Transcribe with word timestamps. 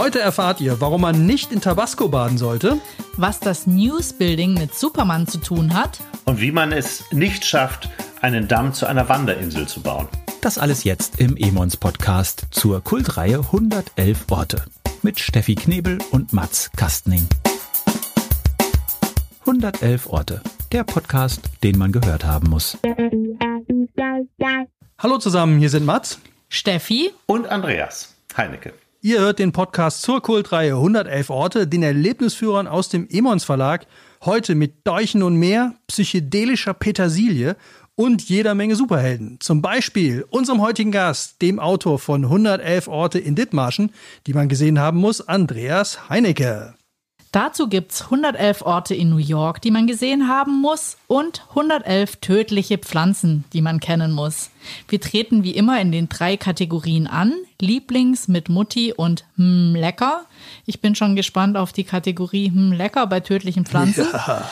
Heute 0.00 0.18
erfahrt 0.18 0.62
ihr, 0.62 0.80
warum 0.80 1.02
man 1.02 1.26
nicht 1.26 1.52
in 1.52 1.60
Tabasco 1.60 2.08
baden 2.08 2.38
sollte, 2.38 2.80
was 3.18 3.38
das 3.38 3.66
Newsbuilding 3.66 4.54
mit 4.54 4.74
Superman 4.74 5.26
zu 5.26 5.36
tun 5.36 5.74
hat 5.74 6.00
und 6.24 6.40
wie 6.40 6.52
man 6.52 6.72
es 6.72 7.04
nicht 7.12 7.44
schafft, 7.44 7.90
einen 8.22 8.48
Damm 8.48 8.72
zu 8.72 8.86
einer 8.86 9.10
Wanderinsel 9.10 9.68
zu 9.68 9.82
bauen. 9.82 10.08
Das 10.40 10.56
alles 10.56 10.84
jetzt 10.84 11.20
im 11.20 11.36
Emons 11.36 11.76
Podcast 11.76 12.46
zur 12.50 12.82
Kultreihe 12.82 13.40
111 13.40 14.24
Orte 14.30 14.64
mit 15.02 15.20
Steffi 15.20 15.54
Knebel 15.54 15.98
und 16.12 16.32
Mats 16.32 16.70
Kastning. 16.74 17.28
111 19.40 20.06
Orte, 20.06 20.40
der 20.72 20.84
Podcast, 20.84 21.42
den 21.62 21.76
man 21.76 21.92
gehört 21.92 22.24
haben 22.24 22.48
muss. 22.48 22.78
Hallo 24.98 25.18
zusammen, 25.18 25.58
hier 25.58 25.68
sind 25.68 25.84
Mats, 25.84 26.18
Steffi 26.48 27.12
und 27.26 27.46
Andreas 27.48 28.14
Heinecke. 28.34 28.72
Ihr 29.02 29.20
hört 29.20 29.38
den 29.38 29.52
Podcast 29.52 30.02
zur 30.02 30.20
Kultreihe 30.20 30.74
111 30.74 31.30
Orte, 31.30 31.66
den 31.66 31.82
Erlebnisführern 31.82 32.66
aus 32.66 32.90
dem 32.90 33.08
Emons 33.08 33.44
Verlag. 33.44 33.86
Heute 34.26 34.54
mit 34.54 34.86
Deuchen 34.86 35.22
und 35.22 35.36
mehr, 35.36 35.74
psychedelischer 35.86 36.74
Petersilie 36.74 37.56
und 37.94 38.28
jeder 38.28 38.54
Menge 38.54 38.76
Superhelden. 38.76 39.38
Zum 39.40 39.62
Beispiel 39.62 40.26
unserem 40.28 40.60
heutigen 40.60 40.92
Gast, 40.92 41.40
dem 41.40 41.58
Autor 41.60 41.98
von 41.98 42.24
111 42.24 42.88
Orte 42.88 43.18
in 43.18 43.36
Dithmarschen, 43.36 43.94
die 44.26 44.34
man 44.34 44.50
gesehen 44.50 44.78
haben 44.78 44.98
muss, 44.98 45.26
Andreas 45.26 46.10
Heinecke. 46.10 46.74
Dazu 47.32 47.68
gibt's 47.68 48.02
111 48.02 48.62
Orte 48.62 48.96
in 48.96 49.10
New 49.10 49.18
York, 49.18 49.62
die 49.62 49.70
man 49.70 49.86
gesehen 49.86 50.26
haben 50.26 50.60
muss 50.60 50.96
und 51.06 51.44
111 51.50 52.16
tödliche 52.16 52.76
Pflanzen, 52.76 53.44
die 53.52 53.62
man 53.62 53.78
kennen 53.78 54.10
muss. 54.10 54.50
Wir 54.88 55.00
treten 55.00 55.44
wie 55.44 55.52
immer 55.52 55.80
in 55.80 55.92
den 55.92 56.08
drei 56.08 56.36
Kategorien 56.36 57.06
an. 57.06 57.32
Lieblings 57.60 58.26
mit 58.26 58.48
Mutti 58.48 58.92
und 58.92 59.24
hm, 59.36 59.76
lecker. 59.76 60.22
Ich 60.66 60.80
bin 60.80 60.96
schon 60.96 61.14
gespannt 61.14 61.56
auf 61.56 61.72
die 61.72 61.84
Kategorie 61.84 62.48
hm, 62.48 62.72
lecker 62.72 63.06
bei 63.06 63.20
tödlichen 63.20 63.64
Pflanzen. 63.64 64.08
Ja. 64.12 64.44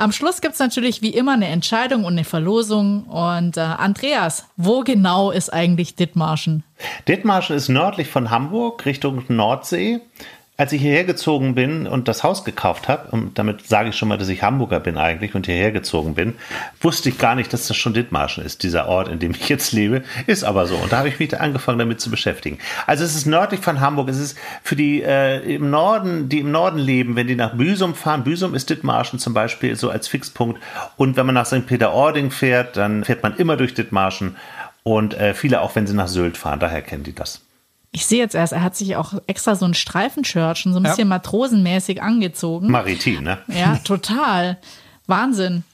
Am 0.00 0.12
Schluss 0.12 0.40
gibt's 0.40 0.58
natürlich 0.58 1.02
wie 1.02 1.10
immer 1.10 1.34
eine 1.34 1.48
Entscheidung 1.48 2.04
und 2.04 2.14
eine 2.14 2.24
Verlosung. 2.24 3.04
Und 3.04 3.58
äh, 3.58 3.60
Andreas, 3.60 4.46
wo 4.56 4.80
genau 4.80 5.30
ist 5.30 5.52
eigentlich 5.52 5.94
Dithmarschen? 5.94 6.62
Dithmarschen 7.06 7.54
ist 7.54 7.68
nördlich 7.68 8.08
von 8.08 8.30
Hamburg 8.30 8.86
Richtung 8.86 9.24
Nordsee 9.28 10.00
als 10.60 10.72
ich 10.72 10.82
hierher 10.82 11.04
gezogen 11.04 11.54
bin 11.54 11.86
und 11.86 12.06
das 12.06 12.22
Haus 12.22 12.44
gekauft 12.44 12.86
habe, 12.86 13.10
und 13.12 13.38
damit 13.38 13.66
sage 13.66 13.88
ich 13.88 13.96
schon 13.96 14.08
mal, 14.08 14.18
dass 14.18 14.28
ich 14.28 14.42
Hamburger 14.42 14.78
bin 14.78 14.98
eigentlich 14.98 15.34
und 15.34 15.46
hierher 15.46 15.72
gezogen 15.72 16.14
bin, 16.14 16.34
wusste 16.82 17.08
ich 17.08 17.16
gar 17.16 17.34
nicht, 17.34 17.50
dass 17.54 17.66
das 17.66 17.78
schon 17.78 17.94
Dithmarschen 17.94 18.44
ist, 18.44 18.62
dieser 18.62 18.86
Ort, 18.86 19.08
in 19.08 19.18
dem 19.18 19.30
ich 19.30 19.48
jetzt 19.48 19.72
lebe. 19.72 20.02
Ist 20.26 20.44
aber 20.44 20.66
so. 20.66 20.76
Und 20.76 20.92
da 20.92 20.98
habe 20.98 21.08
ich 21.08 21.18
mich 21.18 21.40
angefangen, 21.40 21.78
damit 21.78 22.02
zu 22.02 22.10
beschäftigen. 22.10 22.58
Also 22.86 23.04
es 23.04 23.14
ist 23.14 23.24
nördlich 23.24 23.60
von 23.60 23.80
Hamburg. 23.80 24.10
Es 24.10 24.18
ist 24.18 24.36
für 24.62 24.76
die 24.76 25.02
äh, 25.02 25.38
im 25.54 25.70
Norden, 25.70 26.28
die 26.28 26.40
im 26.40 26.50
Norden 26.50 26.78
leben, 26.78 27.16
wenn 27.16 27.26
die 27.26 27.36
nach 27.36 27.54
Büsum 27.54 27.94
fahren. 27.94 28.22
Büsum 28.22 28.54
ist 28.54 28.68
Dithmarschen 28.68 29.18
zum 29.18 29.32
Beispiel 29.32 29.76
so 29.76 29.88
als 29.88 30.08
Fixpunkt. 30.08 30.60
Und 30.98 31.16
wenn 31.16 31.24
man 31.24 31.36
nach 31.36 31.46
St. 31.46 31.66
Peter-Ording 31.66 32.30
fährt, 32.30 32.76
dann 32.76 33.04
fährt 33.04 33.22
man 33.22 33.34
immer 33.38 33.56
durch 33.56 33.72
Dithmarschen. 33.72 34.36
Und 34.82 35.14
äh, 35.14 35.32
viele 35.32 35.62
auch, 35.62 35.74
wenn 35.74 35.86
sie 35.86 35.94
nach 35.94 36.08
Sylt 36.08 36.36
fahren. 36.36 36.60
Daher 36.60 36.82
kennen 36.82 37.04
die 37.04 37.14
das. 37.14 37.40
Ich 37.92 38.06
sehe 38.06 38.18
jetzt 38.18 38.34
erst, 38.34 38.52
er 38.52 38.62
hat 38.62 38.76
sich 38.76 38.94
auch 38.96 39.14
extra 39.26 39.56
so 39.56 39.64
ein 39.64 39.74
Streifenshirt 39.74 40.58
schon 40.58 40.72
so 40.72 40.78
ein 40.78 40.84
bisschen 40.84 41.08
matrosenmäßig 41.08 42.02
angezogen. 42.02 42.70
Maritim, 42.70 43.24
ne? 43.24 43.38
Ja, 43.48 43.76
total. 43.84 44.58
Wahnsinn. 45.06 45.64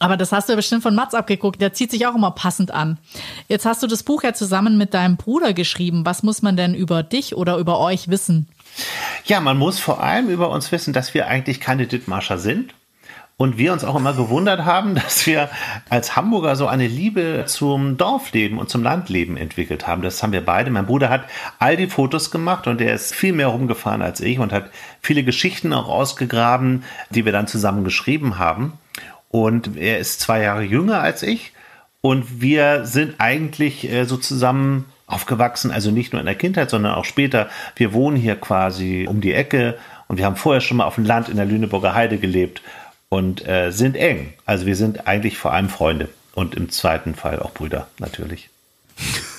Aber 0.00 0.16
das 0.16 0.30
hast 0.30 0.48
du 0.48 0.52
ja 0.52 0.56
bestimmt 0.56 0.82
von 0.82 0.94
Mats 0.94 1.14
abgeguckt. 1.14 1.60
Der 1.60 1.72
zieht 1.72 1.90
sich 1.90 2.06
auch 2.06 2.14
immer 2.14 2.30
passend 2.30 2.70
an. 2.70 2.98
Jetzt 3.48 3.66
hast 3.66 3.82
du 3.82 3.88
das 3.88 4.04
Buch 4.04 4.22
ja 4.22 4.32
zusammen 4.34 4.78
mit 4.78 4.94
deinem 4.94 5.16
Bruder 5.16 5.52
geschrieben. 5.52 6.04
Was 6.06 6.22
muss 6.22 6.42
man 6.42 6.56
denn 6.56 6.74
über 6.74 7.02
dich 7.02 7.34
oder 7.34 7.56
über 7.56 7.80
euch 7.80 8.08
wissen? 8.08 8.48
Ja, 9.24 9.40
man 9.40 9.58
muss 9.58 9.80
vor 9.80 10.00
allem 10.02 10.28
über 10.28 10.50
uns 10.50 10.70
wissen, 10.70 10.92
dass 10.92 11.14
wir 11.14 11.26
eigentlich 11.26 11.58
keine 11.58 11.88
Dithmarscher 11.88 12.38
sind 12.38 12.74
und 13.38 13.56
wir 13.56 13.72
uns 13.72 13.84
auch 13.84 13.96
immer 13.96 14.12
gewundert 14.12 14.66
haben, 14.66 14.94
dass 14.96 15.26
wir 15.26 15.48
als 15.88 16.16
Hamburger 16.16 16.56
so 16.56 16.66
eine 16.66 16.86
Liebe 16.86 17.44
zum 17.46 17.96
Dorfleben 17.96 18.58
und 18.58 18.68
zum 18.68 18.82
Landleben 18.82 19.38
entwickelt 19.38 19.86
haben. 19.86 20.02
Das 20.02 20.22
haben 20.22 20.32
wir 20.32 20.44
beide. 20.44 20.70
Mein 20.70 20.86
Bruder 20.86 21.08
hat 21.08 21.24
all 21.58 21.76
die 21.76 21.86
Fotos 21.86 22.30
gemacht 22.30 22.66
und 22.66 22.82
er 22.82 22.92
ist 22.92 23.14
viel 23.14 23.32
mehr 23.32 23.46
rumgefahren 23.46 24.02
als 24.02 24.20
ich 24.20 24.38
und 24.38 24.52
hat 24.52 24.70
viele 25.00 25.22
Geschichten 25.22 25.72
auch 25.72 25.88
ausgegraben, 25.88 26.84
die 27.10 27.24
wir 27.24 27.32
dann 27.32 27.46
zusammen 27.46 27.84
geschrieben 27.84 28.38
haben. 28.38 28.74
Und 29.30 29.76
er 29.76 29.98
ist 29.98 30.20
zwei 30.20 30.42
Jahre 30.42 30.62
jünger 30.62 31.00
als 31.00 31.22
ich. 31.22 31.52
Und 32.00 32.40
wir 32.40 32.86
sind 32.86 33.16
eigentlich 33.18 33.90
äh, 33.90 34.04
so 34.04 34.16
zusammen 34.16 34.86
aufgewachsen, 35.06 35.70
also 35.70 35.90
nicht 35.90 36.12
nur 36.12 36.20
in 36.20 36.26
der 36.26 36.34
Kindheit, 36.34 36.70
sondern 36.70 36.94
auch 36.94 37.04
später. 37.04 37.48
Wir 37.76 37.92
wohnen 37.92 38.16
hier 38.16 38.36
quasi 38.36 39.06
um 39.08 39.20
die 39.20 39.32
Ecke 39.32 39.78
und 40.06 40.18
wir 40.18 40.24
haben 40.24 40.36
vorher 40.36 40.60
schon 40.60 40.78
mal 40.78 40.84
auf 40.84 40.96
dem 40.96 41.04
Land 41.04 41.28
in 41.28 41.36
der 41.36 41.46
Lüneburger 41.46 41.94
Heide 41.94 42.18
gelebt 42.18 42.62
und 43.08 43.46
äh, 43.46 43.70
sind 43.70 43.96
eng. 43.96 44.34
Also 44.44 44.66
wir 44.66 44.76
sind 44.76 45.06
eigentlich 45.06 45.38
vor 45.38 45.52
allem 45.52 45.68
Freunde 45.68 46.08
und 46.34 46.54
im 46.54 46.70
zweiten 46.70 47.14
Fall 47.14 47.40
auch 47.40 47.52
Brüder 47.52 47.88
natürlich. 47.98 48.50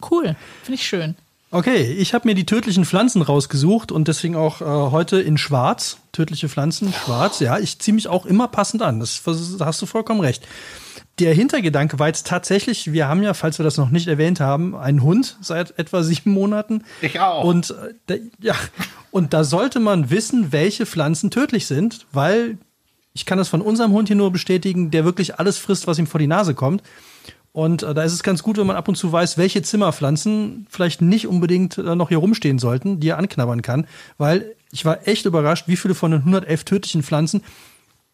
Cool, 0.00 0.36
finde 0.62 0.76
ich 0.76 0.86
schön. 0.86 1.16
Okay, 1.50 1.82
ich 1.82 2.12
habe 2.12 2.28
mir 2.28 2.34
die 2.34 2.44
tödlichen 2.44 2.84
Pflanzen 2.84 3.22
rausgesucht 3.22 3.90
und 3.90 4.06
deswegen 4.06 4.36
auch 4.36 4.60
äh, 4.60 4.64
heute 4.64 5.20
in 5.20 5.38
Schwarz. 5.38 5.96
Tödliche 6.12 6.48
Pflanzen, 6.48 6.92
Schwarz. 6.92 7.40
Ja, 7.40 7.58
ich 7.58 7.78
ziehe 7.78 7.94
mich 7.94 8.06
auch 8.06 8.26
immer 8.26 8.48
passend 8.48 8.82
an. 8.82 9.00
Das, 9.00 9.22
das 9.24 9.56
hast 9.58 9.80
du 9.80 9.86
vollkommen 9.86 10.20
recht. 10.20 10.46
Der 11.18 11.32
Hintergedanke 11.34 11.98
war 11.98 12.06
jetzt 12.06 12.26
tatsächlich, 12.26 12.92
wir 12.92 13.08
haben 13.08 13.22
ja, 13.22 13.34
falls 13.34 13.58
wir 13.58 13.64
das 13.64 13.76
noch 13.76 13.90
nicht 13.90 14.06
erwähnt 14.06 14.40
haben, 14.40 14.76
einen 14.76 15.02
Hund 15.02 15.36
seit 15.40 15.78
etwa 15.78 16.02
sieben 16.04 16.32
Monaten. 16.32 16.84
Ich 17.00 17.18
auch. 17.18 17.44
Und 17.44 17.74
äh, 18.08 18.20
ja, 18.40 18.54
und 19.10 19.32
da 19.32 19.42
sollte 19.42 19.80
man 19.80 20.10
wissen, 20.10 20.52
welche 20.52 20.84
Pflanzen 20.84 21.30
tödlich 21.30 21.66
sind, 21.66 22.06
weil 22.12 22.58
ich 23.18 23.26
kann 23.26 23.36
das 23.36 23.48
von 23.48 23.60
unserem 23.60 23.90
Hund 23.90 24.06
hier 24.06 24.16
nur 24.16 24.30
bestätigen, 24.30 24.92
der 24.92 25.04
wirklich 25.04 25.40
alles 25.40 25.58
frisst, 25.58 25.88
was 25.88 25.98
ihm 25.98 26.06
vor 26.06 26.20
die 26.20 26.28
Nase 26.28 26.54
kommt. 26.54 26.84
Und 27.50 27.82
äh, 27.82 27.92
da 27.92 28.04
ist 28.04 28.12
es 28.12 28.22
ganz 28.22 28.44
gut, 28.44 28.58
wenn 28.58 28.66
man 28.68 28.76
ab 28.76 28.86
und 28.86 28.94
zu 28.94 29.10
weiß, 29.10 29.38
welche 29.38 29.60
Zimmerpflanzen 29.60 30.68
vielleicht 30.70 31.02
nicht 31.02 31.26
unbedingt 31.26 31.78
äh, 31.78 31.96
noch 31.96 32.10
hier 32.10 32.18
rumstehen 32.18 32.60
sollten, 32.60 33.00
die 33.00 33.08
er 33.08 33.18
anknabbern 33.18 33.60
kann. 33.60 33.88
Weil 34.18 34.54
ich 34.70 34.84
war 34.84 35.08
echt 35.08 35.26
überrascht, 35.26 35.66
wie 35.66 35.76
viele 35.76 35.96
von 35.96 36.12
den 36.12 36.20
111 36.20 36.62
tödlichen 36.62 37.02
Pflanzen 37.02 37.42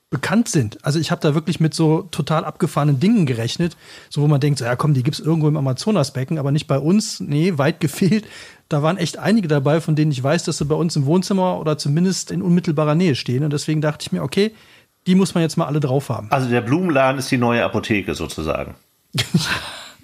bekannt 0.09 0.49
sind. 0.49 0.83
Also 0.85 0.99
ich 0.99 1.11
habe 1.11 1.21
da 1.21 1.35
wirklich 1.35 1.61
mit 1.61 1.75
so 1.75 2.03
total 2.11 2.47
abgefahrenen 2.47 3.01
Dingen 3.01 3.27
gerechnet, 3.27 3.77
so 4.09 4.23
wo 4.23 4.29
man 4.29 4.41
denkt, 4.41 4.61
so, 4.61 4.65
ja 4.65 4.77
komm, 4.77 4.95
die 4.95 5.03
gibt's 5.03 5.21
irgendwo 5.21 5.49
im 5.49 5.57
Amazonasbecken, 5.59 6.39
aber 6.39 6.51
nicht 6.51 6.67
bei 6.67 6.79
uns. 6.79 7.21
Nee, 7.21 7.59
weit 7.59 7.81
gefehlt. 7.81 8.25
Da 8.71 8.83
waren 8.83 8.97
echt 8.97 9.19
einige 9.19 9.49
dabei, 9.49 9.83
von 9.83 9.97
denen 9.97 10.13
ich 10.13 10.23
weiß, 10.23 10.45
dass 10.45 10.59
sie 10.59 10.65
bei 10.65 10.75
uns 10.75 10.97
im 10.97 11.05
Wohnzimmer 11.05 11.61
oder 11.61 11.77
zumindest 11.77 12.31
in 12.31 12.41
unmittelbarer 12.41 12.95
Nähe 12.95 13.15
stehen. 13.15 13.45
Und 13.45 13.53
deswegen 13.53 13.83
dachte 13.83 14.07
ich 14.07 14.13
mir, 14.13 14.23
okay, 14.23 14.53
die 15.07 15.15
muss 15.15 15.35
man 15.35 15.43
jetzt 15.43 15.57
mal 15.57 15.67
alle 15.67 15.81
drauf 15.81 16.09
haben. 16.09 16.29
Also 16.31 16.49
der 16.49 16.61
Blumenladen 16.61 17.19
ist 17.19 17.31
die 17.31 17.37
neue 17.37 17.65
Apotheke 17.65 18.15
sozusagen. 18.15 18.75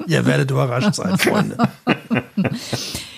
Ihr 0.06 0.24
werdet 0.26 0.50
überrascht 0.50 0.94
sein, 0.94 1.18
Freunde. 1.18 1.56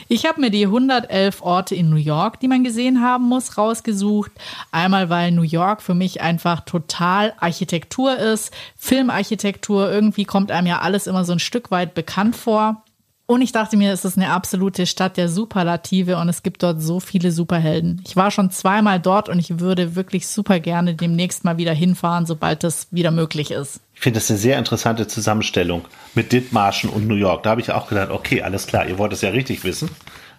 Ich 0.08 0.26
habe 0.26 0.40
mir 0.40 0.50
die 0.50 0.66
111 0.66 1.42
Orte 1.42 1.74
in 1.74 1.88
New 1.88 1.96
York, 1.96 2.40
die 2.40 2.48
man 2.48 2.64
gesehen 2.64 3.00
haben 3.00 3.28
muss, 3.28 3.56
rausgesucht. 3.56 4.32
Einmal, 4.70 5.08
weil 5.08 5.30
New 5.30 5.42
York 5.42 5.80
für 5.80 5.94
mich 5.94 6.20
einfach 6.20 6.60
total 6.60 7.32
Architektur 7.38 8.18
ist, 8.18 8.52
Filmarchitektur. 8.76 9.90
Irgendwie 9.90 10.24
kommt 10.24 10.50
einem 10.50 10.66
ja 10.66 10.80
alles 10.80 11.06
immer 11.06 11.24
so 11.24 11.32
ein 11.32 11.38
Stück 11.38 11.70
weit 11.70 11.94
bekannt 11.94 12.36
vor. 12.36 12.84
Und 13.26 13.40
ich 13.40 13.52
dachte 13.52 13.76
mir, 13.76 13.92
es 13.92 14.04
ist 14.04 14.18
eine 14.18 14.30
absolute 14.30 14.84
Stadt 14.84 15.16
der 15.16 15.28
Superlative 15.28 16.18
und 16.18 16.28
es 16.28 16.42
gibt 16.42 16.62
dort 16.62 16.82
so 16.82 17.00
viele 17.00 17.30
Superhelden. 17.30 18.02
Ich 18.06 18.16
war 18.16 18.30
schon 18.30 18.50
zweimal 18.50 19.00
dort 19.00 19.28
und 19.28 19.38
ich 19.38 19.60
würde 19.60 19.94
wirklich 19.94 20.26
super 20.26 20.60
gerne 20.60 20.94
demnächst 20.94 21.44
mal 21.44 21.56
wieder 21.56 21.72
hinfahren, 21.72 22.26
sobald 22.26 22.64
das 22.64 22.88
wieder 22.90 23.10
möglich 23.10 23.50
ist. 23.52 23.80
Ich 23.94 24.00
finde 24.00 24.18
das 24.18 24.28
eine 24.28 24.38
sehr 24.38 24.58
interessante 24.58 25.06
Zusammenstellung 25.06 25.84
mit 26.14 26.32
Dithmarschen 26.32 26.90
und 26.90 27.06
New 27.06 27.14
York. 27.14 27.44
Da 27.44 27.50
habe 27.50 27.60
ich 27.60 27.70
auch 27.70 27.88
gedacht, 27.88 28.10
okay, 28.10 28.42
alles 28.42 28.66
klar, 28.66 28.86
ihr 28.86 28.98
wollt 28.98 29.12
es 29.12 29.22
ja 29.22 29.30
richtig 29.30 29.62
wissen. 29.64 29.88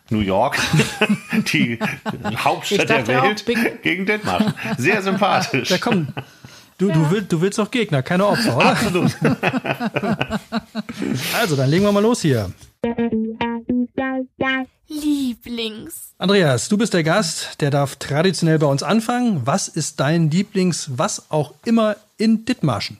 New 0.09 0.19
York, 0.19 0.59
die 1.53 1.79
Hauptstadt 2.35 2.89
der 2.89 3.07
Welt, 3.07 3.45
gegen 3.81 4.05
Dithmarschen. 4.05 4.53
Sehr 4.77 5.01
sympathisch. 5.01 5.69
Da 5.69 5.77
kommen, 5.77 6.13
Du, 6.77 6.89
ja. 6.89 6.95
du, 6.95 7.11
willst, 7.11 7.31
du 7.31 7.39
willst 7.39 7.59
doch 7.59 7.71
Gegner, 7.71 8.01
keine 8.01 8.25
Opfer, 8.25 8.57
oder? 8.57 8.71
Absolut. 8.71 9.15
also, 11.39 11.55
dann 11.55 11.69
legen 11.69 11.85
wir 11.85 11.91
mal 11.91 12.01
los 12.01 12.21
hier. 12.21 12.51
Lieblings. 14.87 16.13
Andreas, 16.17 16.67
du 16.67 16.77
bist 16.77 16.93
der 16.93 17.03
Gast, 17.03 17.61
der 17.61 17.71
darf 17.71 17.95
traditionell 17.95 18.59
bei 18.59 18.65
uns 18.67 18.83
anfangen. 18.83 19.41
Was 19.45 19.69
ist 19.69 19.99
dein 19.99 20.29
Lieblings, 20.29 20.91
was 20.97 21.31
auch 21.31 21.53
immer 21.63 21.95
in 22.17 22.43
Dithmarschen? 22.43 22.99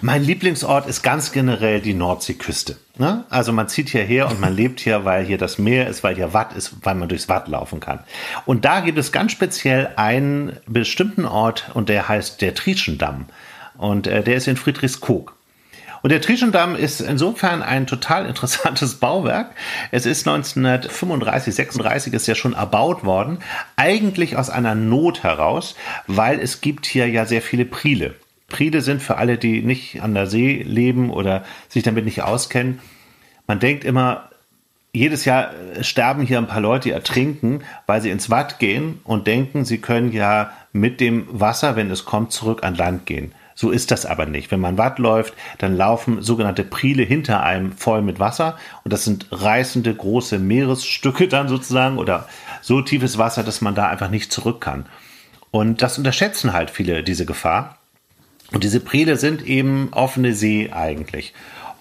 Mein 0.00 0.22
Lieblingsort 0.22 0.86
ist 0.86 1.02
ganz 1.02 1.32
generell 1.32 1.80
die 1.80 1.94
Nordseeküste. 1.94 2.76
Ne? 2.98 3.24
Also 3.28 3.52
man 3.52 3.68
zieht 3.68 3.90
hierher 3.90 4.28
und 4.30 4.40
man 4.40 4.52
lebt 4.56 4.80
hier, 4.80 5.04
weil 5.04 5.24
hier 5.24 5.38
das 5.38 5.58
Meer 5.58 5.86
ist, 5.88 6.02
weil 6.02 6.14
hier 6.14 6.32
Watt 6.32 6.54
ist, 6.54 6.76
weil 6.82 6.94
man 6.94 7.08
durchs 7.08 7.28
Watt 7.28 7.48
laufen 7.48 7.80
kann. 7.80 8.00
Und 8.46 8.64
da 8.64 8.80
gibt 8.80 8.98
es 8.98 9.12
ganz 9.12 9.32
speziell 9.32 9.90
einen 9.96 10.56
bestimmten 10.66 11.26
Ort 11.26 11.70
und 11.74 11.88
der 11.88 12.08
heißt 12.08 12.40
der 12.40 12.54
Trieschendamm. 12.54 13.26
Und 13.76 14.06
äh, 14.06 14.22
der 14.22 14.36
ist 14.36 14.48
in 14.48 14.56
Friedrichskoog. 14.56 15.35
Und 16.06 16.10
der 16.10 16.20
Trieschendamm 16.20 16.76
ist 16.76 17.00
insofern 17.00 17.64
ein 17.64 17.88
total 17.88 18.26
interessantes 18.26 18.94
Bauwerk. 19.00 19.50
Es 19.90 20.06
ist 20.06 20.24
1935, 20.28 21.52
36 21.52 22.12
ist 22.12 22.28
ja 22.28 22.36
schon 22.36 22.52
erbaut 22.52 23.04
worden, 23.04 23.38
eigentlich 23.74 24.36
aus 24.36 24.48
einer 24.48 24.76
Not 24.76 25.24
heraus, 25.24 25.74
weil 26.06 26.38
es 26.38 26.60
gibt 26.60 26.86
hier 26.86 27.08
ja 27.08 27.26
sehr 27.26 27.42
viele 27.42 27.64
Priele. 27.64 28.14
Priele 28.46 28.82
sind 28.82 29.02
für 29.02 29.16
alle, 29.16 29.36
die 29.36 29.62
nicht 29.62 30.00
an 30.00 30.14
der 30.14 30.28
See 30.28 30.62
leben 30.62 31.10
oder 31.10 31.42
sich 31.68 31.82
damit 31.82 32.04
nicht 32.04 32.22
auskennen. 32.22 32.78
Man 33.48 33.58
denkt 33.58 33.82
immer, 33.82 34.30
jedes 34.92 35.24
Jahr 35.24 35.50
sterben 35.80 36.22
hier 36.22 36.38
ein 36.38 36.46
paar 36.46 36.60
Leute, 36.60 36.90
die 36.90 36.94
ertrinken, 36.94 37.64
weil 37.86 38.00
sie 38.00 38.10
ins 38.10 38.30
Watt 38.30 38.60
gehen 38.60 39.00
und 39.02 39.26
denken, 39.26 39.64
sie 39.64 39.78
können 39.78 40.12
ja 40.12 40.52
mit 40.72 41.00
dem 41.00 41.26
Wasser, 41.32 41.74
wenn 41.74 41.90
es 41.90 42.04
kommt, 42.04 42.30
zurück 42.30 42.62
an 42.62 42.76
Land 42.76 43.06
gehen. 43.06 43.32
So 43.58 43.70
ist 43.70 43.90
das 43.90 44.04
aber 44.04 44.26
nicht. 44.26 44.50
Wenn 44.50 44.60
man 44.60 44.76
Watt 44.76 44.98
läuft, 44.98 45.32
dann 45.58 45.76
laufen 45.76 46.20
sogenannte 46.20 46.62
Priele 46.62 47.02
hinter 47.02 47.42
einem 47.42 47.72
voll 47.72 48.02
mit 48.02 48.20
Wasser 48.20 48.58
und 48.84 48.92
das 48.92 49.04
sind 49.04 49.26
reißende 49.30 49.94
große 49.94 50.38
Meeresstücke 50.38 51.26
dann 51.28 51.48
sozusagen 51.48 51.96
oder 51.98 52.28
so 52.60 52.82
tiefes 52.82 53.16
Wasser, 53.16 53.42
dass 53.42 53.62
man 53.62 53.74
da 53.74 53.88
einfach 53.88 54.10
nicht 54.10 54.30
zurück 54.30 54.60
kann. 54.60 54.84
Und 55.50 55.80
das 55.80 55.96
unterschätzen 55.96 56.52
halt 56.52 56.70
viele 56.70 57.02
diese 57.02 57.24
Gefahr. 57.24 57.78
Und 58.52 58.62
diese 58.62 58.78
Priele 58.78 59.16
sind 59.16 59.44
eben 59.44 59.88
offene 59.92 60.34
See 60.34 60.70
eigentlich. 60.70 61.32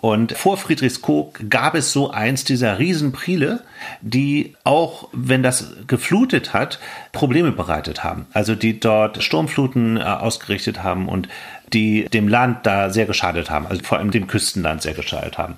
Und 0.01 0.33
vor 0.33 0.57
Friedrichskoog 0.57 1.49
gab 1.49 1.73
es 1.73 1.91
so 1.91 2.11
eins 2.11 2.43
dieser 2.43 2.77
Riesenpriele, 2.77 3.63
die 4.01 4.55
auch, 4.63 5.09
wenn 5.13 5.41
das 5.41 5.73
geflutet 5.87 6.53
hat, 6.53 6.79
Probleme 7.11 7.51
bereitet 7.51 8.03
haben. 8.03 8.27
Also 8.33 8.55
die 8.55 8.79
dort 8.79 9.23
Sturmfluten 9.23 9.97
äh, 9.97 10.01
ausgerichtet 10.01 10.83
haben 10.83 11.07
und 11.07 11.27
die 11.73 12.07
dem 12.09 12.27
Land 12.27 12.65
da 12.65 12.89
sehr 12.91 13.05
geschadet 13.05 13.49
haben, 13.49 13.65
also 13.67 13.83
vor 13.83 13.97
allem 13.97 14.11
dem 14.11 14.27
Küstenland 14.27 14.81
sehr 14.81 14.93
geschadet 14.93 15.37
haben. 15.37 15.57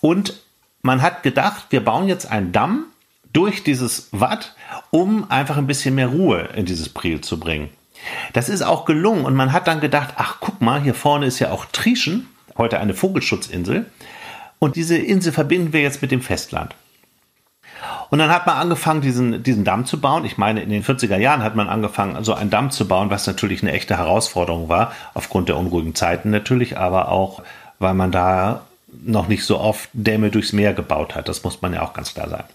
Und 0.00 0.34
man 0.82 1.02
hat 1.02 1.22
gedacht, 1.22 1.66
wir 1.70 1.84
bauen 1.84 2.08
jetzt 2.08 2.30
einen 2.30 2.52
Damm 2.52 2.84
durch 3.32 3.64
dieses 3.64 4.08
Watt, 4.12 4.54
um 4.90 5.30
einfach 5.30 5.56
ein 5.56 5.66
bisschen 5.66 5.94
mehr 5.94 6.08
Ruhe 6.08 6.48
in 6.54 6.66
dieses 6.66 6.88
Priel 6.88 7.20
zu 7.20 7.38
bringen. 7.40 7.70
Das 8.32 8.48
ist 8.48 8.62
auch 8.62 8.84
gelungen 8.84 9.24
und 9.24 9.34
man 9.34 9.52
hat 9.52 9.66
dann 9.66 9.80
gedacht, 9.80 10.14
ach 10.16 10.36
guck 10.40 10.60
mal, 10.60 10.80
hier 10.80 10.94
vorne 10.94 11.26
ist 11.26 11.38
ja 11.38 11.50
auch 11.50 11.64
Trieschen, 11.66 12.28
heute 12.58 12.80
eine 12.80 12.94
Vogelschutzinsel 12.94 13.86
und 14.58 14.76
diese 14.76 14.96
Insel 14.98 15.32
verbinden 15.32 15.72
wir 15.72 15.80
jetzt 15.80 16.02
mit 16.02 16.10
dem 16.10 16.20
Festland. 16.20 16.74
Und 18.10 18.18
dann 18.18 18.30
hat 18.30 18.46
man 18.46 18.56
angefangen, 18.56 19.02
diesen, 19.02 19.42
diesen 19.42 19.64
Damm 19.64 19.84
zu 19.84 20.00
bauen. 20.00 20.24
Ich 20.24 20.38
meine, 20.38 20.62
in 20.62 20.70
den 20.70 20.82
40er 20.82 21.18
Jahren 21.18 21.42
hat 21.42 21.54
man 21.54 21.68
angefangen, 21.68 22.24
so 22.24 22.34
einen 22.34 22.50
Damm 22.50 22.70
zu 22.70 22.88
bauen, 22.88 23.10
was 23.10 23.26
natürlich 23.26 23.62
eine 23.62 23.72
echte 23.72 23.98
Herausforderung 23.98 24.68
war, 24.68 24.92
aufgrund 25.14 25.48
der 25.48 25.58
unruhigen 25.58 25.94
Zeiten 25.94 26.30
natürlich, 26.30 26.78
aber 26.78 27.10
auch, 27.10 27.42
weil 27.78 27.94
man 27.94 28.10
da 28.10 28.62
noch 29.04 29.28
nicht 29.28 29.44
so 29.44 29.60
oft 29.60 29.90
Dämme 29.92 30.30
durchs 30.30 30.52
Meer 30.52 30.72
gebaut 30.72 31.14
hat. 31.14 31.28
Das 31.28 31.44
muss 31.44 31.60
man 31.60 31.74
ja 31.74 31.82
auch 31.82 31.92
ganz 31.92 32.14
klar 32.14 32.28
sagen. 32.28 32.48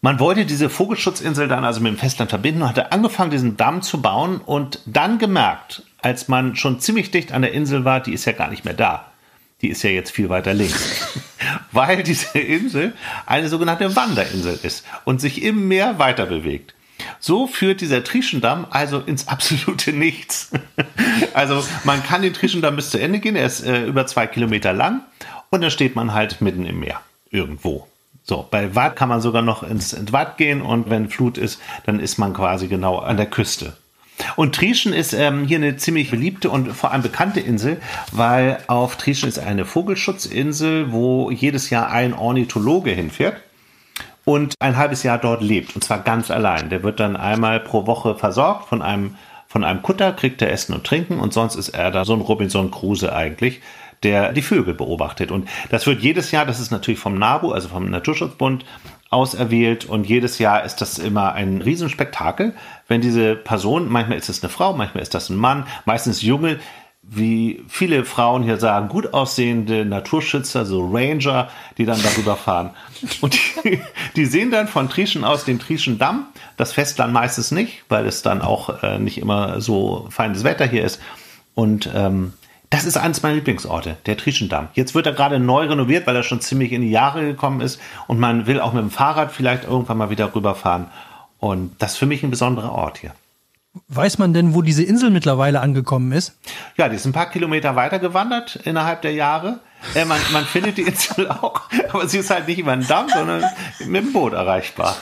Man 0.00 0.20
wollte 0.20 0.46
diese 0.46 0.70
Vogelschutzinsel 0.70 1.48
dann 1.48 1.64
also 1.64 1.80
mit 1.80 1.92
dem 1.92 1.98
Festland 1.98 2.30
verbinden 2.30 2.62
und 2.62 2.68
hatte 2.68 2.92
angefangen, 2.92 3.30
diesen 3.30 3.56
Damm 3.56 3.82
zu 3.82 4.00
bauen 4.00 4.40
und 4.40 4.80
dann 4.86 5.18
gemerkt, 5.18 5.82
als 6.00 6.28
man 6.28 6.54
schon 6.54 6.78
ziemlich 6.78 7.10
dicht 7.10 7.32
an 7.32 7.42
der 7.42 7.52
Insel 7.52 7.84
war, 7.84 8.00
die 8.00 8.12
ist 8.12 8.24
ja 8.24 8.32
gar 8.32 8.48
nicht 8.48 8.64
mehr 8.64 8.74
da 8.74 9.08
die 9.60 9.68
ist 9.68 9.82
ja 9.82 9.90
jetzt 9.90 10.10
viel 10.10 10.28
weiter 10.28 10.54
links. 10.54 11.18
Weil 11.72 12.02
diese 12.02 12.38
Insel 12.38 12.94
eine 13.26 13.48
sogenannte 13.48 13.94
Wanderinsel 13.96 14.58
ist 14.62 14.84
und 15.04 15.20
sich 15.20 15.42
im 15.42 15.68
Meer 15.68 15.98
weiter 15.98 16.26
bewegt. 16.26 16.74
So 17.20 17.46
führt 17.46 17.80
dieser 17.80 18.02
Trischendamm 18.02 18.66
also 18.70 19.00
ins 19.00 19.28
absolute 19.28 19.92
Nichts. 19.92 20.50
also 21.34 21.64
man 21.84 22.02
kann 22.02 22.22
den 22.22 22.34
Trischendamm 22.34 22.76
bis 22.76 22.90
zu 22.90 22.98
Ende 22.98 23.20
gehen, 23.20 23.36
er 23.36 23.46
ist 23.46 23.64
äh, 23.64 23.84
über 23.84 24.06
zwei 24.06 24.26
Kilometer 24.26 24.72
lang 24.72 25.02
und 25.50 25.60
dann 25.60 25.70
steht 25.70 25.96
man 25.96 26.12
halt 26.12 26.40
mitten 26.40 26.66
im 26.66 26.80
Meer. 26.80 27.00
Irgendwo. 27.30 27.86
So, 28.28 28.46
bei 28.50 28.74
Watt 28.74 28.94
kann 28.94 29.08
man 29.08 29.22
sogar 29.22 29.40
noch 29.40 29.62
ins, 29.62 29.94
ins 29.94 30.12
Watt 30.12 30.36
gehen 30.36 30.60
und 30.60 30.90
wenn 30.90 31.08
Flut 31.08 31.38
ist, 31.38 31.60
dann 31.86 31.98
ist 31.98 32.18
man 32.18 32.34
quasi 32.34 32.68
genau 32.68 32.98
an 32.98 33.16
der 33.16 33.24
Küste. 33.24 33.72
Und 34.36 34.54
Trieschen 34.54 34.92
ist 34.92 35.14
ähm, 35.14 35.46
hier 35.46 35.56
eine 35.56 35.76
ziemlich 35.78 36.10
beliebte 36.10 36.50
und 36.50 36.72
vor 36.72 36.92
allem 36.92 37.02
bekannte 37.02 37.40
Insel, 37.40 37.80
weil 38.12 38.58
auf 38.66 38.96
Trieschen 38.96 39.30
ist 39.30 39.38
eine 39.38 39.64
Vogelschutzinsel, 39.64 40.92
wo 40.92 41.30
jedes 41.30 41.70
Jahr 41.70 41.90
ein 41.90 42.12
Ornithologe 42.12 42.90
hinfährt 42.90 43.40
und 44.26 44.54
ein 44.60 44.76
halbes 44.76 45.04
Jahr 45.04 45.16
dort 45.16 45.40
lebt. 45.40 45.74
Und 45.74 45.82
zwar 45.82 46.00
ganz 46.00 46.30
allein. 46.30 46.68
Der 46.68 46.82
wird 46.82 47.00
dann 47.00 47.16
einmal 47.16 47.60
pro 47.60 47.86
Woche 47.86 48.14
versorgt 48.14 48.68
von 48.68 48.82
einem, 48.82 49.16
von 49.46 49.64
einem 49.64 49.80
Kutter, 49.80 50.12
kriegt 50.12 50.42
er 50.42 50.52
Essen 50.52 50.74
und 50.74 50.84
Trinken 50.84 51.18
und 51.18 51.32
sonst 51.32 51.54
ist 51.54 51.70
er 51.70 51.90
da 51.90 52.04
so 52.04 52.12
ein 52.12 52.20
Robinson 52.20 52.70
Crusoe 52.70 53.10
eigentlich, 53.10 53.62
der 54.02 54.32
die 54.32 54.42
Vögel 54.42 54.74
beobachtet. 54.74 55.30
Und 55.30 55.48
das 55.70 55.86
wird 55.86 56.02
jedes 56.02 56.30
Jahr, 56.30 56.46
das 56.46 56.60
ist 56.60 56.70
natürlich 56.70 57.00
vom 57.00 57.18
NABU, 57.18 57.52
also 57.52 57.68
vom 57.68 57.90
Naturschutzbund, 57.90 58.64
auserwählt 59.10 59.86
und 59.86 60.06
jedes 60.06 60.38
Jahr 60.38 60.64
ist 60.64 60.76
das 60.76 60.98
immer 60.98 61.32
ein 61.32 61.62
Riesenspektakel, 61.62 62.54
wenn 62.88 63.00
diese 63.00 63.36
Person, 63.36 63.88
manchmal 63.88 64.18
ist 64.18 64.28
es 64.28 64.42
eine 64.42 64.50
Frau, 64.50 64.74
manchmal 64.74 65.02
ist 65.02 65.14
das 65.14 65.30
ein 65.30 65.36
Mann, 65.36 65.66
meistens 65.86 66.20
junge, 66.20 66.58
wie 67.10 67.64
viele 67.68 68.04
Frauen 68.04 68.42
hier 68.42 68.58
sagen, 68.58 68.88
gut 68.88 69.14
aussehende 69.14 69.86
Naturschützer, 69.86 70.66
so 70.66 70.86
Ranger, 70.92 71.48
die 71.78 71.86
dann 71.86 72.02
darüber 72.02 72.36
fahren. 72.36 72.70
Und 73.22 73.38
die, 73.64 73.80
die 74.16 74.26
sehen 74.26 74.50
dann 74.50 74.68
von 74.68 74.90
Trieschen 74.90 75.24
aus 75.24 75.44
den 75.44 75.58
Trieschen 75.58 75.98
Damm, 75.98 76.26
das 76.58 76.72
Festland 76.72 77.14
meistens 77.14 77.50
nicht, 77.50 77.84
weil 77.88 78.06
es 78.06 78.20
dann 78.20 78.42
auch 78.42 78.82
äh, 78.82 78.98
nicht 78.98 79.18
immer 79.18 79.62
so 79.62 80.06
feines 80.10 80.44
Wetter 80.44 80.66
hier 80.66 80.84
ist. 80.84 81.00
Und 81.54 81.90
ähm, 81.94 82.34
das 82.70 82.84
ist 82.84 82.96
eines 82.96 83.22
meiner 83.22 83.36
Lieblingsorte, 83.36 83.96
der 84.06 84.16
Trieschendamm. 84.16 84.68
Jetzt 84.74 84.94
wird 84.94 85.06
er 85.06 85.12
gerade 85.12 85.38
neu 85.38 85.66
renoviert, 85.66 86.06
weil 86.06 86.16
er 86.16 86.22
schon 86.22 86.40
ziemlich 86.40 86.72
in 86.72 86.82
die 86.82 86.90
Jahre 86.90 87.24
gekommen 87.24 87.60
ist 87.60 87.80
und 88.06 88.18
man 88.18 88.46
will 88.46 88.60
auch 88.60 88.72
mit 88.72 88.82
dem 88.82 88.90
Fahrrad 88.90 89.32
vielleicht 89.32 89.64
irgendwann 89.64 89.96
mal 89.96 90.10
wieder 90.10 90.34
rüberfahren. 90.34 90.86
Und 91.38 91.72
das 91.78 91.92
ist 91.92 91.98
für 91.98 92.06
mich 92.06 92.22
ein 92.22 92.30
besonderer 92.30 92.72
Ort 92.72 92.98
hier. 92.98 93.12
Weiß 93.88 94.18
man 94.18 94.34
denn, 94.34 94.54
wo 94.54 94.62
diese 94.62 94.82
Insel 94.82 95.10
mittlerweile 95.10 95.60
angekommen 95.60 96.12
ist? 96.12 96.36
Ja, 96.76 96.88
die 96.88 96.96
ist 96.96 97.06
ein 97.06 97.12
paar 97.12 97.30
Kilometer 97.30 97.76
weiter 97.76 97.98
gewandert 97.98 98.56
innerhalb 98.64 99.02
der 99.02 99.12
Jahre. 99.12 99.60
Äh, 99.94 100.04
man, 100.04 100.18
man 100.32 100.44
findet 100.44 100.78
die 100.78 100.82
Insel 100.82 101.28
auch, 101.30 101.62
aber 101.92 102.08
sie 102.08 102.18
ist 102.18 102.30
halt 102.30 102.48
nicht 102.48 102.58
über 102.58 102.74
den 102.74 102.86
Damm, 102.86 103.08
sondern 103.08 103.44
mit 103.86 104.04
dem 104.04 104.12
Boot 104.12 104.32
erreichbar. 104.32 104.96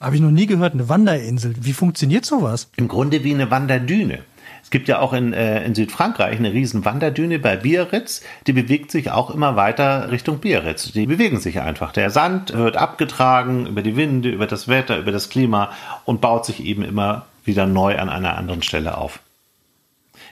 Habe 0.00 0.16
ich 0.16 0.22
noch 0.22 0.30
nie 0.30 0.46
gehört, 0.46 0.74
eine 0.74 0.88
Wanderinsel. 0.88 1.54
Wie 1.58 1.72
funktioniert 1.72 2.24
sowas? 2.24 2.68
Im 2.76 2.88
Grunde 2.88 3.24
wie 3.24 3.34
eine 3.34 3.50
Wanderdüne. 3.50 4.22
Es 4.64 4.70
gibt 4.70 4.88
ja 4.88 4.98
auch 4.98 5.12
in, 5.12 5.32
äh, 5.32 5.62
in 5.64 5.74
Südfrankreich 5.74 6.38
eine 6.38 6.52
riesen 6.52 6.84
Wanderdüne 6.84 7.38
bei 7.38 7.56
Biarritz. 7.56 8.22
Die 8.46 8.52
bewegt 8.52 8.90
sich 8.90 9.10
auch 9.10 9.30
immer 9.30 9.54
weiter 9.56 10.10
Richtung 10.10 10.38
Biarritz. 10.38 10.90
Die 10.90 11.06
bewegen 11.06 11.38
sich 11.38 11.60
einfach. 11.60 11.92
Der 11.92 12.10
Sand 12.10 12.52
wird 12.54 12.76
abgetragen 12.76 13.66
über 13.66 13.82
die 13.82 13.96
Winde, 13.96 14.30
über 14.30 14.46
das 14.46 14.66
Wetter, 14.66 14.98
über 14.98 15.12
das 15.12 15.28
Klima 15.28 15.70
und 16.06 16.20
baut 16.20 16.46
sich 16.46 16.64
eben 16.64 16.82
immer 16.82 17.26
wieder 17.44 17.66
neu 17.66 17.98
an 17.98 18.08
einer 18.08 18.36
anderen 18.36 18.62
Stelle 18.62 18.96
auf. 18.96 19.20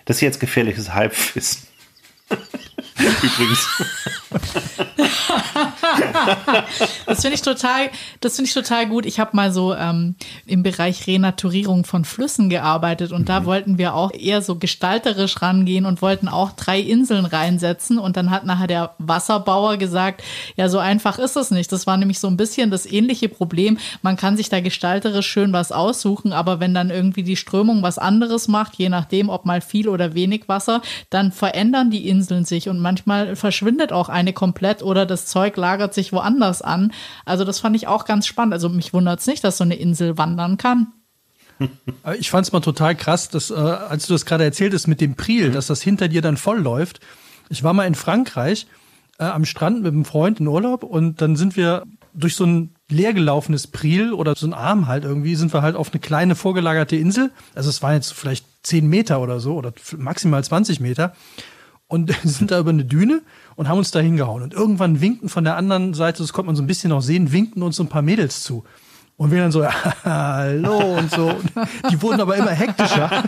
Das 0.06 0.16
ist 0.16 0.22
jetzt 0.22 0.40
gefährliches 0.40 0.94
Halbwissen. 0.94 1.68
Übrigens. 2.98 3.68
das 7.06 7.22
finde 7.22 7.34
ich 7.34 7.42
total, 7.42 7.90
das 8.20 8.36
finde 8.36 8.48
ich 8.48 8.54
total 8.54 8.86
gut. 8.86 9.06
Ich 9.06 9.20
habe 9.20 9.36
mal 9.36 9.52
so 9.52 9.74
ähm, 9.74 10.14
im 10.46 10.62
Bereich 10.62 11.06
Renaturierung 11.06 11.84
von 11.84 12.04
Flüssen 12.04 12.48
gearbeitet 12.48 13.12
und 13.12 13.22
mhm. 13.22 13.26
da 13.26 13.44
wollten 13.44 13.78
wir 13.78 13.94
auch 13.94 14.12
eher 14.12 14.42
so 14.42 14.56
gestalterisch 14.56 15.42
rangehen 15.42 15.86
und 15.86 16.02
wollten 16.02 16.28
auch 16.28 16.52
drei 16.52 16.80
Inseln 16.80 17.26
reinsetzen 17.26 17.98
und 17.98 18.16
dann 18.16 18.30
hat 18.30 18.44
nachher 18.44 18.66
der 18.66 18.94
Wasserbauer 18.98 19.76
gesagt, 19.76 20.22
ja, 20.56 20.68
so 20.68 20.78
einfach 20.78 21.18
ist 21.18 21.36
es 21.36 21.50
nicht. 21.50 21.72
Das 21.72 21.86
war 21.86 21.96
nämlich 21.96 22.18
so 22.18 22.28
ein 22.28 22.36
bisschen 22.36 22.70
das 22.70 22.86
ähnliche 22.86 23.28
Problem. 23.28 23.78
Man 24.02 24.16
kann 24.16 24.36
sich 24.36 24.48
da 24.48 24.60
gestalterisch 24.60 25.26
schön 25.26 25.52
was 25.52 25.72
aussuchen, 25.72 26.32
aber 26.32 26.60
wenn 26.60 26.74
dann 26.74 26.90
irgendwie 26.90 27.22
die 27.22 27.36
Strömung 27.36 27.82
was 27.82 27.98
anderes 27.98 28.48
macht, 28.48 28.74
je 28.76 28.88
nachdem, 28.88 29.28
ob 29.28 29.46
mal 29.46 29.60
viel 29.60 29.88
oder 29.88 30.14
wenig 30.14 30.48
Wasser, 30.48 30.82
dann 31.10 31.32
verändern 31.32 31.90
die 31.90 32.08
Inseln 32.08 32.44
sich 32.44 32.68
und 32.68 32.78
manchmal 32.78 33.36
verschwindet 33.36 33.92
auch 33.92 34.08
eine 34.08 34.32
komplett 34.32 34.82
oder 34.82 35.06
das 35.06 35.26
Zeug 35.26 35.56
lagert 35.56 35.94
sich 35.94 36.01
woanders 36.10 36.62
an. 36.62 36.92
Also 37.26 37.44
das 37.44 37.60
fand 37.60 37.76
ich 37.76 37.86
auch 37.86 38.06
ganz 38.06 38.26
spannend. 38.26 38.54
Also 38.54 38.70
mich 38.70 38.92
wundert 38.94 39.20
es 39.20 39.26
nicht, 39.26 39.44
dass 39.44 39.58
so 39.58 39.64
eine 39.64 39.76
Insel 39.76 40.18
wandern 40.18 40.56
kann. 40.56 40.88
Ich 42.18 42.30
fand 42.30 42.46
es 42.46 42.52
mal 42.52 42.60
total 42.60 42.96
krass, 42.96 43.28
dass, 43.28 43.50
äh, 43.50 43.54
als 43.54 44.06
du 44.06 44.14
das 44.14 44.26
gerade 44.26 44.42
erzählt 44.42 44.74
hast 44.74 44.88
mit 44.88 45.00
dem 45.00 45.14
Priel, 45.14 45.50
mhm. 45.50 45.52
dass 45.52 45.68
das 45.68 45.80
hinter 45.80 46.08
dir 46.08 46.22
dann 46.22 46.36
voll 46.36 46.58
läuft. 46.58 46.98
Ich 47.50 47.62
war 47.62 47.72
mal 47.72 47.86
in 47.86 47.94
Frankreich 47.94 48.66
äh, 49.18 49.24
am 49.24 49.44
Strand 49.44 49.82
mit 49.82 49.92
einem 49.92 50.04
Freund 50.04 50.40
in 50.40 50.48
Urlaub 50.48 50.82
und 50.82 51.20
dann 51.20 51.36
sind 51.36 51.56
wir 51.56 51.84
durch 52.14 52.34
so 52.34 52.44
ein 52.44 52.74
leergelaufenes 52.88 53.68
Priel 53.68 54.12
oder 54.12 54.34
so 54.36 54.46
ein 54.46 54.54
Arm 54.54 54.86
halt 54.86 55.04
irgendwie, 55.04 55.34
sind 55.34 55.52
wir 55.52 55.62
halt 55.62 55.76
auf 55.76 55.92
eine 55.92 56.00
kleine 56.00 56.34
vorgelagerte 56.34 56.96
Insel. 56.96 57.30
Also 57.54 57.70
es 57.70 57.82
waren 57.82 57.94
jetzt 57.94 58.12
vielleicht 58.12 58.44
zehn 58.62 58.86
Meter 58.86 59.20
oder 59.20 59.40
so 59.40 59.54
oder 59.54 59.72
maximal 59.96 60.42
20 60.42 60.80
Meter 60.80 61.14
und 61.88 62.12
sind 62.24 62.50
da 62.50 62.58
über 62.58 62.70
eine 62.70 62.84
Düne 62.84 63.22
und 63.56 63.68
haben 63.68 63.78
uns 63.78 63.90
da 63.90 64.00
hingehauen. 64.00 64.42
Und 64.42 64.54
irgendwann 64.54 65.00
winkten 65.00 65.28
von 65.28 65.44
der 65.44 65.56
anderen 65.56 65.94
Seite, 65.94 66.22
das 66.22 66.32
konnte 66.32 66.46
man 66.46 66.56
so 66.56 66.62
ein 66.62 66.66
bisschen 66.66 66.90
noch 66.90 67.02
sehen, 67.02 67.32
winkten 67.32 67.62
uns 67.62 67.76
so 67.76 67.82
ein 67.82 67.88
paar 67.88 68.02
Mädels 68.02 68.42
zu. 68.42 68.64
Und 69.16 69.30
wir 69.30 69.40
dann 69.40 69.52
so, 69.52 69.64
hallo 70.04 70.96
und 70.96 71.10
so. 71.10 71.32
Die 71.90 72.00
wurden 72.02 72.20
aber 72.20 72.36
immer 72.36 72.50
hektischer. 72.50 73.24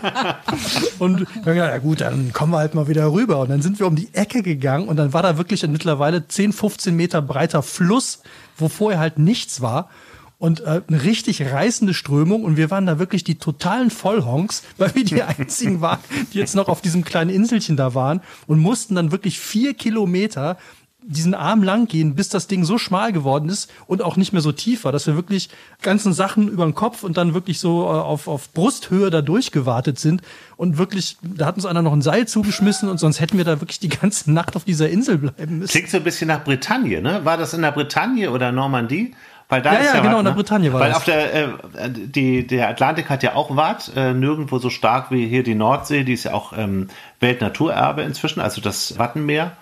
Und 0.98 1.26
wir 1.44 1.54
ja 1.54 1.78
gut, 1.78 2.00
dann 2.00 2.32
kommen 2.32 2.52
wir 2.52 2.58
halt 2.58 2.74
mal 2.74 2.88
wieder 2.88 3.12
rüber. 3.12 3.40
Und 3.40 3.50
dann 3.50 3.62
sind 3.62 3.78
wir 3.78 3.86
um 3.86 3.94
die 3.94 4.12
Ecke 4.12 4.42
gegangen 4.42 4.88
und 4.88 4.96
dann 4.96 5.12
war 5.12 5.22
da 5.22 5.38
wirklich 5.38 5.66
mittlerweile 5.68 6.26
10, 6.26 6.52
15 6.52 6.96
Meter 6.96 7.22
breiter 7.22 7.62
Fluss, 7.62 8.22
wo 8.56 8.68
vorher 8.68 8.98
halt 8.98 9.18
nichts 9.18 9.60
war. 9.60 9.88
Und 10.38 10.60
äh, 10.60 10.82
eine 10.86 11.02
richtig 11.04 11.42
reißende 11.42 11.94
Strömung 11.94 12.44
und 12.44 12.56
wir 12.56 12.70
waren 12.70 12.86
da 12.86 12.98
wirklich 12.98 13.24
die 13.24 13.36
totalen 13.36 13.90
Vollhonks, 13.90 14.62
weil 14.78 14.94
wir 14.94 15.04
die 15.04 15.22
einzigen 15.22 15.80
waren, 15.80 16.00
die 16.32 16.38
jetzt 16.38 16.54
noch 16.54 16.68
auf 16.68 16.80
diesem 16.80 17.04
kleinen 17.04 17.30
Inselchen 17.30 17.76
da 17.76 17.94
waren 17.94 18.20
und 18.46 18.58
mussten 18.58 18.94
dann 18.94 19.12
wirklich 19.12 19.38
vier 19.38 19.74
Kilometer 19.74 20.58
diesen 21.06 21.34
Arm 21.34 21.62
lang 21.62 21.86
gehen, 21.86 22.14
bis 22.14 22.30
das 22.30 22.46
Ding 22.46 22.64
so 22.64 22.78
schmal 22.78 23.12
geworden 23.12 23.48
ist 23.48 23.70
und 23.86 24.02
auch 24.02 24.16
nicht 24.16 24.32
mehr 24.32 24.40
so 24.40 24.52
tief 24.52 24.84
war, 24.84 24.92
dass 24.92 25.06
wir 25.06 25.16
wirklich 25.16 25.50
ganzen 25.82 26.14
Sachen 26.14 26.48
über 26.48 26.64
den 26.64 26.74
Kopf 26.74 27.02
und 27.02 27.16
dann 27.16 27.34
wirklich 27.34 27.60
so 27.60 27.82
äh, 27.82 27.88
auf, 27.88 28.26
auf 28.26 28.52
Brusthöhe 28.52 29.10
da 29.10 29.20
durchgewartet 29.20 29.98
sind 29.98 30.22
und 30.56 30.78
wirklich, 30.78 31.18
da 31.22 31.46
hat 31.46 31.56
uns 31.56 31.66
einer 31.66 31.82
noch 31.82 31.92
ein 31.92 32.00
Seil 32.00 32.26
zugeschmissen 32.26 32.88
und 32.88 32.98
sonst 32.98 33.20
hätten 33.20 33.36
wir 33.36 33.44
da 33.44 33.60
wirklich 33.60 33.80
die 33.80 33.90
ganze 33.90 34.32
Nacht 34.32 34.56
auf 34.56 34.64
dieser 34.64 34.88
Insel 34.88 35.18
bleiben 35.18 35.58
müssen. 35.58 35.72
Klingt 35.72 35.90
so 35.90 35.98
ein 35.98 36.04
bisschen 36.04 36.28
nach 36.28 36.42
Bretagne, 36.42 37.02
ne? 37.02 37.24
War 37.24 37.36
das 37.36 37.52
in 37.52 37.62
der 37.62 37.72
Bretagne 37.72 38.30
oder 38.30 38.50
Normandie? 38.50 39.14
Weil 39.48 39.62
da 39.62 39.72
Ja, 39.74 39.78
ist 39.80 39.86
ja, 39.88 39.94
ja, 39.96 40.00
genau, 40.00 40.12
Watt, 40.14 40.18
in 40.20 40.24
der 40.24 40.32
ne? 40.32 40.36
Bretagne 40.36 40.72
war 40.72 40.80
Weil 40.80 40.88
das. 40.88 40.96
auf 40.96 41.04
der, 41.04 41.34
äh, 41.34 41.48
die, 41.90 42.46
der 42.46 42.68
Atlantik 42.68 43.10
hat 43.10 43.22
ja 43.22 43.34
auch 43.34 43.54
Watt, 43.56 43.92
äh, 43.94 44.14
nirgendwo 44.14 44.58
so 44.58 44.70
stark 44.70 45.10
wie 45.10 45.26
hier 45.26 45.42
die 45.42 45.54
Nordsee, 45.54 46.04
die 46.04 46.14
ist 46.14 46.24
ja 46.24 46.32
auch 46.32 46.52
ähm, 46.56 46.88
Weltnaturerbe 47.20 48.02
inzwischen, 48.02 48.40
also 48.40 48.60
das 48.60 48.98
Wattenmeer. 48.98 49.52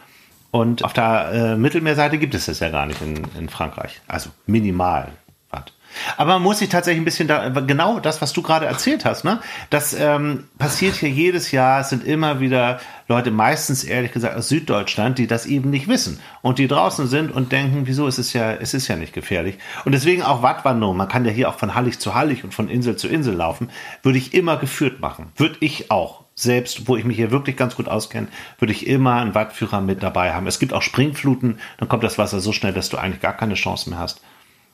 Und 0.51 0.85
auf 0.85 0.93
der 0.93 1.31
äh, 1.33 1.57
Mittelmeerseite 1.57 2.19
gibt 2.19 2.35
es 2.35 2.47
das 2.47 2.61
ja 2.61 2.69
gar 2.69 2.87
nicht 2.87 3.01
in, 3.01 3.23
in 3.39 3.49
Frankreich. 3.49 4.01
Also 4.07 4.31
minimal 4.47 5.09
Watt. 5.51 5.73
Aber 6.17 6.35
man 6.35 6.43
muss 6.43 6.59
sich 6.59 6.69
tatsächlich 6.69 7.01
ein 7.01 7.05
bisschen 7.05 7.29
da, 7.29 7.49
genau 7.49 8.01
das, 8.01 8.21
was 8.23 8.33
du 8.33 8.43
gerade 8.43 8.67
erzählt 8.67 9.05
hast, 9.05 9.25
ne? 9.25 9.41
Das 9.71 9.95
ähm, 9.95 10.45
passiert 10.59 10.97
hier 10.97 11.11
jedes 11.11 11.51
Jahr. 11.51 11.81
Es 11.81 11.91
sind 11.91 12.05
immer 12.05 12.41
wieder 12.41 12.81
Leute, 13.09 13.31
meistens 13.31 13.85
ehrlich 13.85 14.13
gesagt 14.13 14.37
aus 14.37 14.49
Süddeutschland, 14.49 15.19
die 15.19 15.27
das 15.27 15.47
eben 15.47 15.71
nicht 15.71 15.89
wissen 15.89 16.21
und 16.41 16.59
die 16.59 16.69
draußen 16.69 17.07
sind 17.07 17.31
und 17.31 17.53
denken, 17.53 17.83
wieso 17.85 18.07
ist 18.07 18.19
es 18.19 18.33
ja, 18.33 18.53
es 18.53 18.75
ist 18.75 18.89
ja 18.89 18.97
nicht 18.97 19.13
gefährlich. 19.13 19.59
Und 19.85 19.93
deswegen 19.93 20.23
auch 20.23 20.43
Wattwanderung. 20.43 20.97
Man 20.97 21.09
kann 21.09 21.25
ja 21.25 21.31
hier 21.31 21.49
auch 21.49 21.59
von 21.59 21.75
Hallig 21.75 21.99
zu 21.99 22.15
Hallig 22.15 22.45
und 22.45 22.55
von 22.55 22.69
Insel 22.69 22.97
zu 22.97 23.09
Insel 23.09 23.35
laufen. 23.35 23.71
Würde 24.03 24.19
ich 24.19 24.35
immer 24.35 24.57
geführt 24.57 25.01
machen. 25.01 25.33
Würde 25.37 25.57
ich 25.61 25.91
auch. 25.91 26.23
Selbst, 26.35 26.89
wo 26.89 26.97
ich 26.97 27.05
mich 27.05 27.17
hier 27.17 27.31
wirklich 27.31 27.57
ganz 27.59 27.77
gut 27.77 27.89
auskenne, 27.89 28.29
würde 28.59 28.73
ich 28.73 28.87
immer 28.87 29.17
einen 29.17 29.35
Wattführer 29.35 29.83
mit 29.83 30.03
dabei 30.03 30.33
haben. 30.33 30.47
Es 30.47 30.59
gibt 30.59 30.73
auch 30.73 30.81
Springfluten, 30.81 31.59
dann 31.77 31.89
kommt 31.91 32.05
das 32.05 32.17
Wasser 32.17 32.41
so 32.41 32.53
schnell, 32.53 32.73
dass 32.73 32.89
du 32.89 32.97
eigentlich 32.97 33.21
gar 33.21 33.37
keine 33.37 33.55
Chance 33.55 33.91
mehr 33.91 33.99
hast. 33.99 34.23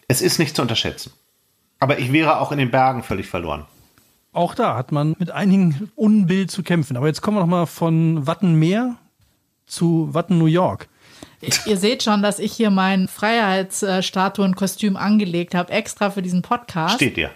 Es 0.09 0.23
ist 0.23 0.39
nicht 0.39 0.57
zu 0.57 0.63
unterschätzen. 0.63 1.13
Aber 1.79 1.99
ich 1.99 2.13
wäre 2.13 2.41
auch 2.41 2.51
in 2.51 2.59
den 2.59 2.71
Bergen 2.71 3.03
völlig 3.03 3.27
verloren. 3.27 3.67
Auch 4.33 4.55
da 4.55 4.77
hat 4.77 4.91
man 4.91 5.15
mit 5.19 5.31
einigen 5.31 5.91
Unbill 5.95 6.49
zu 6.49 6.63
kämpfen. 6.63 6.97
Aber 6.97 7.07
jetzt 7.07 7.21
kommen 7.21 7.37
wir 7.37 7.41
noch 7.41 7.47
mal 7.47 7.67
von 7.67 8.27
Wattenmeer 8.27 8.97
zu 9.67 10.09
Watten, 10.13 10.39
New 10.39 10.47
York. 10.47 10.89
Ihr 11.67 11.77
seht 11.77 12.03
schon, 12.03 12.23
dass 12.23 12.41
ich 12.41 12.53
hier 12.53 12.71
mein 12.71 13.07
Freiheitsstatuenkostüm 13.07 14.97
angelegt 14.97 15.55
habe, 15.55 15.73
extra 15.73 16.11
für 16.11 16.21
diesen 16.21 16.43
Podcast. 16.43 16.97
Steht 16.97 17.17
dir. 17.17 17.31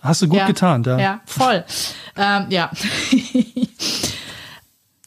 Hast 0.00 0.22
du 0.22 0.28
gut 0.28 0.38
ja. 0.38 0.46
getan, 0.46 0.84
da. 0.84 0.98
Ja, 0.98 1.20
voll. 1.26 1.64
ähm, 2.16 2.46
ja. 2.50 2.70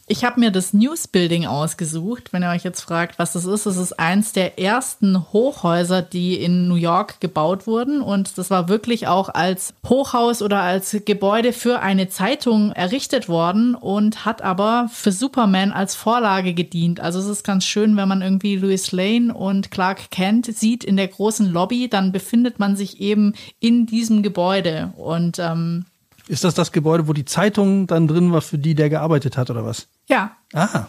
Ich 0.10 0.24
habe 0.24 0.40
mir 0.40 0.52
das 0.52 0.72
Newsbuilding 0.72 1.48
ausgesucht. 1.48 2.32
Wenn 2.32 2.42
ihr 2.42 2.52
euch 2.52 2.64
jetzt 2.64 2.80
fragt, 2.80 3.20
was 3.20 3.34
das 3.34 3.44
ist, 3.44 3.66
das 3.66 3.76
ist 3.76 4.00
eins 4.00 4.32
der 4.32 4.58
ersten 4.58 5.34
Hochhäuser, 5.34 6.02
die 6.02 6.42
in 6.42 6.70
New 6.70 6.76
York 6.76 7.20
gebaut 7.20 7.68
wurden. 7.68 8.00
Und 8.00 8.38
das 8.38 8.50
war 8.50 8.70
wirklich 8.70 9.08
auch 9.08 9.28
als 9.28 9.74
Hochhaus 9.86 10.42
oder 10.42 10.62
als 10.62 10.96
Gebäude 11.04 11.52
für 11.52 11.82
eine 11.82 12.08
Zeitung 12.08 12.72
errichtet 12.72 13.28
worden 13.28 13.76
und 13.76 14.24
hat 14.24 14.42
aber 14.42 14.90
für 14.94 15.12
Superman 15.12 15.74
als 15.74 15.96
Vorlage 15.96 16.54
gedient. 16.54 17.02
Also 17.02 17.20
es 17.20 17.28
ist 17.28 17.44
ganz 17.44 17.66
schön, 17.66 17.98
wenn 17.98 18.08
man 18.08 18.22
irgendwie 18.22 18.56
Louis 18.56 18.94
Lane 18.94 19.34
und 19.34 19.72
Clark 19.72 20.10
Kent 20.10 20.46
sieht 20.46 20.86
in 20.86 20.96
der 20.96 21.10
großen 21.10 21.52
Lobby, 21.52 21.90
dann 21.90 22.14
befindet 22.14 22.60
man 22.60 22.78
sich 22.78 23.02
eben 23.02 23.34
in 23.60 23.86
diesem 23.86 24.24
Gebäude. 24.24 24.94
Und 24.96 25.38
ähm, 25.38 25.84
Ist 26.28 26.44
das 26.44 26.54
das 26.54 26.72
Gebäude, 26.72 27.08
wo 27.08 27.14
die 27.14 27.26
Zeitung 27.26 27.88
dann 27.88 28.08
drin 28.08 28.32
war, 28.34 28.42
für 28.42 28.58
die 28.58 28.76
der 28.76 28.90
gearbeitet 28.90 29.38
hat, 29.38 29.50
oder 29.50 29.66
was? 29.66 29.88
ja, 30.08 30.32
Ah, 30.54 30.86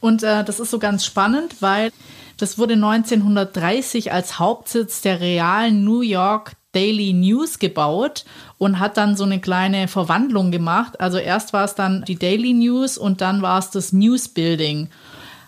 Und 0.00 0.22
äh, 0.22 0.44
das 0.44 0.60
ist 0.60 0.70
so 0.70 0.78
ganz 0.78 1.04
spannend, 1.04 1.56
weil 1.60 1.92
das 2.38 2.58
wurde 2.58 2.74
1930 2.74 4.12
als 4.12 4.38
Hauptsitz 4.38 5.00
der 5.00 5.20
realen 5.20 5.84
New 5.84 6.00
York 6.02 6.52
Daily 6.72 7.12
News 7.14 7.58
gebaut 7.58 8.24
und 8.58 8.78
hat 8.78 8.96
dann 8.98 9.16
so 9.16 9.24
eine 9.24 9.40
kleine 9.40 9.88
Verwandlung 9.88 10.50
gemacht. 10.50 11.00
Also 11.00 11.16
erst 11.18 11.52
war 11.54 11.64
es 11.64 11.74
dann 11.74 12.04
die 12.06 12.16
Daily 12.16 12.52
News 12.52 12.98
und 12.98 13.20
dann 13.22 13.40
war 13.42 13.58
es 13.58 13.70
das 13.70 13.92
News 13.92 14.28
Building. 14.28 14.88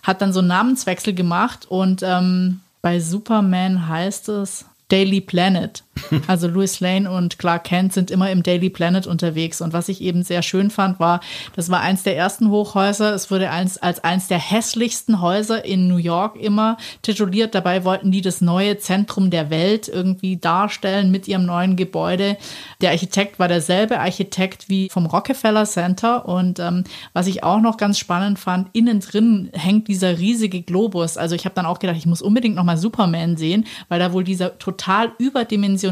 Hat 0.03 0.23
dann 0.23 0.33
so 0.33 0.39
einen 0.39 0.49
Namenswechsel 0.49 1.13
gemacht 1.15 1.67
und 1.69 2.03
ähm, 2.03 2.61
bei 2.81 3.01
Superman 3.01 3.89
heißt 3.89 4.31
es 4.31 4.65
Daily 4.89 5.21
Planet. 5.21 5.83
Also 6.27 6.49
Louis 6.49 6.81
Lane 6.81 7.11
und 7.11 7.39
Clark 7.39 7.65
Kent 7.65 7.93
sind 7.93 8.11
immer 8.11 8.31
im 8.31 8.43
Daily 8.43 8.71
Planet 8.71 9.07
unterwegs. 9.07 9.61
Und 9.61 9.73
was 9.73 9.89
ich 9.89 10.01
eben 10.01 10.23
sehr 10.23 10.43
schön 10.43 10.71
fand, 10.71 11.01
war, 11.01 11.21
das 11.57 11.71
war 11.71 11.81
eins 11.81 12.03
der 12.03 12.17
ersten 12.17 12.51
Hochhäuser. 12.51 13.15
Es 13.15 13.31
wurde 13.31 13.51
eins, 13.51 13.79
als 13.79 14.03
eins 14.05 14.29
der 14.29 14.39
hässlichsten 14.39 15.21
Häuser 15.21 15.65
in 15.65 15.89
New 15.89 15.97
York 15.97 16.37
immer 16.37 16.77
tituliert. 17.03 17.55
Dabei 17.55 17.85
wollten 17.85 18.11
die 18.11 18.21
das 18.21 18.41
neue 18.41 18.79
Zentrum 18.79 19.31
der 19.31 19.51
Welt 19.51 19.89
irgendwie 19.89 20.37
darstellen 20.37 21.11
mit 21.11 21.29
ihrem 21.29 21.47
neuen 21.47 21.77
Gebäude. 21.77 22.37
Der 22.81 22.91
Architekt 22.91 23.39
war 23.39 23.49
derselbe 23.49 24.01
Architekt 24.01 24.69
wie 24.69 24.89
vom 24.91 25.07
Rockefeller 25.07 25.65
Center. 25.65 26.27
Und 26.27 26.59
ähm, 26.59 26.85
was 27.13 27.27
ich 27.27 27.43
auch 27.43 27.61
noch 27.61 27.77
ganz 27.77 27.99
spannend 27.99 28.39
fand, 28.39 28.69
innen 28.73 29.01
drin 29.01 29.51
hängt 29.53 29.89
dieser 29.89 30.19
riesige 30.19 30.63
Globus. 30.63 31.17
Also 31.17 31.35
ich 31.35 31.45
habe 31.45 31.55
dann 31.55 31.67
auch 31.67 31.79
gedacht, 31.79 31.97
ich 31.97 32.07
muss 32.07 32.23
unbedingt 32.23 32.57
noch 32.57 32.65
mal 32.65 32.77
Superman 32.77 33.37
sehen, 33.37 33.67
weil 33.89 33.99
da 33.99 34.13
wohl 34.13 34.25
dieser 34.25 34.59
total 34.59 35.13
überdimensionale 35.19 35.88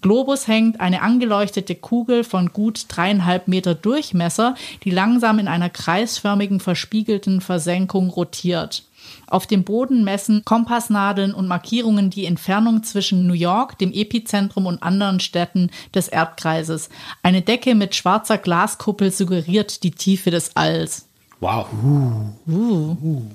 Globus 0.00 0.48
hängt, 0.48 0.80
eine 0.80 1.02
angeleuchtete 1.02 1.74
Kugel 1.74 2.24
von 2.24 2.52
gut 2.52 2.86
dreieinhalb 2.88 3.48
Meter 3.48 3.74
Durchmesser, 3.74 4.54
die 4.84 4.90
langsam 4.90 5.38
in 5.38 5.48
einer 5.48 5.70
kreisförmigen, 5.70 6.60
verspiegelten 6.60 7.40
Versenkung 7.40 8.10
rotiert. 8.10 8.84
Auf 9.26 9.46
dem 9.46 9.64
Boden 9.64 10.04
messen 10.04 10.44
Kompassnadeln 10.44 11.34
und 11.34 11.48
Markierungen 11.48 12.10
die 12.10 12.26
Entfernung 12.26 12.82
zwischen 12.82 13.26
New 13.26 13.34
York, 13.34 13.78
dem 13.78 13.92
Epizentrum 13.92 14.66
und 14.66 14.82
anderen 14.82 15.20
Städten 15.20 15.70
des 15.94 16.08
Erdkreises. 16.08 16.88
Eine 17.22 17.42
Decke 17.42 17.74
mit 17.74 17.94
schwarzer 17.94 18.38
Glaskuppel 18.38 19.10
suggeriert 19.10 19.82
die 19.82 19.90
Tiefe 19.90 20.30
des 20.30 20.56
Alls. 20.56 21.06
Wow. 21.40 21.66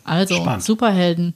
Also, 0.04 0.36
Spannend. 0.36 0.64
Superhelden. 0.64 1.34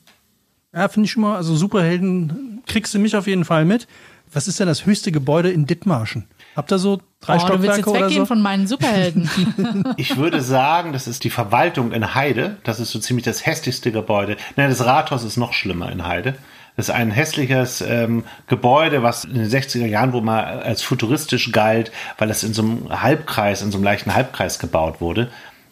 ja, 0.74 0.88
finde 0.88 1.06
ich 1.06 1.12
schon 1.12 1.22
mal, 1.22 1.36
also 1.36 1.56
Superhelden 1.56 2.64
kriegst 2.66 2.94
du 2.94 3.00
mich 3.00 3.16
auf 3.16 3.28
jeden 3.28 3.46
Fall 3.46 3.66
mit. 3.66 3.88
Was 4.34 4.48
ist 4.48 4.60
denn 4.60 4.68
das 4.68 4.86
höchste 4.86 5.12
Gebäude 5.12 5.52
in 5.52 5.66
Dithmarschen? 5.66 6.26
Habt 6.56 6.72
ihr 6.72 6.80
so 6.80 7.02
drei 7.20 7.38
Oh, 7.38 7.48
du 7.48 7.62
willst 7.62 7.76
Stockwerke 7.76 7.78
jetzt 7.78 7.88
oder 7.88 8.06
weggehen 8.06 8.22
so? 8.22 8.26
von 8.26 8.42
meinen 8.42 8.68
Superhelden. 8.68 9.30
Ich 9.98 10.18
würde 10.18 10.42
sagen, 10.42 10.94
das 10.94 11.08
ist 11.08 11.24
die 11.24 11.30
Verwaltung 11.30 11.92
in 11.92 12.16
Heide. 12.16 12.58
Das 12.64 12.80
ist 12.80 12.92
so 12.92 13.00
ziemlich 13.00 13.26
das 13.26 13.46
hässlichste 13.46 13.92
Gebäude. 13.92 14.38
Nein, 14.56 14.70
das 14.70 14.84
Rathaus 14.86 15.24
ist 15.24 15.38
noch 15.38 15.54
schlimmer 15.54 15.92
in 15.92 16.06
Heide. 16.06 16.36
Das 16.76 16.90
ist 16.90 16.96
ein 16.96 17.12
hässliches 17.12 17.82
ähm, 17.82 18.24
Gebäude, 18.48 19.04
was 19.04 19.26
in 19.26 19.36
den 19.36 19.50
60er 19.50 19.86
Jahren, 19.86 20.14
wo 20.14 20.22
mal 20.22 20.44
als 20.44 20.82
futuristisch 20.82 21.52
galt, 21.52 21.92
weil 22.18 22.30
es 22.32 22.44
in 22.44 22.54
so 22.54 22.64
einem 22.64 23.02
Halbkreis, 23.02 23.62
in 23.62 23.72
so 23.72 23.78
einem 23.78 23.84
leichten 23.86 24.16
Halbkreis 24.16 24.58
gebaut 24.58 25.00
wurde. 25.00 25.30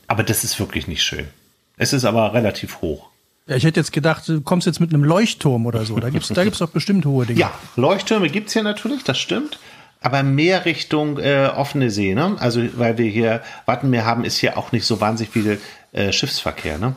Aber 0.07 0.23
das 0.23 0.43
ist 0.43 0.59
wirklich 0.59 0.87
nicht 0.87 1.01
schön. 1.01 1.27
Es 1.77 1.93
ist 1.93 2.05
aber 2.05 2.33
relativ 2.33 2.81
hoch. 2.81 3.10
Ja, 3.47 3.55
ich 3.55 3.63
hätte 3.63 3.79
jetzt 3.79 3.91
gedacht, 3.91 4.27
du 4.27 4.41
kommst 4.41 4.67
jetzt 4.67 4.79
mit 4.79 4.93
einem 4.93 5.03
Leuchtturm 5.03 5.65
oder 5.65 5.85
so. 5.85 5.99
Da 5.99 6.09
gibt's, 6.09 6.29
da 6.29 6.43
gibt's 6.43 6.59
doch 6.59 6.69
bestimmt 6.69 7.05
hohe 7.05 7.25
Dinge. 7.25 7.39
Ja, 7.39 7.51
Leuchttürme 7.75 8.29
gibt's 8.29 8.53
hier 8.53 8.63
natürlich, 8.63 9.03
das 9.03 9.17
stimmt. 9.17 9.59
Aber 9.99 10.23
mehr 10.23 10.65
Richtung 10.65 11.19
äh, 11.19 11.51
offene 11.55 11.91
See, 11.91 12.15
ne? 12.15 12.35
Also, 12.39 12.61
weil 12.75 12.97
wir 12.97 13.09
hier 13.09 13.41
Wattenmeer 13.65 14.05
haben, 14.05 14.25
ist 14.25 14.37
hier 14.37 14.57
auch 14.57 14.71
nicht 14.71 14.85
so 14.85 14.99
wahnsinnig 14.99 15.31
viel 15.31 15.59
äh, 15.91 16.11
Schiffsverkehr, 16.11 16.79
ne? 16.79 16.95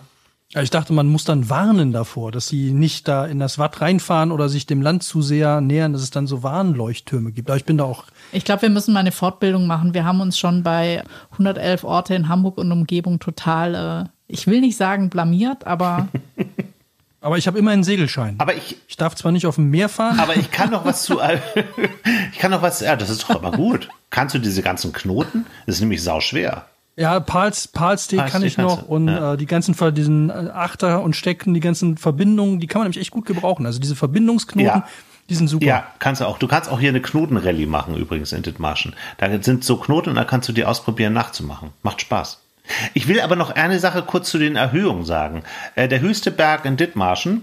Ja, 0.54 0.62
Ich 0.62 0.70
dachte, 0.70 0.92
man 0.92 1.08
muss 1.08 1.24
dann 1.24 1.50
warnen 1.50 1.92
davor, 1.92 2.30
dass 2.30 2.46
sie 2.46 2.72
nicht 2.72 3.08
da 3.08 3.26
in 3.26 3.40
das 3.40 3.58
Watt 3.58 3.80
reinfahren 3.80 4.30
oder 4.30 4.48
sich 4.48 4.66
dem 4.66 4.82
Land 4.82 5.02
zu 5.02 5.20
sehr 5.20 5.60
nähern, 5.60 5.92
dass 5.92 6.02
es 6.02 6.10
dann 6.10 6.28
so 6.28 6.44
Warnleuchttürme 6.44 7.32
gibt. 7.32 7.50
Aber 7.50 7.56
ich 7.56 7.64
bin 7.64 7.76
da 7.76 7.84
auch, 7.84 8.04
Ich 8.30 8.44
glaube, 8.44 8.62
wir 8.62 8.70
müssen 8.70 8.94
mal 8.94 9.00
eine 9.00 9.10
Fortbildung 9.10 9.66
machen. 9.66 9.94
Wir 9.94 10.04
haben 10.04 10.20
uns 10.20 10.38
schon 10.38 10.62
bei 10.62 11.02
111 11.32 11.82
Orte 11.82 12.14
in 12.14 12.28
Hamburg 12.28 12.58
und 12.58 12.70
Umgebung 12.70 13.18
total, 13.18 14.06
äh, 14.06 14.08
ich 14.28 14.46
will 14.46 14.60
nicht 14.60 14.76
sagen 14.76 15.10
blamiert, 15.10 15.66
aber 15.66 16.06
aber 17.20 17.36
ich 17.36 17.48
habe 17.48 17.58
immer 17.58 17.72
einen 17.72 17.82
Segelschein. 17.84 18.36
Aber 18.38 18.54
ich, 18.54 18.76
Ich 18.86 18.96
darf 18.96 19.16
zwar 19.16 19.32
nicht 19.32 19.46
auf 19.46 19.56
dem 19.56 19.70
Meer 19.70 19.88
fahren, 19.88 20.20
aber 20.20 20.36
ich 20.36 20.52
kann 20.52 20.70
noch 20.70 20.84
was 20.84 21.02
zu. 21.02 21.18
ich 22.32 22.38
kann 22.38 22.52
noch 22.52 22.62
was. 22.62 22.78
Ja, 22.78 22.94
das 22.94 23.10
ist 23.10 23.24
doch 23.24 23.30
aber 23.30 23.50
gut. 23.50 23.88
Kannst 24.10 24.36
du 24.36 24.38
diese 24.38 24.62
ganzen 24.62 24.92
Knoten? 24.92 25.46
Das 25.66 25.74
ist 25.76 25.80
nämlich 25.80 26.04
sauschwer. 26.04 26.66
Ja, 26.96 27.18
Pals, 27.20 27.68
Palstee 27.68 28.16
Palstee 28.16 28.32
kann 28.32 28.42
ich 28.44 28.56
noch 28.56 28.86
und 28.86 29.08
ja. 29.08 29.34
äh, 29.34 29.36
die 29.36 29.46
ganzen 29.46 29.74
diesen 29.94 30.30
äh, 30.30 30.50
Achter 30.52 31.02
und 31.02 31.16
Stecken, 31.16 31.54
die 31.54 31.60
ganzen 31.60 31.96
Verbindungen, 31.96 32.60
die 32.60 32.66
kann 32.66 32.80
man 32.80 32.86
nämlich 32.86 33.00
echt 33.00 33.10
gut 33.10 33.26
gebrauchen. 33.26 33.66
Also 33.66 33.80
diese 33.80 33.96
Verbindungsknoten, 33.96 34.82
Ja. 34.82 34.88
Die 35.30 35.34
sind 35.34 35.48
super. 35.48 35.64
Ja, 35.64 35.86
kannst 36.00 36.20
du 36.20 36.26
auch. 36.26 36.38
Du 36.38 36.46
kannst 36.46 36.68
auch 36.70 36.78
hier 36.78 36.90
eine 36.90 37.00
Knotenrallye 37.00 37.66
machen, 37.66 37.96
übrigens 37.96 38.32
in 38.32 38.42
Dithmarschen. 38.42 38.94
Da 39.16 39.42
sind 39.42 39.64
so 39.64 39.78
Knoten 39.78 40.10
und 40.10 40.16
da 40.16 40.24
kannst 40.24 40.48
du 40.48 40.52
die 40.52 40.66
ausprobieren 40.66 41.14
nachzumachen. 41.14 41.70
Macht 41.82 42.02
Spaß. 42.02 42.40
Ich 42.92 43.08
will 43.08 43.20
aber 43.20 43.36
noch 43.36 43.50
eine 43.50 43.78
Sache 43.78 44.02
kurz 44.02 44.30
zu 44.30 44.38
den 44.38 44.56
Erhöhungen 44.56 45.04
sagen. 45.04 45.42
Äh, 45.76 45.88
der 45.88 46.00
höchste 46.00 46.30
Berg 46.30 46.64
in 46.66 46.76
Dithmarschen, 46.76 47.42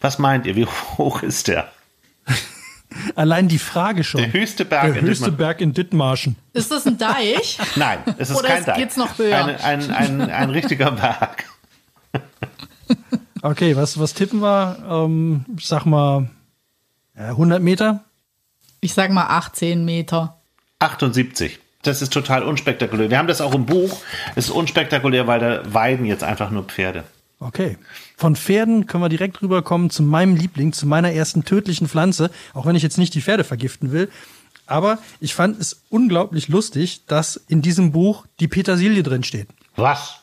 was 0.00 0.18
meint 0.18 0.46
ihr, 0.46 0.56
wie 0.56 0.66
hoch 0.98 1.22
ist 1.22 1.48
der? 1.48 1.70
Allein 3.14 3.48
die 3.48 3.58
Frage 3.58 4.02
schon. 4.04 4.20
Der 4.20 4.32
höchste 4.32 4.64
Berg 4.64 4.92
Der 4.92 4.96
in 4.96 5.06
höchste 5.06 5.26
Dithmarschen. 5.26 5.36
Berg 5.36 5.60
in 5.60 5.72
Dithmarschen. 5.74 6.36
Ist 6.52 6.70
das 6.70 6.86
ein 6.86 6.98
Deich? 6.98 7.58
Nein, 7.76 7.98
es 8.18 8.30
ist 8.30 8.36
Oder 8.36 8.48
kein 8.48 8.58
es 8.60 8.64
Deich. 8.66 8.76
geht's 8.76 8.96
noch 8.96 9.16
höher? 9.18 9.44
Ein, 9.44 9.56
ein, 9.60 9.90
ein, 9.90 10.20
ein 10.30 10.50
richtiger 10.50 10.90
Berg. 10.92 11.44
Okay, 13.42 13.74
was, 13.74 13.98
was 13.98 14.12
tippen 14.12 14.40
wir? 14.40 14.76
Ähm, 14.86 15.46
ich 15.56 15.66
sag 15.66 15.86
mal 15.86 16.28
äh, 17.14 17.22
100 17.22 17.62
Meter. 17.62 18.04
Ich 18.80 18.92
sag 18.92 19.10
mal 19.10 19.28
18 19.28 19.84
Meter. 19.84 20.38
78. 20.78 21.58
Das 21.82 22.02
ist 22.02 22.12
total 22.12 22.42
unspektakulär. 22.42 23.08
Wir 23.08 23.16
haben 23.16 23.28
das 23.28 23.40
auch 23.40 23.54
im 23.54 23.64
Buch. 23.64 24.02
Es 24.34 24.46
ist 24.46 24.50
unspektakulär, 24.50 25.26
weil 25.26 25.40
da 25.40 25.62
weiden 25.72 26.04
jetzt 26.04 26.22
einfach 26.22 26.50
nur 26.50 26.64
Pferde. 26.64 27.04
Okay. 27.38 27.78
Von 28.20 28.36
Pferden 28.36 28.86
können 28.86 29.02
wir 29.02 29.08
direkt 29.08 29.40
rüberkommen 29.40 29.88
zu 29.88 30.02
meinem 30.02 30.36
Liebling, 30.36 30.74
zu 30.74 30.86
meiner 30.86 31.10
ersten 31.10 31.46
tödlichen 31.46 31.88
Pflanze, 31.88 32.30
auch 32.52 32.66
wenn 32.66 32.76
ich 32.76 32.82
jetzt 32.82 32.98
nicht 32.98 33.14
die 33.14 33.22
Pferde 33.22 33.44
vergiften 33.44 33.92
will. 33.92 34.10
Aber 34.66 34.98
ich 35.20 35.34
fand 35.34 35.58
es 35.58 35.80
unglaublich 35.88 36.48
lustig, 36.48 37.00
dass 37.06 37.40
in 37.48 37.62
diesem 37.62 37.92
Buch 37.92 38.26
die 38.38 38.46
Petersilie 38.46 39.02
drin 39.02 39.24
steht. 39.24 39.48
Was? 39.74 40.16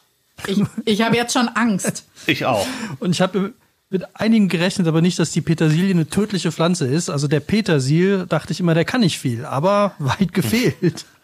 Ich, 0.45 0.61
ich 0.85 1.01
habe 1.01 1.15
jetzt 1.15 1.33
schon 1.33 1.47
Angst. 1.49 2.05
Ich 2.27 2.45
auch. 2.45 2.67
Und 2.99 3.11
ich 3.11 3.21
habe 3.21 3.53
mit 3.89 4.03
einigen 4.13 4.47
gerechnet, 4.47 4.85
aber 4.87 5.01
nicht, 5.01 5.17
dass 5.17 5.31
die 5.31 5.41
Petersilie 5.41 5.89
eine 5.89 6.07
tödliche 6.07 6.51
Pflanze 6.51 6.85
ist. 6.85 7.09
Also 7.09 7.27
der 7.27 7.39
Petersil 7.39 8.27
dachte 8.27 8.53
ich 8.53 8.59
immer, 8.59 8.75
der 8.75 8.85
kann 8.85 9.01
nicht 9.01 9.17
viel, 9.17 9.43
aber 9.43 9.95
weit 9.97 10.33
gefehlt. 10.33 11.05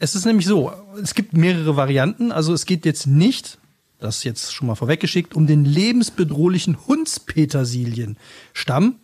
Es 0.00 0.14
ist 0.14 0.26
nämlich 0.26 0.46
so, 0.46 0.70
es 1.02 1.16
gibt 1.16 1.32
mehrere 1.32 1.74
Varianten. 1.76 2.30
Also 2.30 2.52
es 2.52 2.66
geht 2.66 2.84
jetzt 2.84 3.08
nicht, 3.08 3.58
das 3.98 4.24
jetzt 4.24 4.54
schon 4.54 4.68
mal 4.68 4.74
vorweggeschickt, 4.74 5.34
um 5.34 5.46
den 5.46 5.64
lebensbedrohlichen 5.64 6.86
Hundspetersilienstamm. 6.86 8.96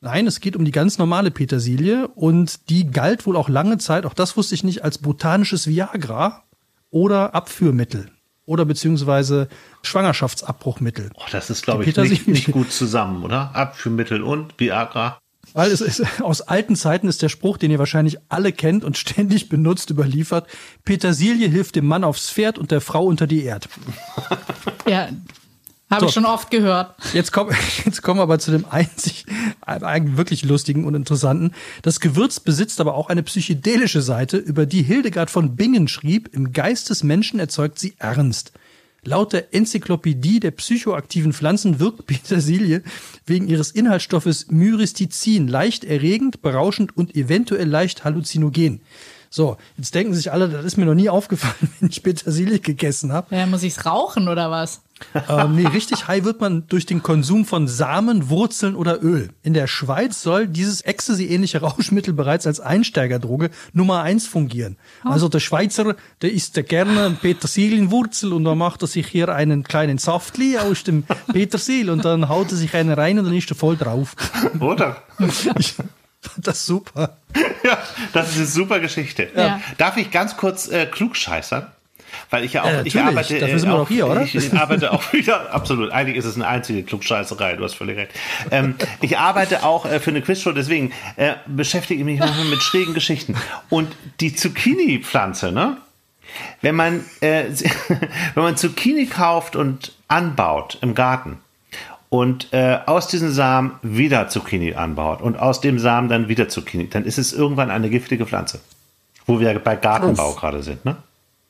Nein, 0.00 0.26
es 0.26 0.40
geht 0.40 0.56
um 0.56 0.64
die 0.64 0.70
ganz 0.70 0.98
normale 0.98 1.30
Petersilie 1.30 2.08
und 2.08 2.70
die 2.70 2.90
galt 2.90 3.26
wohl 3.26 3.36
auch 3.36 3.48
lange 3.48 3.78
Zeit, 3.78 4.06
auch 4.06 4.14
das 4.14 4.36
wusste 4.36 4.54
ich 4.54 4.64
nicht, 4.64 4.84
als 4.84 4.98
botanisches 4.98 5.66
Viagra 5.66 6.44
oder 6.90 7.34
Abführmittel 7.34 8.10
oder 8.44 8.64
beziehungsweise 8.64 9.48
Schwangerschaftsabbruchmittel. 9.82 11.10
Oh, 11.14 11.22
das 11.30 11.50
ist, 11.50 11.64
glaube 11.64 11.84
ich, 11.84 11.96
nicht, 11.96 12.28
nicht 12.28 12.50
gut 12.50 12.72
zusammen, 12.72 13.24
oder? 13.24 13.54
Abführmittel 13.54 14.22
und 14.22 14.58
Viagra. 14.58 15.18
Weil 15.54 15.70
es 15.70 15.80
ist, 15.80 16.02
aus 16.22 16.42
alten 16.42 16.76
Zeiten 16.76 17.08
ist 17.08 17.22
der 17.22 17.28
Spruch, 17.28 17.56
den 17.56 17.70
ihr 17.70 17.78
wahrscheinlich 17.78 18.18
alle 18.28 18.52
kennt 18.52 18.84
und 18.84 18.96
ständig 18.98 19.48
benutzt, 19.48 19.90
überliefert. 19.90 20.46
Petersilie 20.84 21.48
hilft 21.48 21.76
dem 21.76 21.86
Mann 21.86 22.04
aufs 22.04 22.30
Pferd 22.30 22.58
und 22.58 22.70
der 22.70 22.80
Frau 22.80 23.04
unter 23.04 23.26
die 23.26 23.44
Erd. 23.44 23.68
Ja, 24.86 25.08
habe 25.90 26.02
So. 26.02 26.06
ich 26.08 26.14
schon 26.14 26.26
oft 26.26 26.50
gehört. 26.50 26.94
Jetzt 27.14 27.32
kommen, 27.32 27.56
jetzt 27.84 28.02
kommen 28.02 28.18
wir 28.18 28.24
aber 28.24 28.38
zu 28.38 28.50
dem 28.50 28.66
einzig, 28.68 29.24
eigentlich 29.62 30.16
wirklich 30.18 30.44
lustigen 30.44 30.84
und 30.84 30.94
interessanten. 30.94 31.52
Das 31.82 32.00
Gewürz 32.00 32.40
besitzt 32.40 32.80
aber 32.80 32.94
auch 32.94 33.08
eine 33.08 33.22
psychedelische 33.22 34.02
Seite, 34.02 34.36
über 34.36 34.66
die 34.66 34.82
Hildegard 34.82 35.30
von 35.30 35.56
Bingen 35.56 35.88
schrieb, 35.88 36.34
im 36.34 36.52
Geist 36.52 36.90
des 36.90 37.02
Menschen 37.04 37.40
erzeugt 37.40 37.78
sie 37.78 37.94
Ernst. 37.98 38.52
Laut 39.04 39.32
der 39.32 39.54
Enzyklopädie 39.54 40.40
der 40.40 40.50
psychoaktiven 40.50 41.32
Pflanzen 41.32 41.78
wirkt 41.78 42.06
Petersilie 42.06 42.82
wegen 43.26 43.46
ihres 43.46 43.70
Inhaltsstoffes 43.70 44.48
Myristizin 44.50 45.46
leicht 45.46 45.84
erregend, 45.84 46.42
berauschend 46.42 46.96
und 46.96 47.14
eventuell 47.14 47.68
leicht 47.68 48.04
halluzinogen. 48.04 48.80
So, 49.30 49.56
jetzt 49.76 49.94
denken 49.94 50.14
sich 50.14 50.32
alle, 50.32 50.48
das 50.48 50.64
ist 50.64 50.76
mir 50.78 50.86
noch 50.86 50.94
nie 50.94 51.10
aufgefallen, 51.10 51.70
wenn 51.80 51.90
ich 51.90 52.02
Petersilie 52.02 52.58
gegessen 52.58 53.12
habe. 53.12 53.34
Ja, 53.34 53.46
muss 53.46 53.62
ich's 53.62 53.86
rauchen 53.86 54.28
oder 54.28 54.50
was? 54.50 54.80
Ähm, 55.28 55.56
nee, 55.56 55.66
richtig 55.66 56.08
high 56.08 56.24
wird 56.24 56.40
man 56.40 56.66
durch 56.68 56.86
den 56.86 57.02
Konsum 57.02 57.44
von 57.44 57.68
Samen, 57.68 58.28
Wurzeln 58.28 58.74
oder 58.74 59.02
Öl. 59.02 59.30
In 59.42 59.54
der 59.54 59.66
Schweiz 59.66 60.22
soll 60.22 60.46
dieses 60.46 60.80
Ecstasy-ähnliche 60.82 61.60
Rauschmittel 61.60 62.12
bereits 62.14 62.46
als 62.46 62.60
Einsteigerdroge 62.60 63.50
Nummer 63.72 64.02
eins 64.02 64.26
fungieren. 64.26 64.76
Also 65.04 65.28
der 65.28 65.40
Schweizer, 65.40 65.96
der 66.22 66.32
isst 66.32 66.56
ja 66.56 66.62
gerne 66.62 67.16
Petersilienwurzel 67.20 68.32
und 68.32 68.44
dann 68.44 68.58
macht 68.58 68.82
er 68.82 68.88
sich 68.88 69.06
hier 69.06 69.28
einen 69.34 69.62
kleinen 69.62 69.98
Saftli 69.98 70.58
aus 70.58 70.84
dem 70.84 71.04
Petersil 71.32 71.90
und 71.90 72.04
dann 72.04 72.28
haut 72.28 72.50
er 72.50 72.56
sich 72.56 72.74
einen 72.74 72.92
rein 72.92 73.18
und 73.18 73.26
dann 73.26 73.34
ist 73.34 73.50
er 73.50 73.56
voll 73.56 73.76
drauf. 73.76 74.16
Oder? 74.60 75.02
Ich 75.58 75.74
fand 76.30 76.46
das 76.48 76.66
super. 76.66 77.16
ja, 77.62 77.78
das 78.12 78.30
ist 78.30 78.36
eine 78.36 78.46
super 78.46 78.80
Geschichte. 78.80 79.30
Ja. 79.36 79.60
Darf 79.78 79.96
ich 79.96 80.10
ganz 80.10 80.36
kurz 80.36 80.68
äh, 80.68 80.86
klugscheißern? 80.86 81.68
Weil 82.30 82.44
ich 82.44 82.52
ja 82.52 82.62
auch, 82.62 82.68
Äh, 82.68 82.82
ich 82.84 82.98
arbeite, 82.98 83.38
Dafür 83.38 83.58
sind 83.58 83.68
wir 83.68 83.74
auch, 83.74 83.80
doch 83.80 83.88
hier, 83.88 84.06
oder? 84.08 84.22
Ich 84.22 84.52
arbeite 84.52 84.92
auch 84.92 85.12
wieder, 85.12 85.52
absolut. 85.52 85.90
Eigentlich 85.90 86.16
ist 86.16 86.24
es 86.24 86.36
eine 86.36 86.46
einzige 86.46 86.82
Klugscheißerei, 86.82 87.56
du 87.56 87.64
hast 87.64 87.74
völlig 87.74 87.96
recht. 87.96 88.12
Ähm, 88.50 88.74
ich 89.00 89.18
arbeite 89.18 89.64
auch 89.64 89.86
äh, 89.86 90.00
für 90.00 90.10
eine 90.10 90.22
Quizshow, 90.22 90.52
deswegen 90.52 90.92
äh, 91.16 91.34
beschäftige 91.46 92.00
ich 92.00 92.04
mich 92.04 92.20
manchmal 92.20 92.46
mit 92.46 92.62
schrägen 92.62 92.94
Geschichten. 92.94 93.36
Und 93.68 93.94
die 94.20 94.34
Zucchini-Pflanze, 94.34 95.52
ne? 95.52 95.78
Wenn 96.60 96.74
man, 96.74 97.04
äh, 97.20 97.44
wenn 98.34 98.42
man 98.42 98.56
Zucchini 98.56 99.06
kauft 99.06 99.56
und 99.56 99.92
anbaut 100.08 100.78
im 100.82 100.94
Garten 100.94 101.38
und 102.10 102.52
äh, 102.52 102.78
aus 102.86 103.08
diesen 103.08 103.32
Samen 103.32 103.72
wieder 103.82 104.28
Zucchini 104.28 104.74
anbaut 104.74 105.20
und 105.20 105.38
aus 105.38 105.60
dem 105.60 105.78
Samen 105.78 106.08
dann 106.08 106.28
wieder 106.28 106.48
Zucchini, 106.48 106.88
dann 106.88 107.04
ist 107.04 107.18
es 107.18 107.32
irgendwann 107.32 107.70
eine 107.70 107.90
giftige 107.90 108.26
Pflanze. 108.26 108.60
Wo 109.26 109.40
wir 109.40 109.58
bei 109.58 109.76
Gartenbau 109.76 110.32
gerade 110.32 110.62
sind, 110.62 110.84
ne? 110.86 110.96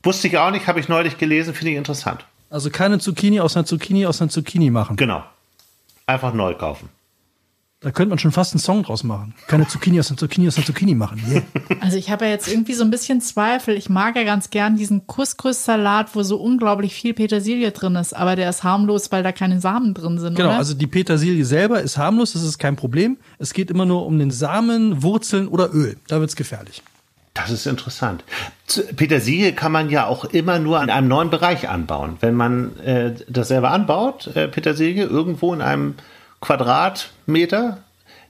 Wusste 0.03 0.29
ich 0.29 0.39
auch 0.39 0.51
nicht, 0.51 0.67
habe 0.67 0.81
ich 0.81 0.89
neulich 0.89 1.19
gelesen, 1.19 1.55
finde 1.55 1.73
ich 1.73 1.77
interessant. 1.77 2.25
Also 2.51 2.71
keine 2.71 2.99
Zucchini 2.99 3.41
aus 3.41 3.57
einer 3.57 3.67
Zucchini 3.67 4.07
aus 4.07 4.21
einer 4.21 4.31
Zucchini 4.31 4.71
machen. 4.71 4.97
Genau. 4.97 5.23
Einfach 6.07 6.33
neu 6.33 6.55
kaufen. 6.55 6.89
Da 7.81 7.93
könnte 7.93 8.09
man 8.11 8.19
schon 8.19 8.33
fast 8.33 8.55
einen 8.55 8.61
Song 8.61 8.83
draus 8.83 9.05
machen. 9.05 9.35
Keine 9.47 9.69
Zucchini 9.69 10.01
aus 10.01 10.11
einer 10.11 10.17
Zucchini 10.17 10.49
aus 10.49 10.57
einer 10.57 10.67
Zucchini 10.67 10.95
machen. 10.97 11.23
Yeah. 11.31 11.43
Also 11.81 11.97
ich 11.97 12.11
habe 12.11 12.25
ja 12.25 12.33
jetzt 12.33 12.49
irgendwie 12.49 12.75
so 12.75 12.83
ein 12.83 12.91
bisschen 12.91 13.21
Zweifel. 13.21 13.77
Ich 13.77 13.89
mag 13.89 14.17
ja 14.17 14.25
ganz 14.25 14.51
gern 14.51 14.77
diesen 14.77 15.07
Couscous-Salat, 15.07 16.17
wo 16.17 16.25
so 16.25 16.39
unglaublich 16.39 16.93
viel 16.95 17.15
Petersilie 17.15 17.71
drin 17.71 17.95
ist, 17.95 18.15
aber 18.17 18.35
der 18.35 18.51
ist 18.51 18.65
harmlos, 18.65 19.13
weil 19.13 19.23
da 19.23 19.31
keine 19.31 19.61
Samen 19.61 19.95
drin 19.95 20.19
sind, 20.19 20.35
Genau, 20.35 20.49
oder? 20.49 20.59
also 20.59 20.75
die 20.75 20.89
Petersilie 20.89 21.45
selber 21.45 21.81
ist 21.81 21.97
harmlos, 21.99 22.33
das 22.33 22.43
ist 22.43 22.59
kein 22.59 22.75
Problem. 22.75 23.17
Es 23.39 23.53
geht 23.53 23.71
immer 23.71 23.85
nur 23.85 24.07
um 24.07 24.19
den 24.19 24.33
Samen, 24.33 25.03
Wurzeln 25.05 25.47
oder 25.47 25.73
Öl. 25.73 25.97
Da 26.09 26.19
wird's 26.19 26.35
gefährlich. 26.35 26.83
Das 27.39 27.51
ist 27.51 27.67
interessant. 27.67 28.25
Petersilie 28.97 29.53
kann 29.53 29.73
man 29.73 29.91
ja 29.91 30.07
auch 30.07 30.25
immer 30.25 30.59
nur 30.59 30.83
in 30.83 30.91
einem 30.91 31.09
neuen 31.09 31.31
Bereich 31.31 31.69
anbauen. 31.69 32.17
Wenn 32.21 32.35
man 32.35 32.77
äh, 32.81 33.15
das 33.29 33.49
selber 33.49 33.71
anbaut, 33.71 34.27
äh, 34.35 34.49
Petersilie, 34.49 35.05
irgendwo 35.05 35.55
in 35.55 35.63
einem 35.63 35.95
Quadratmeter, 36.41 37.79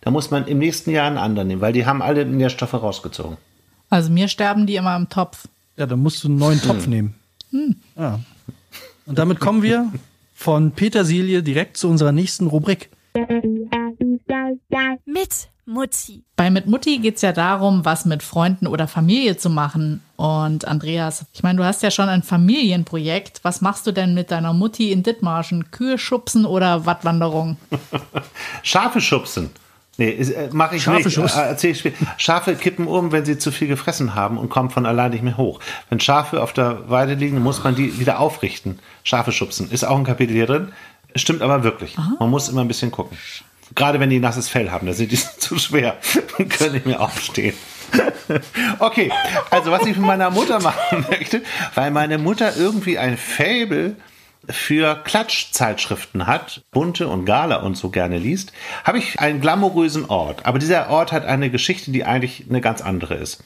da 0.03 0.11
muss 0.11 0.31
man 0.31 0.47
im 0.47 0.59
nächsten 0.59 0.91
Jahr 0.91 1.07
einen 1.07 1.19
anderen 1.19 1.49
nehmen, 1.49 1.61
weil 1.61 1.73
die 1.73 1.87
haben 1.87 2.03
alle 2.03 2.25
Nährstoffe 2.25 2.75
rausgezogen. 2.75 3.39
Also 3.91 4.11
mir 4.11 4.29
sterben 4.29 4.67
die 4.67 4.77
immer 4.77 4.95
im 4.95 5.09
Topf. 5.09 5.49
Ja, 5.77 5.87
dann 5.87 6.01
musst 6.01 6.23
du 6.23 6.29
einen 6.29 6.39
neuen 6.39 6.61
Topf 6.61 6.87
nehmen. 6.87 7.15
Ja. 7.97 8.21
Und 9.07 9.19
damit 9.19 9.41
kommen 9.41 9.63
wir 9.63 9.91
von 10.35 10.73
Petersilie 10.73 11.43
direkt 11.43 11.79
zu 11.79 11.89
unserer 11.89 12.13
nächsten 12.13 12.47
Rubrik. 12.47 12.91
Mit 15.07 15.49
Mutti. 15.69 16.25
Bei 16.35 16.51
Mit 16.51 16.67
Mutti 16.67 16.99
geht's 16.99 17.21
ja 17.21 17.33
darum, 17.33 17.85
was 17.85 18.07
mit 18.07 18.23
Freunden 18.23 18.67
oder 18.67 18.89
Familie 18.89 19.37
zu 19.37 19.51
machen. 19.51 20.03
Und 20.17 20.67
Andreas, 20.67 21.27
ich 21.35 21.43
meine, 21.43 21.59
du 21.59 21.65
hast 21.65 21.83
ja 21.83 21.91
schon 21.91 22.09
ein 22.09 22.23
Familienprojekt. 22.23 23.41
Was 23.43 23.61
machst 23.61 23.87
du 23.87 23.93
denn 23.93 24.15
mit 24.15 24.31
deiner 24.31 24.55
Mutti 24.55 24.91
in 24.91 25.03
Dithmarschen? 25.03 25.71
Kühe 25.71 25.99
schubsen 25.99 26.47
oder 26.47 26.87
Wattwanderung? 26.87 27.59
Schafe 28.63 29.03
schubsen. 29.03 29.51
Nee, 29.99 30.11
äh, 30.11 30.49
mache 30.53 30.77
ich 30.77 30.85
Schafe 30.85 31.05
nicht. 31.05 31.15
schubsen. 31.15 31.39
Äh, 31.39 31.49
erzähl 31.49 31.73
ich. 31.73 31.93
Schafe 32.17 32.55
kippen 32.55 32.87
um, 32.87 33.13
wenn 33.13 33.27
sie 33.27 33.37
zu 33.37 33.53
viel 33.53 33.69
gefressen 33.69 34.15
haben 34.15 34.39
und 34.39 34.49
kommen 34.49 34.71
von 34.71 34.87
allein 34.87 35.11
nicht 35.11 35.23
mehr 35.23 35.37
hoch. 35.37 35.61
Wenn 35.91 36.01
Schafe 36.01 36.43
auf 36.43 36.55
der 36.55 36.89
Weide 36.89 37.15
liegen, 37.15 37.43
muss 37.43 37.63
man 37.63 37.75
die 37.75 37.99
wieder 38.01 38.21
aufrichten. 38.21 38.79
Schafe 39.05 39.33
schubsen. 39.33 39.71
Ist 39.71 39.85
auch 39.85 39.99
ein 39.99 40.05
Kapitel 40.05 40.33
hier 40.33 40.47
drin. 40.47 40.73
Stimmt 41.15 41.43
aber 41.43 41.63
wirklich. 41.63 41.97
Man 42.19 42.31
muss 42.31 42.49
immer 42.49 42.63
ein 42.63 42.69
bisschen 42.69 42.91
gucken. 42.91 43.19
Gerade 43.79 44.01
wenn 44.01 44.11
die 44.11 44.19
nasses 44.19 44.49
Fell 44.49 44.73
haben, 44.73 44.89
da 44.89 44.93
sind 44.93 45.13
die 45.13 45.17
zu 45.39 45.57
schwer 45.57 45.97
und 46.37 46.51
können 46.51 46.75
nicht 46.75 46.87
mehr 46.87 47.01
aufstehen. 47.01 47.55
Okay, 48.79 49.11
also 49.49 49.71
was 49.71 49.87
ich 49.87 49.97
mit 49.97 50.05
meiner 50.05 50.29
Mutter 50.29 50.61
machen 50.61 51.07
möchte, 51.11 51.41
weil 51.75 51.91
meine 51.91 52.19
Mutter 52.19 52.55
irgendwie 52.55 52.99
ein 52.99 53.17
Fable 53.17 53.97
für 54.51 54.97
Klatschzeitschriften 55.05 56.27
hat, 56.27 56.63
bunte 56.71 57.09
und 57.09 57.25
Gala 57.25 57.57
und 57.57 57.77
so 57.77 57.91
gerne 57.91 58.19
liest, 58.19 58.53
habe 58.85 58.99
ich 58.99 59.19
einen 59.21 59.41
glamourösen 59.41 60.07
Ort. 60.07 60.47
Aber 60.47 60.59
dieser 60.59 60.91
Ort 60.91 61.13
hat 61.13 61.25
eine 61.25 61.51
Geschichte, 61.51 61.91
die 61.91 62.05
eigentlich 62.05 62.45
eine 62.49 62.61
ganz 62.61 62.81
andere 62.81 63.15
ist. 63.15 63.45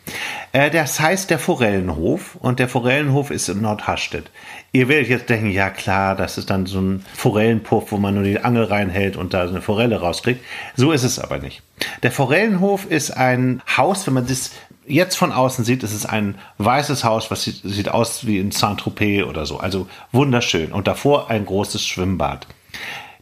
Äh, 0.53 0.71
das 0.71 1.01
heißt 1.01 1.31
der 1.31 1.39
Forellenhof 1.39 2.37
und 2.37 2.59
der 2.59 2.69
Forellenhof 2.69 3.31
ist 3.31 3.49
in 3.49 3.61
Nordhastedt. 3.61 4.31
Ihr 4.73 4.89
werdet 4.89 5.09
jetzt 5.09 5.29
denken, 5.29 5.51
ja 5.51 5.71
klar, 5.71 6.17
das 6.17 6.39
ist 6.39 6.51
dann 6.51 6.67
so 6.67 6.81
ein 6.81 7.05
Forellenpuff, 7.15 7.93
wo 7.93 7.99
man 7.99 8.15
nur 8.15 8.25
die 8.25 8.41
Angel 8.41 8.65
reinhält 8.65 9.17
und 9.17 9.35
da 9.35 9.43
eine 9.43 9.61
Forelle 9.61 10.01
rauskriegt. 10.01 10.45
So 10.77 10.93
ist 10.93 11.05
es 11.05 11.19
aber 11.19 11.39
nicht. 11.39 11.63
Der 12.03 12.13
Forellenhof 12.13 12.91
ist 12.91 13.11
ein 13.11 13.61
Haus, 13.77 14.07
wenn 14.07 14.15
man 14.15 14.27
das 14.27 14.53
jetzt 14.87 15.17
von 15.17 15.33
außen 15.33 15.65
sieht, 15.65 15.83
ist 15.83 15.93
es 15.93 16.07
ein 16.07 16.37
weißes 16.59 17.05
Haus, 17.05 17.31
was 17.31 17.43
sieht, 17.43 17.61
sieht 17.65 17.89
aus 17.89 18.27
wie 18.27 18.39
in 18.39 18.51
Saint-Tropez 18.51 19.25
oder 19.25 19.47
so. 19.47 19.59
Also 19.59 19.89
wunderschön. 20.11 20.73
Und 20.73 20.87
davor 20.87 21.31
ein 21.31 21.45
großes 21.45 21.85
Schwimmbad. 21.87 22.47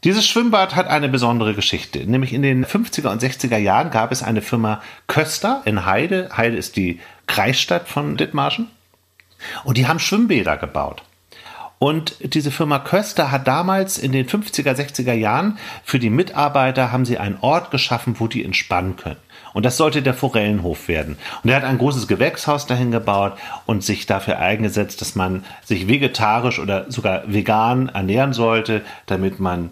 Dieses 0.05 0.27
Schwimmbad 0.27 0.77
hat 0.77 0.88
eine 0.88 1.11
besondere 1.11 1.55
Geschichte. 1.55 1.99
Nämlich 1.99 2.33
in 2.33 2.42
den 2.42 2.64
50er 2.64 3.09
und 3.09 3.23
60er 3.23 3.59
Jahren 3.59 3.90
gab 3.90 4.12
es 4.12 4.23
eine 4.23 4.40
Firma 4.40 4.81
Köster 5.07 5.62
in 5.66 5.85
Heide. 5.85 6.31
Heide 6.35 6.57
ist 6.57 6.77
die 6.77 7.01
Kreisstadt 7.27 7.88
von 7.88 8.16
Dithmarschen. 8.16 8.68
Und 9.64 9.77
die 9.77 9.87
haben 9.87 9.99
Schwimmbäder 9.99 10.57
gebaut. 10.57 11.03
Und 11.79 12.16
diese 12.35 12.51
Firma 12.51 12.79
Köster 12.79 13.31
hat 13.31 13.49
damals 13.49 13.96
in 13.96 14.12
den 14.12 14.27
50er, 14.27 14.75
60er 14.75 15.14
Jahren 15.14 15.59
für 15.83 15.99
die 15.99 16.11
Mitarbeiter 16.11 16.92
haben 16.92 17.07
sie 17.07 17.16
einen 17.16 17.38
Ort 17.40 17.70
geschaffen, 17.70 18.16
wo 18.18 18.27
die 18.27 18.44
entspannen 18.44 18.96
können. 18.96 19.16
Und 19.52 19.64
das 19.64 19.76
sollte 19.76 20.02
der 20.02 20.14
Forellenhof 20.14 20.88
werden. 20.88 21.16
Und 21.42 21.50
er 21.50 21.56
hat 21.56 21.64
ein 21.64 21.78
großes 21.78 22.08
Gewächshaus 22.08 22.66
dahin 22.66 22.90
gebaut 22.90 23.34
und 23.66 23.84
sich 23.84 24.06
dafür 24.06 24.38
eingesetzt, 24.38 25.00
dass 25.00 25.14
man 25.14 25.44
sich 25.64 25.88
vegetarisch 25.88 26.58
oder 26.58 26.90
sogar 26.90 27.22
vegan 27.26 27.88
ernähren 27.88 28.32
sollte, 28.32 28.82
damit 29.06 29.40
man 29.40 29.70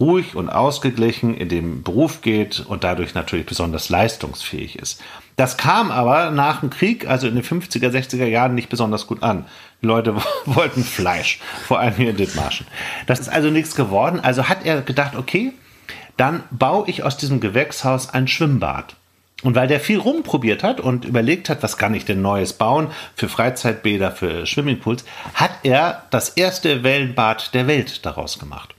ruhig 0.00 0.34
und 0.34 0.48
ausgeglichen 0.50 1.34
in 1.34 1.48
den 1.48 1.82
Beruf 1.82 2.20
geht 2.20 2.64
und 2.66 2.82
dadurch 2.82 3.14
natürlich 3.14 3.46
besonders 3.46 3.88
leistungsfähig 3.88 4.76
ist. 4.76 5.00
Das 5.36 5.56
kam 5.56 5.90
aber 5.90 6.30
nach 6.30 6.60
dem 6.60 6.70
Krieg, 6.70 7.08
also 7.08 7.26
in 7.26 7.34
den 7.34 7.44
50er, 7.44 7.90
60er 7.90 8.26
Jahren, 8.26 8.54
nicht 8.54 8.68
besonders 8.68 9.06
gut 9.06 9.22
an. 9.22 9.46
Die 9.82 9.86
Leute 9.86 10.16
wollten 10.46 10.82
Fleisch, 10.82 11.40
vor 11.66 11.78
allem 11.78 11.94
hier 11.94 12.10
in 12.10 12.16
Dithmarschen. 12.16 12.66
Das 13.06 13.20
ist 13.20 13.28
also 13.28 13.50
nichts 13.50 13.74
geworden. 13.74 14.20
Also 14.20 14.48
hat 14.48 14.64
er 14.64 14.82
gedacht, 14.82 15.16
okay, 15.16 15.52
dann 16.16 16.42
baue 16.50 16.88
ich 16.88 17.02
aus 17.02 17.16
diesem 17.16 17.40
Gewächshaus 17.40 18.10
ein 18.10 18.28
Schwimmbad. 18.28 18.96
Und 19.42 19.54
weil 19.54 19.68
der 19.68 19.80
viel 19.80 19.98
rumprobiert 19.98 20.62
hat 20.62 20.80
und 20.80 21.04
überlegt 21.04 21.50
hat, 21.50 21.62
was 21.62 21.76
kann 21.76 21.92
ich 21.92 22.06
denn 22.06 22.22
Neues 22.22 22.54
bauen 22.54 22.88
für 23.14 23.28
Freizeitbäder, 23.28 24.10
für 24.10 24.46
Swimmingpools, 24.46 25.04
hat 25.34 25.50
er 25.64 26.04
das 26.10 26.30
erste 26.30 26.82
Wellenbad 26.82 27.52
der 27.52 27.66
Welt 27.66 28.06
daraus 28.06 28.38
gemacht. 28.38 28.74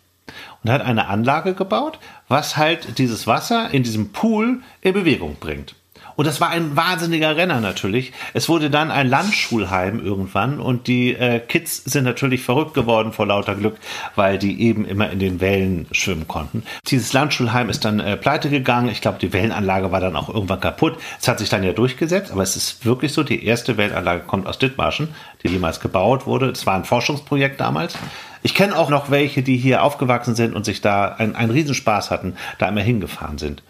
Und 0.63 0.71
hat 0.71 0.81
eine 0.81 1.07
Anlage 1.07 1.53
gebaut, 1.53 1.99
was 2.27 2.57
halt 2.57 2.97
dieses 2.97 3.27
Wasser 3.27 3.69
in 3.71 3.83
diesem 3.83 4.11
Pool 4.11 4.63
in 4.81 4.93
Bewegung 4.93 5.35
bringt. 5.39 5.75
Und 6.15 6.27
das 6.27 6.39
war 6.39 6.49
ein 6.49 6.75
wahnsinniger 6.75 7.35
Renner 7.35 7.59
natürlich. 7.59 8.13
Es 8.33 8.47
wurde 8.47 8.69
dann 8.69 8.91
ein 8.91 9.07
Landschulheim 9.07 9.99
irgendwann 10.03 10.59
und 10.59 10.87
die 10.87 11.13
äh, 11.13 11.39
Kids 11.39 11.83
sind 11.83 12.05
natürlich 12.05 12.41
verrückt 12.41 12.73
geworden 12.73 13.11
vor 13.11 13.27
lauter 13.27 13.55
Glück, 13.55 13.77
weil 14.15 14.37
die 14.37 14.61
eben 14.61 14.85
immer 14.85 15.09
in 15.09 15.19
den 15.19 15.41
Wellen 15.41 15.87
schwimmen 15.91 16.27
konnten. 16.27 16.63
Dieses 16.87 17.13
Landschulheim 17.13 17.69
ist 17.69 17.85
dann 17.85 17.99
äh, 17.99 18.17
pleite 18.17 18.49
gegangen. 18.49 18.89
Ich 18.89 19.01
glaube, 19.01 19.19
die 19.19 19.33
Wellenanlage 19.33 19.91
war 19.91 19.99
dann 19.99 20.15
auch 20.15 20.29
irgendwann 20.29 20.61
kaputt. 20.61 20.97
Es 21.19 21.27
hat 21.27 21.39
sich 21.39 21.49
dann 21.49 21.63
ja 21.63 21.73
durchgesetzt, 21.73 22.31
aber 22.31 22.43
es 22.43 22.55
ist 22.55 22.85
wirklich 22.85 23.13
so, 23.13 23.23
die 23.23 23.45
erste 23.45 23.77
Wellenanlage 23.77 24.21
kommt 24.21 24.47
aus 24.47 24.59
Dithmarschen, 24.59 25.09
die 25.43 25.49
jemals 25.49 25.79
gebaut 25.79 26.25
wurde. 26.25 26.49
Es 26.49 26.65
war 26.65 26.75
ein 26.75 26.85
Forschungsprojekt 26.85 27.59
damals. 27.59 27.97
Ich 28.41 28.53
kenne 28.53 28.77
auch 28.77 28.89
noch 28.89 29.09
welche, 29.09 29.41
die 29.41 29.57
hier 29.57 29.83
aufgewachsen 29.83 30.35
sind 30.35 30.55
und 30.55 30.65
sich 30.65 30.79
da 30.79 31.07
einen, 31.07 31.35
einen 31.35 31.51
Riesenspaß 31.51 32.11
hatten, 32.11 32.35
da 32.59 32.69
immer 32.69 32.81
hingefahren 32.81 33.37
sind. 33.37 33.63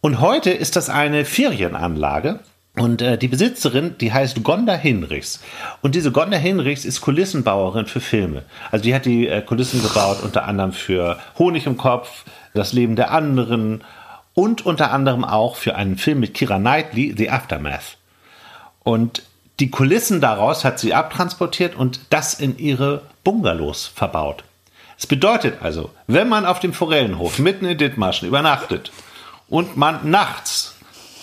Und 0.00 0.20
heute 0.20 0.50
ist 0.50 0.76
das 0.76 0.90
eine 0.90 1.24
Ferienanlage. 1.24 2.40
Und 2.76 3.02
äh, 3.02 3.18
die 3.18 3.26
Besitzerin, 3.26 3.96
die 3.98 4.12
heißt 4.12 4.44
Gonda 4.44 4.74
Hinrichs. 4.74 5.40
Und 5.82 5.96
diese 5.96 6.12
Gonda 6.12 6.36
Hinrichs 6.36 6.84
ist 6.84 7.00
Kulissenbauerin 7.00 7.86
für 7.86 8.00
Filme. 8.00 8.44
Also 8.70 8.84
die 8.84 8.94
hat 8.94 9.04
die 9.04 9.26
äh, 9.26 9.42
Kulissen 9.42 9.82
gebaut, 9.82 10.18
unter 10.22 10.44
anderem 10.44 10.72
für 10.72 11.18
Honig 11.38 11.66
im 11.66 11.76
Kopf, 11.76 12.24
Das 12.54 12.72
Leben 12.72 12.94
der 12.94 13.10
anderen 13.10 13.82
und 14.34 14.64
unter 14.64 14.92
anderem 14.92 15.24
auch 15.24 15.56
für 15.56 15.74
einen 15.74 15.98
Film 15.98 16.20
mit 16.20 16.34
Kira 16.34 16.58
Knightley, 16.58 17.14
The 17.16 17.30
Aftermath. 17.30 17.96
Und 18.84 19.22
die 19.58 19.70
Kulissen 19.70 20.20
daraus 20.20 20.64
hat 20.64 20.78
sie 20.78 20.94
abtransportiert 20.94 21.74
und 21.74 22.00
das 22.10 22.34
in 22.34 22.56
ihre 22.58 23.02
Bungalows 23.24 23.88
verbaut. 23.92 24.44
Es 24.96 25.08
bedeutet 25.08 25.56
also, 25.60 25.90
wenn 26.06 26.28
man 26.28 26.46
auf 26.46 26.60
dem 26.60 26.72
Forellenhof 26.72 27.40
mitten 27.40 27.64
in 27.64 27.78
Dithmarschen 27.78 28.28
übernachtet 28.28 28.92
und 29.48 29.76
man 29.76 30.10
nachts 30.10 30.76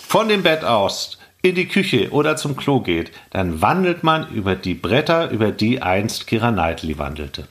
von 0.06 0.28
dem 0.28 0.42
Bett 0.42 0.64
aus 0.64 1.18
in 1.42 1.54
die 1.54 1.68
Küche 1.68 2.10
oder 2.10 2.36
zum 2.36 2.56
Klo 2.56 2.80
geht, 2.80 3.12
dann 3.30 3.62
wandelt 3.62 4.02
man 4.02 4.28
über 4.30 4.56
die 4.56 4.74
Bretter, 4.74 5.30
über 5.30 5.52
die 5.52 5.82
einst 5.82 6.26
Kira 6.26 6.50
Knightley 6.50 6.98
wandelte. 6.98 7.46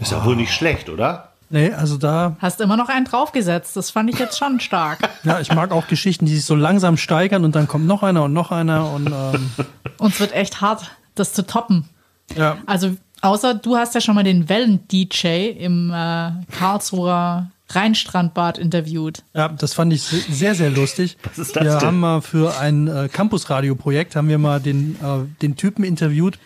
Ist 0.00 0.12
ja 0.12 0.24
wohl 0.24 0.36
nicht 0.36 0.52
schlecht, 0.52 0.88
oder? 0.88 1.32
Nee, 1.50 1.72
also 1.72 1.96
da. 1.96 2.36
Hast 2.40 2.60
immer 2.60 2.76
noch 2.76 2.88
einen 2.88 3.06
draufgesetzt. 3.06 3.76
Das 3.76 3.90
fand 3.90 4.10
ich 4.10 4.18
jetzt 4.18 4.38
schon 4.38 4.60
stark. 4.60 4.98
Ja, 5.24 5.40
ich 5.40 5.52
mag 5.52 5.72
auch 5.72 5.88
Geschichten, 5.88 6.26
die 6.26 6.34
sich 6.34 6.44
so 6.44 6.54
langsam 6.54 6.96
steigern 6.96 7.44
und 7.44 7.54
dann 7.54 7.66
kommt 7.66 7.86
noch 7.86 8.02
einer 8.02 8.24
und 8.24 8.32
noch 8.32 8.52
einer 8.52 8.90
und. 8.92 9.08
Ähm, 9.08 9.50
Uns 9.98 10.20
wird 10.20 10.32
echt 10.32 10.60
hart, 10.60 10.90
das 11.16 11.32
zu 11.32 11.44
toppen. 11.44 11.88
ja. 12.36 12.58
Also, 12.66 12.96
außer 13.20 13.54
du 13.54 13.76
hast 13.76 13.94
ja 13.94 14.00
schon 14.00 14.14
mal 14.14 14.22
den 14.22 14.48
Wellen-DJ 14.48 15.50
im 15.58 15.90
äh, 15.90 16.30
Karlsruher 16.56 17.50
Rheinstrandbad 17.70 18.58
interviewt. 18.58 19.22
Ja, 19.34 19.48
das 19.48 19.74
fand 19.74 19.92
ich 19.92 20.02
se- 20.02 20.20
sehr, 20.32 20.54
sehr 20.54 20.70
lustig. 20.70 21.16
Was 21.24 21.38
ist 21.38 21.56
das 21.56 21.64
wir 21.64 21.72
denn? 21.78 21.80
haben 21.86 22.00
mal 22.00 22.20
für 22.22 22.56
ein 22.58 22.86
äh, 22.88 23.08
Campus-Radio-Projekt 23.12 24.16
haben 24.16 24.28
wir 24.28 24.38
mal 24.38 24.60
den, 24.60 24.96
äh, 24.96 25.26
den 25.42 25.56
Typen 25.56 25.84
interviewt, 25.84 26.38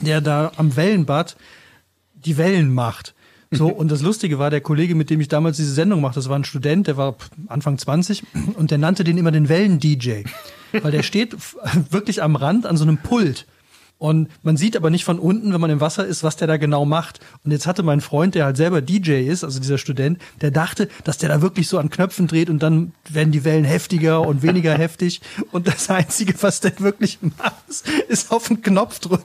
der 0.00 0.20
da 0.20 0.52
am 0.56 0.74
Wellenbad 0.76 1.36
die 2.14 2.36
Wellen 2.36 2.72
macht. 2.72 3.14
So, 3.50 3.68
und 3.72 3.90
das 3.90 4.00
Lustige 4.02 4.38
war, 4.38 4.48
der 4.50 4.60
Kollege, 4.62 4.94
mit 4.94 5.10
dem 5.10 5.20
ich 5.20 5.28
damals 5.28 5.58
diese 5.58 5.72
Sendung 5.72 6.00
machte, 6.00 6.16
das 6.20 6.28
war 6.28 6.38
ein 6.38 6.44
Student, 6.44 6.86
der 6.86 6.96
war 6.96 7.16
Anfang 7.48 7.76
20 7.76 8.22
und 8.54 8.70
der 8.70 8.78
nannte 8.78 9.04
den 9.04 9.18
immer 9.18 9.30
den 9.32 9.48
Wellen-DJ. 9.48 10.22
Weil 10.80 10.92
der 10.92 11.02
steht 11.02 11.36
wirklich 11.90 12.22
am 12.22 12.36
Rand 12.36 12.64
an 12.64 12.76
so 12.78 12.84
einem 12.84 12.96
Pult. 12.98 13.46
Und 14.02 14.28
man 14.42 14.56
sieht 14.56 14.76
aber 14.76 14.90
nicht 14.90 15.04
von 15.04 15.20
unten, 15.20 15.52
wenn 15.52 15.60
man 15.60 15.70
im 15.70 15.80
Wasser 15.80 16.04
ist, 16.04 16.24
was 16.24 16.34
der 16.34 16.48
da 16.48 16.56
genau 16.56 16.84
macht. 16.84 17.20
Und 17.44 17.52
jetzt 17.52 17.68
hatte 17.68 17.84
mein 17.84 18.00
Freund, 18.00 18.34
der 18.34 18.46
halt 18.46 18.56
selber 18.56 18.80
DJ 18.82 19.28
ist, 19.28 19.44
also 19.44 19.60
dieser 19.60 19.78
Student, 19.78 20.18
der 20.40 20.50
dachte, 20.50 20.88
dass 21.04 21.18
der 21.18 21.28
da 21.28 21.40
wirklich 21.40 21.68
so 21.68 21.78
an 21.78 21.88
Knöpfen 21.88 22.26
dreht 22.26 22.50
und 22.50 22.60
dann 22.64 22.94
werden 23.08 23.30
die 23.30 23.44
Wellen 23.44 23.64
heftiger 23.64 24.22
und 24.26 24.42
weniger 24.42 24.74
heftig. 24.76 25.20
Und 25.52 25.68
das 25.68 25.88
Einzige, 25.88 26.34
was 26.42 26.58
der 26.58 26.80
wirklich 26.80 27.20
macht, 27.38 27.54
ist- 28.08 28.32
auf 28.32 28.48
den 28.48 28.60
Knopf 28.60 28.98
drücken. 28.98 29.24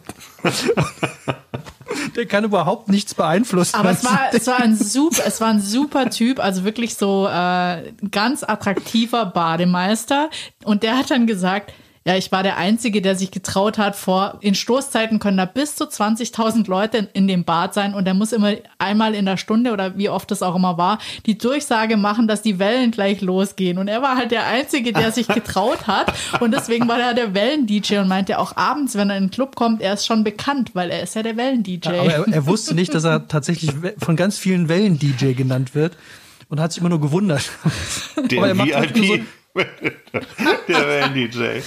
Der 2.15 2.25
kann 2.27 2.43
überhaupt 2.43 2.89
nichts 2.89 3.15
beeinflussen. 3.15 3.75
Aber 3.75 3.89
es 3.91 4.03
war, 4.03 4.29
sieht- 4.31 4.41
es 4.41 4.47
war 4.47 4.59
ein 4.59 4.75
super, 4.77 5.23
es 5.25 5.41
war 5.41 5.47
ein 5.49 5.61
super 5.61 6.09
Typ, 6.11 6.39
also 6.39 6.63
wirklich 6.63 6.95
so 6.95 7.27
äh, 7.27 7.93
ganz 8.11 8.43
attraktiver 8.43 9.25
Bademeister. 9.25 10.29
Und 10.63 10.83
der 10.83 10.97
hat 10.97 11.09
dann 11.09 11.25
gesagt, 11.25 11.73
ja, 12.07 12.15
ich 12.15 12.31
war 12.31 12.41
der 12.41 12.55
Einzige, 12.55 13.01
der 13.01 13.17
sich 13.17 13.31
getraut 13.31 13.77
hat, 13.77 13.97
vor, 13.97 14.37
in 14.39 14.55
Stoßzeiten 14.55 15.19
können 15.19 15.35
da 15.35 15.43
bis 15.43 15.75
zu 15.75 15.83
20.000 15.83 16.69
Leute 16.69 16.99
in, 16.99 17.07
in 17.11 17.27
dem 17.27 17.43
Bad 17.43 17.73
sein 17.73 17.93
und 17.93 18.05
der 18.05 18.13
muss 18.13 18.31
immer 18.31 18.53
einmal 18.77 19.13
in 19.13 19.25
der 19.25 19.35
Stunde 19.35 19.73
oder 19.73 19.97
wie 19.97 20.07
oft 20.07 20.31
es 20.31 20.41
auch 20.41 20.55
immer 20.55 20.77
war, 20.77 20.99
die 21.25 21.37
Durchsage 21.37 21.97
machen, 21.97 22.29
dass 22.29 22.41
die 22.41 22.59
Wellen 22.59 22.91
gleich 22.91 23.19
losgehen. 23.19 23.77
Und 23.77 23.89
er 23.89 24.01
war 24.01 24.15
halt 24.15 24.31
der 24.31 24.47
Einzige, 24.47 24.93
der 24.93 25.11
sich 25.11 25.27
getraut 25.27 25.85
hat 25.85 26.13
und 26.39 26.53
deswegen 26.53 26.87
war 26.87 26.97
er 26.97 27.13
der 27.13 27.33
Wellen-DJ 27.33 27.97
und 27.97 28.07
meinte 28.07 28.39
auch 28.39 28.55
abends, 28.55 28.95
wenn 28.95 29.09
er 29.09 29.17
in 29.17 29.25
den 29.25 29.31
Club 29.31 29.57
kommt, 29.57 29.81
er 29.81 29.93
ist 29.93 30.05
schon 30.05 30.23
bekannt, 30.23 30.75
weil 30.75 30.89
er 30.89 31.03
ist 31.03 31.13
ja 31.13 31.23
der 31.23 31.35
Wellen-DJ. 31.35 31.89
Aber 31.89 32.13
er, 32.13 32.25
er 32.25 32.45
wusste 32.45 32.73
nicht, 32.73 32.93
dass 32.93 33.03
er 33.03 33.27
tatsächlich 33.27 33.71
von 33.97 34.15
ganz 34.15 34.37
vielen 34.37 34.69
Wellen-DJ 34.69 35.33
genannt 35.33 35.75
wird 35.75 35.97
und 36.47 36.61
hat 36.61 36.71
sich 36.71 36.79
immer 36.79 36.89
nur 36.89 37.01
gewundert. 37.01 37.51
Der 38.31 38.43
Aber 38.43 38.53
er 39.57 39.65
macht 39.65 39.81
halt 40.13 40.13
nur 40.13 40.21
so- 40.21 40.37
VIP. 40.37 40.67
der 40.67 40.87
Wellen-DJ. 40.87 41.61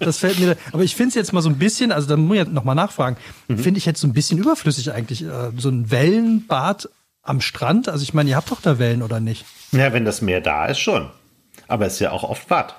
Das 0.00 0.18
fällt 0.18 0.38
mir. 0.38 0.56
Aber 0.72 0.82
ich 0.82 0.94
finde 0.96 1.08
es 1.10 1.14
jetzt 1.14 1.32
mal 1.32 1.40
so 1.42 1.48
ein 1.48 1.58
bisschen, 1.58 1.92
also 1.92 2.08
da 2.08 2.16
muss 2.16 2.36
ich 2.38 2.48
noch 2.48 2.64
mal 2.64 2.74
nachfragen, 2.74 3.16
finde 3.48 3.78
ich 3.78 3.86
jetzt 3.86 4.00
so 4.00 4.06
ein 4.06 4.12
bisschen 4.12 4.38
überflüssig 4.38 4.92
eigentlich, 4.92 5.22
äh, 5.22 5.50
so 5.56 5.68
ein 5.68 5.90
Wellenbad 5.90 6.88
am 7.22 7.40
Strand. 7.40 7.88
Also 7.88 8.02
ich 8.02 8.14
meine, 8.14 8.30
ihr 8.30 8.36
habt 8.36 8.50
doch 8.50 8.60
da 8.60 8.78
Wellen 8.78 9.02
oder 9.02 9.20
nicht? 9.20 9.44
Ja, 9.72 9.92
wenn 9.92 10.04
das 10.04 10.22
Meer 10.22 10.40
da 10.40 10.66
ist, 10.66 10.78
schon. 10.78 11.10
Aber 11.68 11.86
es 11.86 11.94
ist 11.94 12.00
ja 12.00 12.10
auch 12.10 12.22
oft 12.24 12.50
Watt. 12.50 12.76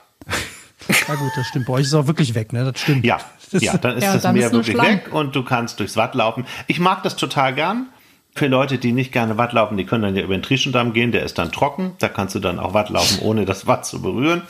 Na 1.08 1.16
gut, 1.16 1.32
das 1.36 1.48
stimmt. 1.48 1.66
Bei 1.66 1.74
euch 1.74 1.82
ist 1.82 1.88
es 1.88 1.94
auch 1.96 2.08
wirklich 2.08 2.36
weg, 2.36 2.54
ne? 2.54 2.72
Das 2.72 2.80
stimmt. 2.82 3.06
Ja, 3.06 3.18
Das- 3.52 3.62
ja, 3.64 3.78
dann 3.78 3.98
ist 3.98 4.04
Ja, 4.04 4.14
das 4.14 4.24
dann 4.24 4.36
Meer 4.36 4.52
wirklich 4.52 4.76
Schlamm. 4.76 4.88
weg 4.88 5.14
und 5.14 5.36
du 5.36 5.44
kannst 5.44 5.80
durchs 5.80 5.96
Watt 5.98 6.14
laufen. 6.16 6.46
Ich 6.68 6.80
mag 6.80 7.04
das 7.04 7.16
total 7.16 7.54
gern. 7.56 7.88
Für 8.38 8.48
Leute, 8.48 8.78
die 8.78 8.92
nicht 8.92 9.14
gerne 9.14 9.38
Watt 9.38 9.54
laufen, 9.54 9.78
die 9.78 9.86
können 9.86 10.04
dann 10.04 10.16
ja 10.16 10.22
über 10.22 10.36
den 10.36 10.44
Trieschendamm 10.44 10.92
gehen, 10.92 11.14
der 11.14 11.24
ist 11.24 11.38
dann 11.38 11.54
trocken. 11.54 11.94
Da 12.00 12.10
kannst 12.10 12.36
du 12.36 12.40
dann 12.40 12.60
auch 12.60 12.74
Watt 12.74 12.90
laufen, 12.90 13.20
ohne 13.22 13.46
das 13.46 13.66
Watt 13.66 13.86
zu 13.86 14.02
berühren. 14.02 14.42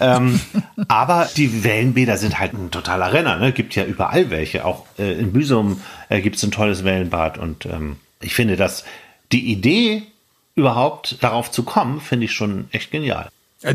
Ähm, 0.00 0.40
aber 0.88 1.28
die 1.36 1.62
Wellenbäder 1.62 2.16
sind 2.16 2.40
halt 2.40 2.52
ein 2.54 2.72
totaler 2.72 3.12
Renner. 3.12 3.36
Ne? 3.36 3.52
Gibt 3.52 3.76
ja 3.76 3.84
überall 3.84 4.30
welche. 4.30 4.64
Auch 4.64 4.86
äh, 4.98 5.12
in 5.12 5.32
Büsum 5.32 5.80
äh, 6.08 6.20
gibt 6.20 6.34
es 6.34 6.42
ein 6.42 6.50
tolles 6.50 6.82
Wellenbad. 6.82 7.38
Und 7.38 7.64
ähm, 7.66 7.98
ich 8.20 8.34
finde, 8.34 8.56
dass 8.56 8.84
die 9.30 9.52
Idee, 9.52 10.02
überhaupt 10.56 11.22
darauf 11.22 11.52
zu 11.52 11.62
kommen, 11.62 12.00
finde 12.00 12.24
ich 12.24 12.32
schon 12.32 12.66
echt 12.72 12.90
genial. 12.90 13.28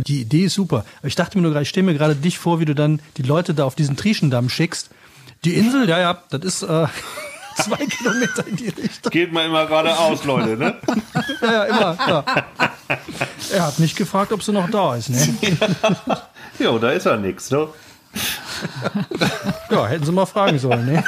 Die 0.07 0.21
Idee 0.21 0.45
ist 0.45 0.55
super. 0.55 0.85
Aber 0.99 1.07
ich 1.07 1.15
dachte 1.15 1.37
mir 1.37 1.41
nur 1.41 1.51
gerade, 1.51 1.63
ich 1.63 1.69
stelle 1.69 1.85
mir 1.85 1.93
gerade 1.93 2.15
dich 2.15 2.37
vor, 2.37 2.59
wie 2.59 2.65
du 2.65 2.75
dann 2.75 3.01
die 3.17 3.23
Leute 3.23 3.53
da 3.53 3.63
auf 3.63 3.75
diesen 3.75 3.95
Trieschendamm 3.95 4.49
schickst 4.49 4.89
Die 5.45 5.53
Insel, 5.53 5.87
ja, 5.87 5.99
ja, 5.99 6.23
das 6.29 6.43
ist 6.43 6.63
äh, 6.63 6.87
zwei 7.55 7.85
Kilometer 7.85 8.47
in 8.47 8.55
die 8.55 8.69
Richtung. 8.69 9.11
Geht 9.11 9.31
mal 9.31 9.45
immer 9.45 9.65
geradeaus, 9.65 10.23
Leute, 10.23 10.57
ne? 10.57 10.75
Ja, 11.41 11.51
ja, 11.51 11.63
immer. 11.65 11.97
Ja. 12.07 12.25
Er 13.53 13.67
hat 13.67 13.79
nicht 13.79 13.95
gefragt, 13.95 14.31
ob 14.31 14.43
sie 14.43 14.51
noch 14.51 14.69
da 14.69 14.95
ist, 14.95 15.09
ne? 15.09 15.37
Jo, 16.59 16.77
da 16.79 16.91
ist 16.91 17.05
ja 17.05 17.17
nichts, 17.17 17.51
ne? 17.51 17.67
Ja, 19.69 19.87
hätten 19.87 20.05
sie 20.05 20.11
mal 20.11 20.25
fragen 20.25 20.59
sollen, 20.59 20.85
ne? 20.85 21.03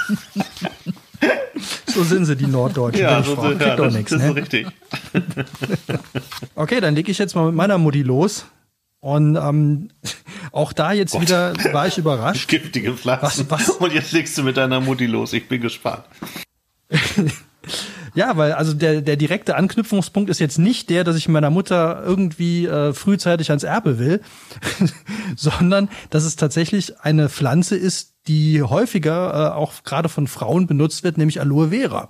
So 1.87 2.03
sind 2.03 2.25
sie, 2.25 2.35
die 2.35 2.47
Norddeutschen. 2.47 3.03
Ja, 3.03 3.23
so 3.23 3.39
sind, 3.41 3.61
ja 3.61 3.75
doch 3.75 3.85
das, 3.85 3.93
nix, 3.93 4.11
das 4.11 4.21
ist 4.21 4.27
ne? 4.27 4.35
richtig. 4.35 4.67
Okay, 6.55 6.81
dann 6.81 6.95
lege 6.95 7.11
ich 7.11 7.17
jetzt 7.17 7.35
mal 7.35 7.45
mit 7.45 7.55
meiner 7.55 7.77
Mutti 7.77 8.01
los. 8.01 8.45
Und 9.05 9.35
ähm, 9.35 9.89
auch 10.51 10.73
da 10.73 10.91
jetzt 10.91 11.21
wieder 11.21 11.53
war 11.73 11.85
ich 11.85 11.99
überrascht. 11.99 12.47
Giftige 12.49 12.93
Pflanzen. 12.93 13.45
Was- 13.49 13.67
was? 13.67 13.69
Und 13.69 13.93
jetzt 13.93 14.11
legst 14.13 14.35
du 14.35 14.41
mit 14.41 14.57
deiner 14.57 14.79
Mutti 14.81 15.05
los. 15.05 15.31
Ich 15.33 15.47
bin 15.47 15.61
gespannt. 15.61 16.03
Ja, 18.13 18.37
weil 18.37 18.53
also 18.53 18.73
der, 18.73 19.01
der 19.01 19.17
direkte 19.17 19.57
Anknüpfungspunkt 19.57 20.29
ist 20.29 20.39
jetzt 20.39 20.57
nicht 20.57 20.89
der, 20.89 21.03
dass 21.03 21.17
ich 21.17 21.27
meiner 21.27 21.49
Mutter 21.49 22.01
irgendwie 22.05 22.65
äh, 22.65 22.93
frühzeitig 22.93 23.49
ans 23.49 23.63
Erbe 23.63 23.99
will, 23.99 24.21
sondern 25.35 25.89
dass 26.11 26.23
es 26.23 26.37
tatsächlich 26.37 27.01
eine 27.01 27.27
Pflanze 27.27 27.75
ist, 27.75 28.13
die 28.27 28.61
häufiger 28.61 29.33
äh, 29.51 29.53
auch 29.55 29.83
gerade 29.83 30.07
von 30.07 30.27
Frauen 30.27 30.65
benutzt 30.65 31.03
wird, 31.03 31.17
nämlich 31.17 31.41
Aloe 31.41 31.69
Vera. 31.71 32.09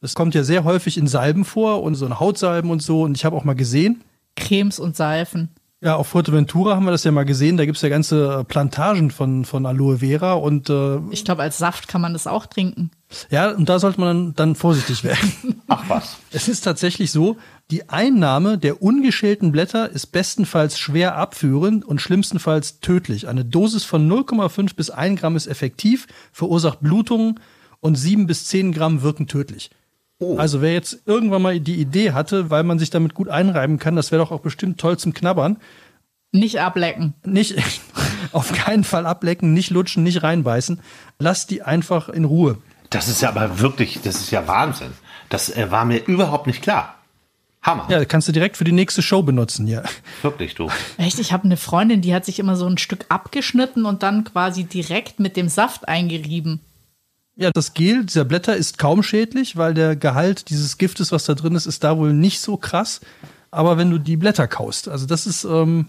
Das 0.00 0.14
kommt 0.14 0.36
ja 0.36 0.44
sehr 0.44 0.62
häufig 0.62 0.96
in 0.96 1.08
Salben 1.08 1.44
vor 1.44 1.82
und 1.82 1.96
so 1.96 2.06
in 2.06 2.20
Hautsalben 2.20 2.70
und 2.70 2.80
so. 2.80 3.02
Und 3.02 3.16
ich 3.16 3.24
habe 3.24 3.34
auch 3.34 3.42
mal 3.44 3.56
gesehen, 3.56 4.02
Cremes 4.36 4.78
und 4.78 4.94
Seifen. 4.94 5.48
Ja, 5.82 5.94
auf 5.94 6.08
Fuerteventura 6.08 6.74
haben 6.74 6.86
wir 6.86 6.90
das 6.90 7.04
ja 7.04 7.12
mal 7.12 7.26
gesehen, 7.26 7.58
da 7.58 7.66
gibt's 7.66 7.82
ja 7.82 7.90
ganze 7.90 8.40
äh, 8.40 8.44
Plantagen 8.44 9.10
von, 9.10 9.44
von 9.44 9.66
Aloe 9.66 9.98
Vera 9.98 10.32
und 10.32 10.70
äh, 10.70 10.98
Ich 11.10 11.24
glaube, 11.24 11.42
als 11.42 11.58
Saft 11.58 11.86
kann 11.86 12.00
man 12.00 12.14
das 12.14 12.26
auch 12.26 12.46
trinken. 12.46 12.90
ja, 13.30 13.50
und 13.50 13.68
da 13.68 13.78
sollte 13.78 14.00
man 14.00 14.08
dann, 14.08 14.34
dann 14.34 14.54
vorsichtig 14.54 15.04
werden. 15.04 15.60
Ach 15.68 15.84
was. 15.88 16.16
Es 16.32 16.48
ist 16.48 16.62
tatsächlich 16.62 17.12
so, 17.12 17.36
die 17.70 17.90
Einnahme 17.90 18.56
der 18.56 18.80
ungeschälten 18.80 19.52
Blätter 19.52 19.90
ist 19.90 20.06
bestenfalls 20.08 20.78
schwer 20.78 21.16
abführend 21.16 21.84
und 21.84 22.00
schlimmstenfalls 22.00 22.80
tödlich. 22.80 23.28
Eine 23.28 23.44
Dosis 23.44 23.84
von 23.84 24.10
0,5 24.10 24.76
bis 24.76 24.88
1 24.88 25.20
Gramm 25.20 25.36
ist 25.36 25.46
effektiv, 25.46 26.06
verursacht 26.32 26.80
Blutungen 26.80 27.38
und 27.80 27.96
7 27.96 28.26
bis 28.26 28.46
10 28.46 28.72
Gramm 28.72 29.02
wirken 29.02 29.26
tödlich. 29.26 29.70
Also 30.38 30.62
wer 30.62 30.72
jetzt 30.72 31.02
irgendwann 31.04 31.42
mal 31.42 31.60
die 31.60 31.76
Idee 31.76 32.12
hatte, 32.12 32.48
weil 32.48 32.62
man 32.62 32.78
sich 32.78 32.88
damit 32.90 33.12
gut 33.12 33.28
einreiben 33.28 33.78
kann, 33.78 33.96
das 33.96 34.12
wäre 34.12 34.22
doch 34.22 34.32
auch 34.32 34.40
bestimmt 34.40 34.80
toll 34.80 34.98
zum 34.98 35.12
Knabbern. 35.12 35.58
Nicht 36.32 36.60
ablecken. 36.60 37.14
Nicht, 37.24 37.56
auf 38.32 38.52
keinen 38.52 38.84
Fall 38.84 39.06
ablecken, 39.06 39.52
nicht 39.52 39.70
lutschen, 39.70 40.02
nicht 40.02 40.22
reinbeißen. 40.22 40.80
Lasst 41.18 41.50
die 41.50 41.62
einfach 41.62 42.08
in 42.08 42.24
Ruhe. 42.24 42.58
Das 42.90 43.08
ist 43.08 43.20
ja 43.20 43.28
aber 43.28 43.60
wirklich, 43.60 44.00
das 44.02 44.16
ist 44.16 44.30
ja 44.30 44.46
Wahnsinn. 44.48 44.92
Das 45.28 45.54
äh, 45.54 45.70
war 45.70 45.84
mir 45.84 46.04
überhaupt 46.06 46.46
nicht 46.46 46.62
klar. 46.62 46.94
Hammer. 47.62 47.86
Ja, 47.90 48.04
kannst 48.04 48.28
du 48.28 48.32
direkt 48.32 48.56
für 48.56 48.64
die 48.64 48.72
nächste 48.72 49.02
Show 49.02 49.22
benutzen, 49.22 49.66
ja. 49.66 49.82
Wirklich, 50.22 50.54
du. 50.54 50.70
Echt, 50.98 51.18
ich 51.18 51.32
habe 51.32 51.44
eine 51.44 51.56
Freundin, 51.56 52.00
die 52.00 52.14
hat 52.14 52.24
sich 52.24 52.38
immer 52.38 52.54
so 52.54 52.66
ein 52.66 52.78
Stück 52.78 53.06
abgeschnitten 53.08 53.86
und 53.86 54.04
dann 54.04 54.22
quasi 54.22 54.64
direkt 54.64 55.18
mit 55.18 55.36
dem 55.36 55.48
Saft 55.48 55.88
eingerieben. 55.88 56.60
Ja, 57.36 57.50
das 57.50 57.74
Gel 57.74 58.04
dieser 58.04 58.24
Blätter 58.24 58.56
ist 58.56 58.78
kaum 58.78 59.02
schädlich, 59.02 59.56
weil 59.56 59.74
der 59.74 59.94
Gehalt 59.94 60.48
dieses 60.48 60.78
Giftes, 60.78 61.12
was 61.12 61.24
da 61.24 61.34
drin 61.34 61.54
ist, 61.54 61.66
ist 61.66 61.84
da 61.84 61.98
wohl 61.98 62.14
nicht 62.14 62.40
so 62.40 62.56
krass. 62.56 63.02
Aber 63.50 63.76
wenn 63.76 63.90
du 63.90 63.98
die 63.98 64.16
Blätter 64.16 64.48
kaust, 64.48 64.88
also 64.88 65.06
das 65.06 65.26
ist 65.26 65.44
ähm, 65.44 65.86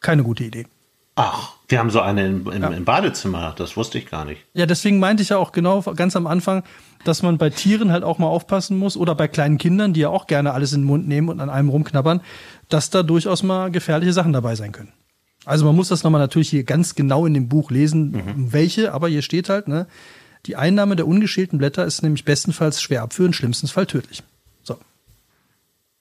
keine 0.00 0.24
gute 0.24 0.44
Idee. 0.44 0.66
Ach, 1.14 1.52
wir 1.68 1.78
haben 1.78 1.90
so 1.90 2.00
eine 2.00 2.26
im, 2.26 2.50
im, 2.50 2.62
im 2.64 2.84
Badezimmer. 2.84 3.54
Das 3.56 3.76
wusste 3.76 3.98
ich 3.98 4.06
gar 4.06 4.24
nicht. 4.24 4.44
Ja, 4.54 4.66
deswegen 4.66 4.98
meinte 4.98 5.22
ich 5.22 5.28
ja 5.28 5.36
auch 5.36 5.52
genau 5.52 5.82
ganz 5.82 6.16
am 6.16 6.26
Anfang, 6.26 6.64
dass 7.04 7.22
man 7.22 7.38
bei 7.38 7.50
Tieren 7.50 7.92
halt 7.92 8.02
auch 8.02 8.18
mal 8.18 8.26
aufpassen 8.26 8.76
muss 8.76 8.96
oder 8.96 9.14
bei 9.14 9.28
kleinen 9.28 9.58
Kindern, 9.58 9.92
die 9.92 10.00
ja 10.00 10.08
auch 10.08 10.26
gerne 10.26 10.52
alles 10.52 10.72
in 10.72 10.80
den 10.80 10.86
Mund 10.86 11.06
nehmen 11.06 11.28
und 11.28 11.40
an 11.40 11.50
einem 11.50 11.68
rumknabbern, 11.68 12.22
dass 12.68 12.90
da 12.90 13.02
durchaus 13.02 13.42
mal 13.42 13.70
gefährliche 13.70 14.12
Sachen 14.12 14.32
dabei 14.32 14.56
sein 14.56 14.72
können. 14.72 14.92
Also 15.44 15.64
man 15.64 15.76
muss 15.76 15.88
das 15.88 16.02
nochmal 16.02 16.20
natürlich 16.20 16.50
hier 16.50 16.64
ganz 16.64 16.94
genau 16.94 17.24
in 17.24 17.34
dem 17.34 17.48
Buch 17.48 17.70
lesen, 17.70 18.22
welche, 18.52 18.92
aber 18.92 19.08
hier 19.08 19.22
steht 19.22 19.48
halt, 19.48 19.68
ne, 19.68 19.86
die 20.46 20.56
Einnahme 20.56 20.96
der 20.96 21.06
ungeschälten 21.06 21.58
Blätter 21.58 21.84
ist 21.84 22.02
nämlich 22.02 22.24
bestenfalls 22.24 22.80
schwer 22.80 23.02
abführend, 23.02 23.36
schlimmstenfalls 23.36 23.90
tödlich. 23.90 24.22
So. 24.62 24.76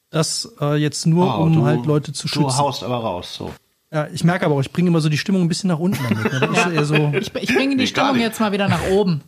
Das 0.10 0.52
äh, 0.60 0.76
jetzt 0.76 1.06
nur, 1.06 1.28
Wow, 1.28 1.40
um 1.42 1.54
du- 1.54 1.66
halt 1.66 1.86
Leute 1.86 2.14
zu 2.14 2.24
Du 2.28 2.34
schützen. 2.34 2.58
haust 2.58 2.84
aber 2.84 2.98
raus, 2.98 3.36
so. 3.36 3.54
Ja, 3.92 4.08
ich 4.14 4.24
merke 4.24 4.46
aber 4.46 4.56
auch, 4.56 4.60
ich 4.62 4.72
bringe 4.72 4.88
immer 4.90 5.02
so 5.02 5.10
die 5.10 5.18
Stimmung 5.18 5.42
ein 5.44 5.48
bisschen 5.48 5.68
nach 5.70 5.80
unten 5.80 6.02
damit. 6.04 6.32
Ne? 6.32 6.40
Das 6.40 6.66
ist 6.66 6.72
eher 6.74 6.86
so, 6.86 6.96
Ich, 7.14 7.34
ich 7.36 7.56
bringe 7.56 7.72
die 7.76 7.82
Nee, 7.84 7.88
Stimmung 7.88 8.20
jetzt 8.20 8.40
mal 8.40 8.52
wieder 8.52 8.68
nach 8.70 8.88
oben. 8.92 9.22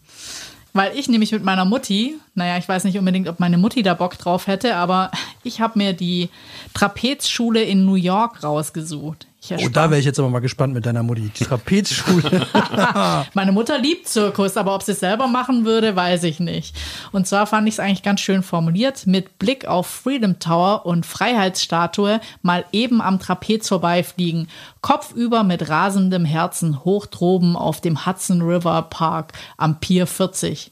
Weil 0.74 0.96
ich 0.98 1.10
nämlich 1.10 1.32
mit 1.34 1.44
meiner 1.44 1.66
Mutti, 1.66 2.16
naja, 2.36 2.58
ich 2.58 2.70
weiß 2.70 2.84
nicht 2.86 2.98
unbedingt, 2.98 3.28
ob 3.28 3.40
meine 3.40 3.58
Mutti 3.58 3.84
da 3.84 3.94
Bock 3.96 4.18
drauf 4.18 4.48
hätte, 4.48 4.76
aber 4.76 5.12
ich 5.44 5.60
habe 5.62 5.78
mir 5.78 5.94
die 5.94 6.30
Trapezschule 6.74 7.62
in 7.64 7.84
New 7.86 7.96
York 7.96 8.42
rausgesucht. 8.44 9.28
Ich 9.44 9.66
oh, 9.66 9.70
da 9.70 9.90
wäre 9.90 10.00
ich 10.00 10.06
jetzt 10.06 10.20
aber 10.20 10.30
mal 10.30 10.40
gespannt 10.40 10.76
mit 10.76 10.86
deiner 10.86 11.02
Mutti. 11.02 11.32
Die 11.36 11.44
Trapezschule. 11.44 12.46
Meine 13.34 13.52
Mutter 13.52 13.80
liebt 13.80 14.08
Zirkus, 14.08 14.56
aber 14.56 14.76
ob 14.76 14.84
sie 14.84 14.92
es 14.92 15.00
selber 15.00 15.28
machen 15.28 15.66
würde, 15.66 15.96
weiß 15.96 16.26
ich 16.26 16.40
nicht. 16.40 16.76
Und 17.12 17.26
zwar 17.26 17.48
fand 17.48 17.68
ich 17.68 17.76
es 17.76 17.80
eigentlich 17.80 18.04
ganz 18.04 18.22
schön 18.22 18.44
formuliert, 18.44 19.08
mit 19.08 19.40
Blick 19.40 19.66
auf 19.66 19.88
Freedom 19.88 20.38
Tower 20.38 20.86
und 20.86 21.08
Freiheitsstatue 21.08 22.22
mal 22.44 22.66
eben 22.72 23.02
am 23.02 23.20
Trapez 23.20 23.68
vorbeifliegen, 23.68 24.48
kopfüber 24.82 25.44
mit 25.44 25.70
rasendem 25.70 26.24
Herzen 26.24 26.86
hoch 26.86 27.08
droben 27.08 27.56
auf 27.56 27.82
dem 27.82 28.06
Hudson 28.06 28.44
River 28.44 28.84
Park 28.84 29.34
am 29.58 29.80
Pier 29.80 30.06
40. 30.06 30.72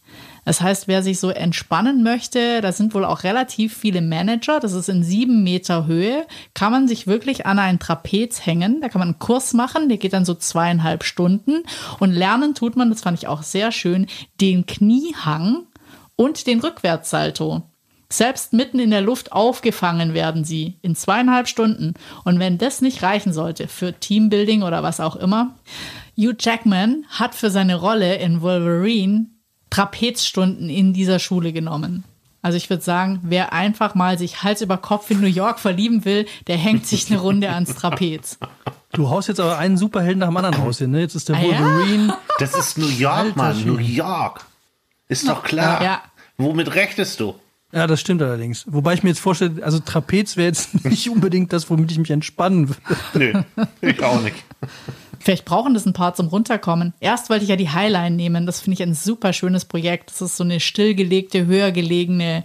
Das 0.50 0.62
heißt, 0.62 0.88
wer 0.88 1.04
sich 1.04 1.20
so 1.20 1.30
entspannen 1.30 2.02
möchte, 2.02 2.62
da 2.62 2.72
sind 2.72 2.96
wohl 2.96 3.06
auch 3.06 3.22
relativ 3.22 3.78
viele 3.78 4.02
Manager, 4.02 4.60
das 4.60 4.74
ist 4.74 4.90
in 4.90 5.04
sieben 5.04 5.44
Meter 5.44 5.86
Höhe, 5.86 6.26
kann 6.56 6.72
man 6.72 6.88
sich 6.88 7.06
wirklich 7.06 7.46
an 7.46 7.60
ein 7.60 7.78
Trapez 7.78 8.48
hängen. 8.48 8.82
Da 8.82 8.90
kann 8.90 8.98
man 8.98 9.10
einen 9.10 9.20
Kurs 9.20 9.54
machen, 9.54 9.90
der 9.90 10.00
geht 10.00 10.14
dann 10.14 10.26
so 10.26 10.34
zweieinhalb 10.34 11.04
Stunden. 11.04 11.62
Und 12.00 12.14
lernen 12.14 12.56
tut 12.56 12.76
man, 12.76 12.90
das 12.90 13.02
fand 13.02 13.20
ich 13.20 13.28
auch 13.28 13.44
sehr 13.44 13.72
schön, 13.72 14.08
den 14.42 14.66
Kniehang 14.66 15.68
und 16.16 16.48
den 16.48 16.62
Rückwärtssalto. 16.62 17.62
Selbst 18.12 18.52
mitten 18.52 18.80
in 18.80 18.90
der 18.90 19.02
Luft 19.02 19.32
aufgefangen 19.32 20.16
werden 20.16 20.46
sie 20.46 20.80
in 20.82 20.96
zweieinhalb 20.96 21.48
Stunden. 21.48 21.94
Und 22.24 22.40
wenn 22.40 22.58
das 22.58 22.82
nicht 22.82 23.04
reichen 23.04 23.34
sollte 23.34 23.68
für 23.68 23.94
Teambuilding 23.94 24.64
oder 24.64 24.82
was 24.82 25.00
auch 25.00 25.16
immer, 25.16 25.54
Hugh 26.18 26.34
Jackman 26.40 27.06
hat 27.08 27.36
für 27.36 27.52
seine 27.52 27.76
Rolle 27.76 28.16
in 28.16 28.42
Wolverine 28.42 29.28
Trapezstunden 29.70 30.70
in 30.70 30.94
dieser 30.94 31.20
Schule 31.20 31.54
genommen. 31.54 32.04
Also 32.42 32.56
ich 32.56 32.70
würde 32.70 32.82
sagen, 32.84 33.20
wer 33.24 33.52
einfach 33.52 33.96
mal 33.96 34.18
sich 34.18 34.44
Hals 34.44 34.62
über 34.62 34.78
Kopf 34.78 35.10
in 35.12 35.20
New 35.20 35.28
York 35.28 35.60
verlieben 35.60 36.06
will, 36.06 36.26
der 36.48 36.58
hängt 36.58 36.86
sich 36.88 37.10
eine 37.12 37.20
Runde 37.20 37.50
ans 37.50 37.76
Trapez. 37.76 38.38
Du 38.94 39.10
haust 39.10 39.28
jetzt 39.28 39.40
aber 39.42 39.58
einen 39.58 39.78
Superhelden 39.78 40.20
nach 40.20 40.30
dem 40.30 40.38
anderen 40.38 40.56
raus 40.56 40.78
hier, 40.78 40.88
ne? 40.88 41.02
Jetzt 41.02 41.16
ist 41.16 41.28
der 41.30 41.36
Ah, 41.36 41.42
ja? 41.42 41.60
Wolverine. 41.60 42.18
Das 42.40 42.56
ist 42.56 42.78
New 42.78 42.88
York, 42.88 43.14
Alter 43.18 43.38
Mann. 43.38 43.66
New 43.66 43.78
York. 43.78 44.46
Ist 45.10 45.28
doch 45.28 45.44
klar. 45.44 45.84
Ja. 45.84 46.02
Womit 46.38 46.74
rechnest 46.76 47.20
du? 47.20 47.36
Ja, 47.72 47.86
das 47.86 48.00
stimmt 48.00 48.22
allerdings. 48.22 48.64
Wobei 48.68 48.94
ich 48.94 49.04
mir 49.04 49.10
jetzt 49.10 49.20
vorstelle, 49.20 49.62
also 49.64 49.80
Trapez 49.80 50.38
wäre 50.38 50.48
jetzt 50.48 50.86
nicht 50.86 51.10
unbedingt 51.10 51.52
das, 51.54 51.70
womit 51.70 51.92
ich 51.92 52.00
mich 52.00 52.10
entspannen 52.10 52.70
würde. 53.14 53.46
Nö, 53.82 53.88
ich 53.90 54.02
auch 54.02 54.22
nicht. 54.22 54.38
Vielleicht 55.20 55.46
brauchen 55.46 55.74
das 55.74 55.86
ein 55.86 55.94
paar 55.94 56.14
zum 56.14 56.28
Runterkommen. 56.28 56.94
Erst 57.00 57.30
wollte 57.30 57.44
ich 57.44 57.50
ja 57.50 57.56
die 57.56 57.70
Highline 57.70 58.16
nehmen. 58.16 58.46
Das 58.46 58.62
finde 58.62 58.76
ich 58.76 58.84
ein 58.84 58.94
super 58.94 59.34
schönes 59.34 59.66
Projekt. 59.66 60.12
Das 60.12 60.22
ist 60.22 60.38
so 60.38 60.44
eine 60.44 60.60
stillgelegte, 60.60 61.46
höher 61.46 61.72
gelegene 61.72 62.44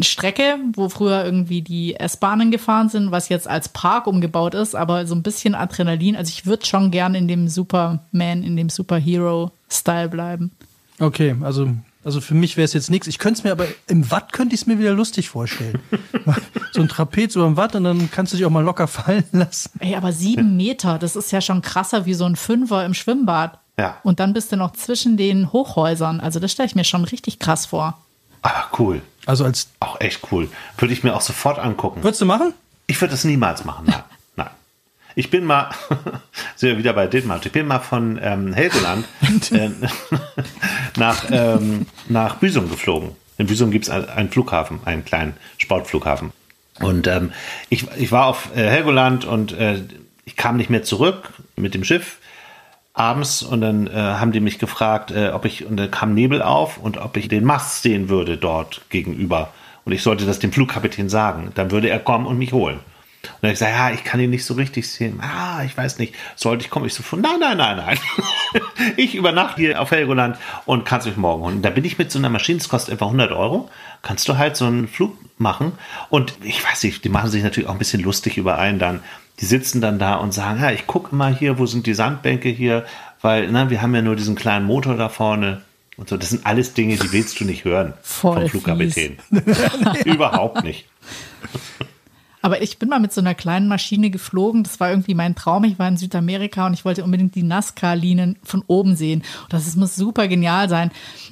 Strecke, 0.00 0.56
wo 0.74 0.88
früher 0.88 1.24
irgendwie 1.24 1.62
die 1.62 1.94
S-Bahnen 1.94 2.50
gefahren 2.50 2.88
sind, 2.88 3.10
was 3.10 3.28
jetzt 3.28 3.48
als 3.48 3.70
Park 3.70 4.06
umgebaut 4.06 4.54
ist, 4.54 4.74
aber 4.74 5.06
so 5.06 5.14
ein 5.14 5.22
bisschen 5.22 5.54
Adrenalin. 5.54 6.16
Also 6.16 6.30
ich 6.30 6.46
würde 6.46 6.66
schon 6.66 6.90
gern 6.90 7.14
in 7.14 7.28
dem 7.28 7.48
Superman, 7.48 8.42
in 8.42 8.56
dem 8.56 8.68
Superhero-Style 8.68 10.08
bleiben. 10.08 10.52
Okay, 11.00 11.36
also, 11.42 11.70
also 12.08 12.22
für 12.22 12.32
mich 12.32 12.56
wäre 12.56 12.64
es 12.64 12.72
jetzt 12.72 12.88
nichts. 12.88 13.06
Ich 13.06 13.18
könnte 13.18 13.40
es 13.40 13.44
mir 13.44 13.52
aber 13.52 13.66
im 13.86 14.10
Watt 14.10 14.32
könnte 14.32 14.54
ich 14.54 14.62
es 14.62 14.66
mir 14.66 14.78
wieder 14.78 14.94
lustig 14.94 15.28
vorstellen. 15.28 15.78
so 16.72 16.80
ein 16.80 16.88
Trapez 16.88 17.36
über 17.36 17.44
dem 17.44 17.58
Watt 17.58 17.74
und 17.74 17.84
dann 17.84 18.10
kannst 18.10 18.32
du 18.32 18.38
dich 18.38 18.46
auch 18.46 18.50
mal 18.50 18.64
locker 18.64 18.86
fallen 18.88 19.24
lassen. 19.32 19.78
Ey, 19.78 19.94
aber 19.94 20.12
sieben 20.12 20.56
Meter, 20.56 20.98
das 20.98 21.16
ist 21.16 21.30
ja 21.32 21.42
schon 21.42 21.60
krasser 21.60 22.06
wie 22.06 22.14
so 22.14 22.24
ein 22.24 22.34
Fünfer 22.34 22.86
im 22.86 22.94
Schwimmbad. 22.94 23.58
Ja. 23.78 23.98
Und 24.04 24.20
dann 24.20 24.32
bist 24.32 24.50
du 24.50 24.56
noch 24.56 24.72
zwischen 24.72 25.18
den 25.18 25.52
Hochhäusern. 25.52 26.20
Also 26.20 26.40
das 26.40 26.50
stelle 26.50 26.68
ich 26.68 26.74
mir 26.74 26.84
schon 26.84 27.04
richtig 27.04 27.38
krass 27.40 27.66
vor. 27.66 27.98
Aber 28.40 28.64
cool. 28.78 29.02
Also 29.26 29.44
als 29.44 29.68
Auch 29.80 30.00
echt 30.00 30.32
cool. 30.32 30.48
Würde 30.78 30.94
ich 30.94 31.04
mir 31.04 31.14
auch 31.14 31.20
sofort 31.20 31.58
angucken. 31.58 32.02
würdest 32.02 32.22
du 32.22 32.24
machen? 32.24 32.54
Ich 32.86 32.98
würde 33.02 33.10
das 33.12 33.24
niemals 33.24 33.66
machen. 33.66 33.92
Ich 35.18 35.30
bin 35.30 35.44
mal, 35.44 35.70
sind 36.54 36.68
wir 36.68 36.78
wieder 36.78 36.92
bei 36.92 37.08
Dithmarsch, 37.08 37.46
ich 37.46 37.50
bin 37.50 37.66
mal 37.66 37.80
von 37.80 38.20
ähm, 38.22 38.52
Helgoland 38.52 39.04
äh, 39.50 39.70
nach, 40.96 41.24
ähm, 41.32 41.86
nach 42.08 42.36
Büsum 42.36 42.70
geflogen. 42.70 43.16
In 43.36 43.48
Büsum 43.48 43.72
gibt 43.72 43.88
es 43.88 43.90
einen 43.90 44.30
Flughafen, 44.30 44.78
einen 44.84 45.04
kleinen 45.04 45.34
Sportflughafen. 45.56 46.30
Und 46.78 47.08
ähm, 47.08 47.32
ich, 47.68 47.84
ich 47.96 48.12
war 48.12 48.26
auf 48.26 48.54
äh, 48.54 48.60
Helgoland 48.68 49.24
und 49.24 49.50
äh, 49.58 49.82
ich 50.24 50.36
kam 50.36 50.56
nicht 50.56 50.70
mehr 50.70 50.84
zurück 50.84 51.30
mit 51.56 51.74
dem 51.74 51.82
Schiff. 51.82 52.18
abends 52.94 53.42
und 53.42 53.60
dann 53.60 53.88
äh, 53.88 53.90
haben 53.94 54.30
die 54.30 54.38
mich 54.38 54.60
gefragt, 54.60 55.10
äh, 55.10 55.30
ob 55.30 55.46
ich, 55.46 55.64
und 55.64 55.78
da 55.78 55.88
kam 55.88 56.14
Nebel 56.14 56.42
auf 56.42 56.78
und 56.78 56.96
ob 56.96 57.16
ich 57.16 57.26
den 57.26 57.42
Mast 57.42 57.82
sehen 57.82 58.08
würde 58.08 58.36
dort 58.36 58.82
gegenüber. 58.88 59.52
Und 59.84 59.90
ich 59.90 60.04
sollte 60.04 60.26
das 60.26 60.38
dem 60.38 60.52
Flugkapitän 60.52 61.08
sagen. 61.08 61.50
Dann 61.56 61.72
würde 61.72 61.90
er 61.90 61.98
kommen 61.98 62.26
und 62.26 62.38
mich 62.38 62.52
holen. 62.52 62.78
Und 63.34 63.42
dann 63.42 63.48
habe 63.48 63.52
ich 63.52 63.58
gesagt, 63.58 63.72
ja, 63.72 63.90
ich 63.90 64.04
kann 64.04 64.20
ihn 64.20 64.30
nicht 64.30 64.44
so 64.44 64.54
richtig 64.54 64.88
sehen. 64.88 65.20
Ah, 65.20 65.62
ich 65.64 65.76
weiß 65.76 65.98
nicht. 65.98 66.14
Sollte 66.36 66.64
ich 66.64 66.70
kommen? 66.70 66.86
Ich 66.86 66.94
so, 66.94 67.02
nein, 67.16 67.38
nein, 67.40 67.56
nein, 67.56 67.76
nein. 67.76 67.98
ich 68.96 69.14
übernachte 69.14 69.60
hier 69.60 69.80
auf 69.80 69.90
Helgoland 69.90 70.36
und 70.66 70.84
kannst 70.84 71.06
mich 71.06 71.16
morgen 71.16 71.42
holen. 71.42 71.56
Und 71.56 71.62
da 71.62 71.70
bin 71.70 71.84
ich 71.84 71.98
mit 71.98 72.10
so 72.10 72.18
einer 72.18 72.30
Maschine, 72.30 72.58
das 72.58 72.68
kostet 72.68 72.94
etwa 72.94 73.06
100 73.06 73.32
Euro. 73.32 73.70
Kannst 74.02 74.28
du 74.28 74.38
halt 74.38 74.56
so 74.56 74.66
einen 74.66 74.88
Flug 74.88 75.16
machen. 75.38 75.72
Und 76.10 76.34
ich 76.42 76.64
weiß 76.64 76.82
nicht, 76.84 77.04
die 77.04 77.08
machen 77.08 77.30
sich 77.30 77.42
natürlich 77.42 77.68
auch 77.68 77.74
ein 77.74 77.78
bisschen 77.78 78.02
lustig 78.02 78.38
über 78.38 78.58
einen 78.58 78.78
dann. 78.78 79.00
Die 79.40 79.46
sitzen 79.46 79.80
dann 79.80 79.98
da 79.98 80.16
und 80.16 80.32
sagen, 80.32 80.60
ja, 80.60 80.72
ich 80.72 80.86
gucke 80.86 81.14
mal 81.14 81.34
hier, 81.34 81.58
wo 81.58 81.66
sind 81.66 81.86
die 81.86 81.94
Sandbänke 81.94 82.48
hier? 82.48 82.84
Weil, 83.20 83.50
na, 83.50 83.70
wir 83.70 83.82
haben 83.82 83.94
ja 83.94 84.02
nur 84.02 84.16
diesen 84.16 84.34
kleinen 84.34 84.66
Motor 84.66 84.96
da 84.96 85.08
vorne. 85.08 85.62
Und 85.96 86.08
so, 86.08 86.16
das 86.16 86.30
sind 86.30 86.46
alles 86.46 86.74
Dinge, 86.74 86.96
die 86.96 87.12
willst 87.12 87.40
du 87.40 87.44
nicht 87.44 87.64
hören 87.64 87.94
Voll 88.02 88.42
vom 88.42 88.48
Flugkapitän. 88.48 89.18
Überhaupt 90.04 90.62
nicht. 90.62 90.86
Aber 92.40 92.62
ich 92.62 92.78
bin 92.78 92.88
mal 92.88 93.00
mit 93.00 93.12
so 93.12 93.20
einer 93.20 93.34
kleinen 93.34 93.68
Maschine 93.68 94.10
geflogen. 94.10 94.62
Das 94.62 94.80
war 94.80 94.90
irgendwie 94.90 95.14
mein 95.14 95.34
Traum. 95.34 95.64
Ich 95.64 95.78
war 95.78 95.88
in 95.88 95.96
Südamerika 95.96 96.66
und 96.66 96.74
ich 96.74 96.84
wollte 96.84 97.04
unbedingt 97.04 97.34
die 97.34 97.42
Nazca-Linien 97.42 98.38
von 98.42 98.62
oben 98.66 98.96
sehen. 98.96 99.22
Und 99.44 99.52
das 99.52 99.74
muss 99.76 99.96
super 99.96 100.28
genial 100.28 100.68
sein. 100.68 100.90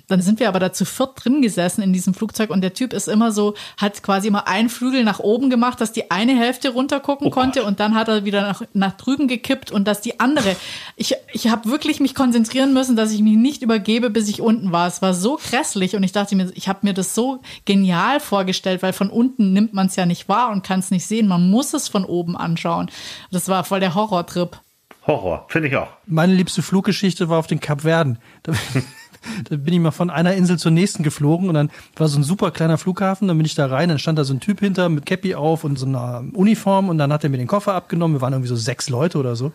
Dann 0.08 0.22
sind 0.22 0.38
wir 0.38 0.48
aber 0.48 0.60
da 0.60 0.72
zu 0.72 0.84
viert 0.84 1.24
drin 1.24 1.42
gesessen 1.42 1.82
in 1.82 1.92
diesem 1.92 2.14
Flugzeug 2.14 2.50
und 2.50 2.60
der 2.60 2.74
Typ 2.74 2.92
ist 2.92 3.08
immer 3.08 3.32
so, 3.32 3.54
hat 3.76 4.02
quasi 4.02 4.28
immer 4.28 4.46
einen 4.46 4.68
Flügel 4.68 5.02
nach 5.02 5.18
oben 5.18 5.50
gemacht, 5.50 5.80
dass 5.80 5.92
die 5.92 6.10
eine 6.10 6.36
Hälfte 6.38 6.68
runtergucken 6.70 7.26
Oh 7.26 7.30
konnte 7.30 7.60
Gott. 7.60 7.68
und 7.68 7.80
dann 7.80 7.94
hat 7.94 8.08
er 8.08 8.24
wieder 8.24 8.42
nach, 8.42 8.62
nach 8.72 8.92
drüben 8.96 9.26
gekippt 9.26 9.72
und 9.72 9.86
dass 9.88 10.00
die 10.00 10.20
andere. 10.20 10.54
Ich, 10.94 11.14
ich 11.32 11.48
habe 11.48 11.68
wirklich 11.70 11.98
mich 12.00 12.14
konzentrieren 12.14 12.72
müssen, 12.72 12.94
dass 12.94 13.12
ich 13.12 13.20
mich 13.20 13.36
nicht 13.36 13.62
übergebe, 13.62 14.10
bis 14.10 14.28
ich 14.28 14.40
unten 14.40 14.70
war. 14.72 14.86
Es 14.86 15.02
war 15.02 15.12
so 15.12 15.38
grässlich 15.42 15.96
und 15.96 16.02
ich 16.02 16.12
dachte 16.12 16.36
mir, 16.36 16.50
ich 16.54 16.68
habe 16.68 16.80
mir 16.82 16.94
das 16.94 17.14
so 17.14 17.40
genial 17.64 18.20
vorgestellt, 18.20 18.82
weil 18.82 18.92
von 18.92 19.10
unten 19.10 19.52
nimmt 19.52 19.74
man 19.74 19.86
es 19.88 19.96
ja 19.96 20.06
nicht 20.06 20.28
wahr 20.28 20.50
und 20.52 20.64
kann 20.64 20.80
es 20.80 20.90
nicht 20.90 21.06
sehen. 21.06 21.26
Man 21.26 21.50
muss 21.50 21.74
es 21.74 21.88
von 21.88 22.04
oben 22.04 22.36
anschauen. 22.36 22.90
Das 23.32 23.48
war 23.48 23.64
voll 23.64 23.80
der 23.80 23.94
Horrortrip. 23.94 24.60
Horror, 25.06 25.46
finde 25.48 25.68
ich 25.68 25.76
auch. 25.76 25.88
Meine 26.06 26.34
liebste 26.34 26.62
Fluggeschichte 26.62 27.28
war 27.28 27.38
auf 27.38 27.46
den 27.46 27.60
Kapverden. 27.60 28.18
Da, 29.48 29.56
bin 29.56 29.74
ich 29.74 29.80
mal 29.80 29.90
von 29.90 30.10
einer 30.10 30.34
Insel 30.34 30.58
zur 30.58 30.70
nächsten 30.70 31.02
geflogen 31.02 31.48
und 31.48 31.54
dann 31.54 31.70
war 31.96 32.08
so 32.08 32.18
ein 32.18 32.24
super 32.24 32.50
kleiner 32.50 32.78
Flughafen, 32.78 33.28
dann 33.28 33.36
bin 33.36 33.46
ich 33.46 33.54
da 33.54 33.66
rein, 33.66 33.88
dann 33.88 33.98
stand 33.98 34.18
da 34.18 34.24
so 34.24 34.34
ein 34.34 34.40
Typ 34.40 34.60
hinter 34.60 34.88
mit 34.88 35.06
Cappy 35.06 35.34
auf 35.34 35.64
und 35.64 35.78
so 35.78 35.86
einer 35.86 36.24
Uniform 36.32 36.88
und 36.88 36.98
dann 36.98 37.12
hat 37.12 37.24
er 37.24 37.30
mir 37.30 37.38
den 37.38 37.46
Koffer 37.46 37.74
abgenommen, 37.74 38.16
wir 38.16 38.20
waren 38.20 38.32
irgendwie 38.32 38.48
so 38.48 38.56
sechs 38.56 38.88
Leute 38.88 39.18
oder 39.18 39.36
so. 39.36 39.52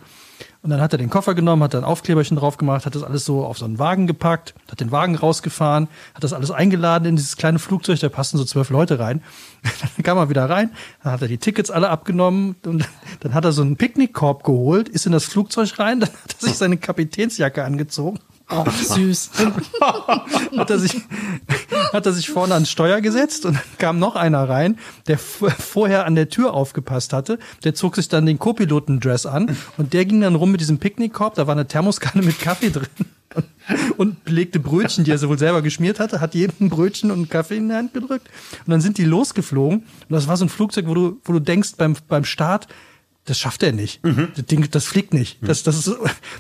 Und 0.64 0.70
dann 0.70 0.82
hat 0.82 0.94
er 0.94 1.00
den 1.00 1.10
Koffer 1.10 1.34
genommen, 1.34 1.64
hat 1.64 1.74
da 1.74 1.80
ein 1.80 1.84
Aufkleberchen 1.84 2.38
drauf 2.38 2.58
gemacht, 2.58 2.86
hat 2.86 2.94
das 2.94 3.04
alles 3.04 3.26
so 3.26 3.44
auf 3.44 3.58
so 3.58 3.66
einen 3.66 3.80
Wagen 3.80 4.06
gepackt, 4.06 4.54
hat 4.70 4.80
den 4.80 4.92
Wagen 4.92 5.16
rausgefahren, 5.16 5.88
hat 6.14 6.24
das 6.24 6.34
alles 6.34 6.52
eingeladen 6.52 7.06
in 7.06 7.16
dieses 7.16 7.36
kleine 7.36 7.58
Flugzeug, 7.58 8.00
da 8.00 8.10
passten 8.10 8.38
so 8.38 8.46
zwölf 8.46 8.70
Leute 8.70 9.00
rein. 9.00 9.24
Dann 9.96 10.04
kam 10.04 10.18
er 10.18 10.30
wieder 10.30 10.50
rein, 10.50 10.72
dann 11.04 11.14
hat 11.14 11.22
er 11.22 11.28
die 11.28 11.38
Tickets 11.38 11.70
alle 11.70 11.90
abgenommen 11.90 12.56
und 12.66 12.88
dann 13.20 13.34
hat 13.36 13.46
er 13.46 13.52
so 13.52 13.62
einen 13.62 13.78
Picknickkorb 13.78 14.44
geholt, 14.44 14.90
ist 14.90 15.06
in 15.06 15.12
das 15.12 15.26
Flugzeug 15.26 15.78
rein, 15.78 16.00
dann 16.00 16.10
hat 16.10 16.36
er 16.40 16.48
sich 16.48 16.58
seine 16.58 16.78
Kapitänsjacke 16.78 17.64
angezogen 17.64 18.20
Oh, 18.52 18.66
süß. 18.70 19.32
hat 20.58 20.70
er 20.70 20.80
sich, 20.80 21.02
hat 21.94 22.06
er 22.06 22.12
sich 22.12 22.30
vorne 22.30 22.54
ans 22.54 22.70
Steuer 22.70 23.02
gesetzt 23.02 23.46
und 23.46 23.56
dann 23.56 23.78
kam 23.78 24.00
noch 24.00 24.16
einer 24.16 24.48
rein, 24.50 24.78
der 25.08 25.18
vorher 25.18 26.06
an 26.06 26.16
der 26.16 26.30
Tür 26.30 26.54
aufgepasst 26.54 27.14
hatte. 27.14 27.40
Der 27.64 27.74
zog 27.74 27.96
sich 27.96 28.10
dann 28.10 28.26
den 28.26 28.40
Co-Piloten-Dress 28.40 29.26
an 29.26 29.58
und 29.78 29.94
der 29.94 30.06
ging 30.06 30.22
dann 30.22 30.36
rum 30.36 30.52
mit 30.52 30.62
diesem 30.62 30.80
Picknickkorb. 30.80 31.36
Da 31.36 31.48
war 31.48 31.54
eine 31.54 31.68
Thermoskanne 31.68 32.24
mit 32.24 32.40
Kaffee 32.40 32.72
drin 32.72 32.88
und, 33.98 34.24
belegte 34.26 34.60
Brötchen, 34.60 35.04
die 35.04 35.12
er 35.12 35.18
so 35.18 35.30
wohl 35.30 35.40
selber 35.40 35.62
geschmiert 35.62 36.00
hatte, 36.00 36.20
hat 36.20 36.36
jedem 36.36 36.70
Brötchen 36.70 37.12
und 37.12 37.18
einen 37.18 37.30
Kaffee 37.30 37.58
in 37.58 37.70
die 37.70 37.76
Hand 37.76 37.94
gedrückt. 37.94 38.30
Und 38.66 38.72
dann 38.72 38.82
sind 38.82 38.98
die 38.98 39.06
losgeflogen. 39.06 39.80
Und 39.80 40.10
das 40.10 40.28
war 40.28 40.38
so 40.38 40.46
ein 40.46 40.50
Flugzeug, 40.50 40.88
wo 40.88 40.94
du, 40.94 41.22
wo 41.24 41.34
du 41.34 41.40
denkst 41.40 41.74
beim, 41.78 41.96
beim 42.08 42.26
Start, 42.26 42.68
das 43.32 43.40
schafft 43.40 43.64
er 43.64 43.72
nicht. 43.72 44.02
Das 44.36 44.46
Ding, 44.48 44.68
das 44.70 44.86
fliegt 44.86 45.14
nicht. 45.14 45.38
Das, 45.42 45.64
das 45.64 45.88
ist, 45.88 45.96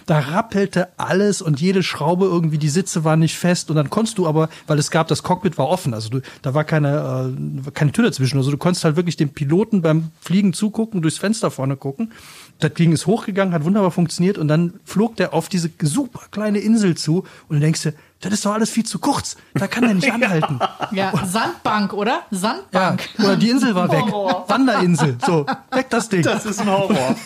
da 0.08 0.19
rappelte 0.19 0.89
alles 0.97 1.41
und 1.41 1.62
jede 1.62 1.84
Schraube 1.84 2.25
irgendwie, 2.25 2.58
die 2.58 2.67
Sitze 2.67 3.06
waren 3.06 3.21
nicht 3.21 3.38
fest. 3.38 3.69
Und 3.69 3.77
dann 3.77 3.89
konntest 3.89 4.17
du 4.17 4.27
aber, 4.27 4.49
weil 4.67 4.77
es 4.77 4.91
gab, 4.91 5.08
das 5.08 5.23
Cockpit 5.23 5.58
war 5.58 5.69
offen, 5.69 5.93
also 5.93 6.10
du, 6.10 6.21
da 6.41 6.54
war 6.54 6.65
keine, 6.65 7.34
äh, 7.65 7.71
keine 7.71 7.93
Tür 7.93 8.04
dazwischen. 8.04 8.38
Also 8.38 8.51
du 8.51 8.58
konntest 8.58 8.84
halt 8.84 8.97
wirklich 8.97 9.15
dem 9.15 9.30
Piloten 9.30 9.82
beim 9.82 10.12
Fliegen 10.19 10.51
zugucken, 10.51 11.01
durchs 11.01 11.17
Fenster 11.17 11.49
vorne 11.49 11.77
gucken. 11.77 12.12
Das 12.60 12.73
Ding 12.73 12.91
ist 12.91 13.08
hochgegangen, 13.08 13.54
hat 13.54 13.63
wunderbar 13.63 13.91
funktioniert 13.91 14.38
und 14.38 14.49
dann 14.49 14.73
flog 14.84 15.15
der 15.15 15.34
auf 15.34 15.47
diese 15.47 15.71
super 15.82 16.23
kleine 16.30 16.60
Insel 16.60 16.97
zu 16.97 17.19
und 17.47 17.56
du 17.56 17.60
denkst 17.62 17.84
dir, 17.84 17.93
das 18.21 18.34
ist 18.34 18.45
doch 18.45 18.53
alles 18.53 18.69
viel 18.69 18.86
zu 18.86 18.99
kurz. 18.99 19.36
Da 19.53 19.67
kann 19.67 19.84
er 19.84 19.93
nicht 19.93 20.12
anhalten. 20.13 20.60
Ja, 20.91 21.13
Sandbank, 21.25 21.93
oder? 21.93 22.23
Ja, 22.31 22.38
Sandbank. 22.38 23.10
oder 23.19 23.36
die 23.36 23.49
Insel 23.49 23.75
war 23.75 23.91
weg. 23.91 24.03
Horror. 24.12 24.45
Wanderinsel. 24.47 25.17
So, 25.25 25.45
weg 25.71 25.89
das 25.89 26.10
Ding. 26.10 26.21
Das 26.23 26.45
ist 26.45 26.62
ein 26.62 26.69
Horror. 26.69 27.15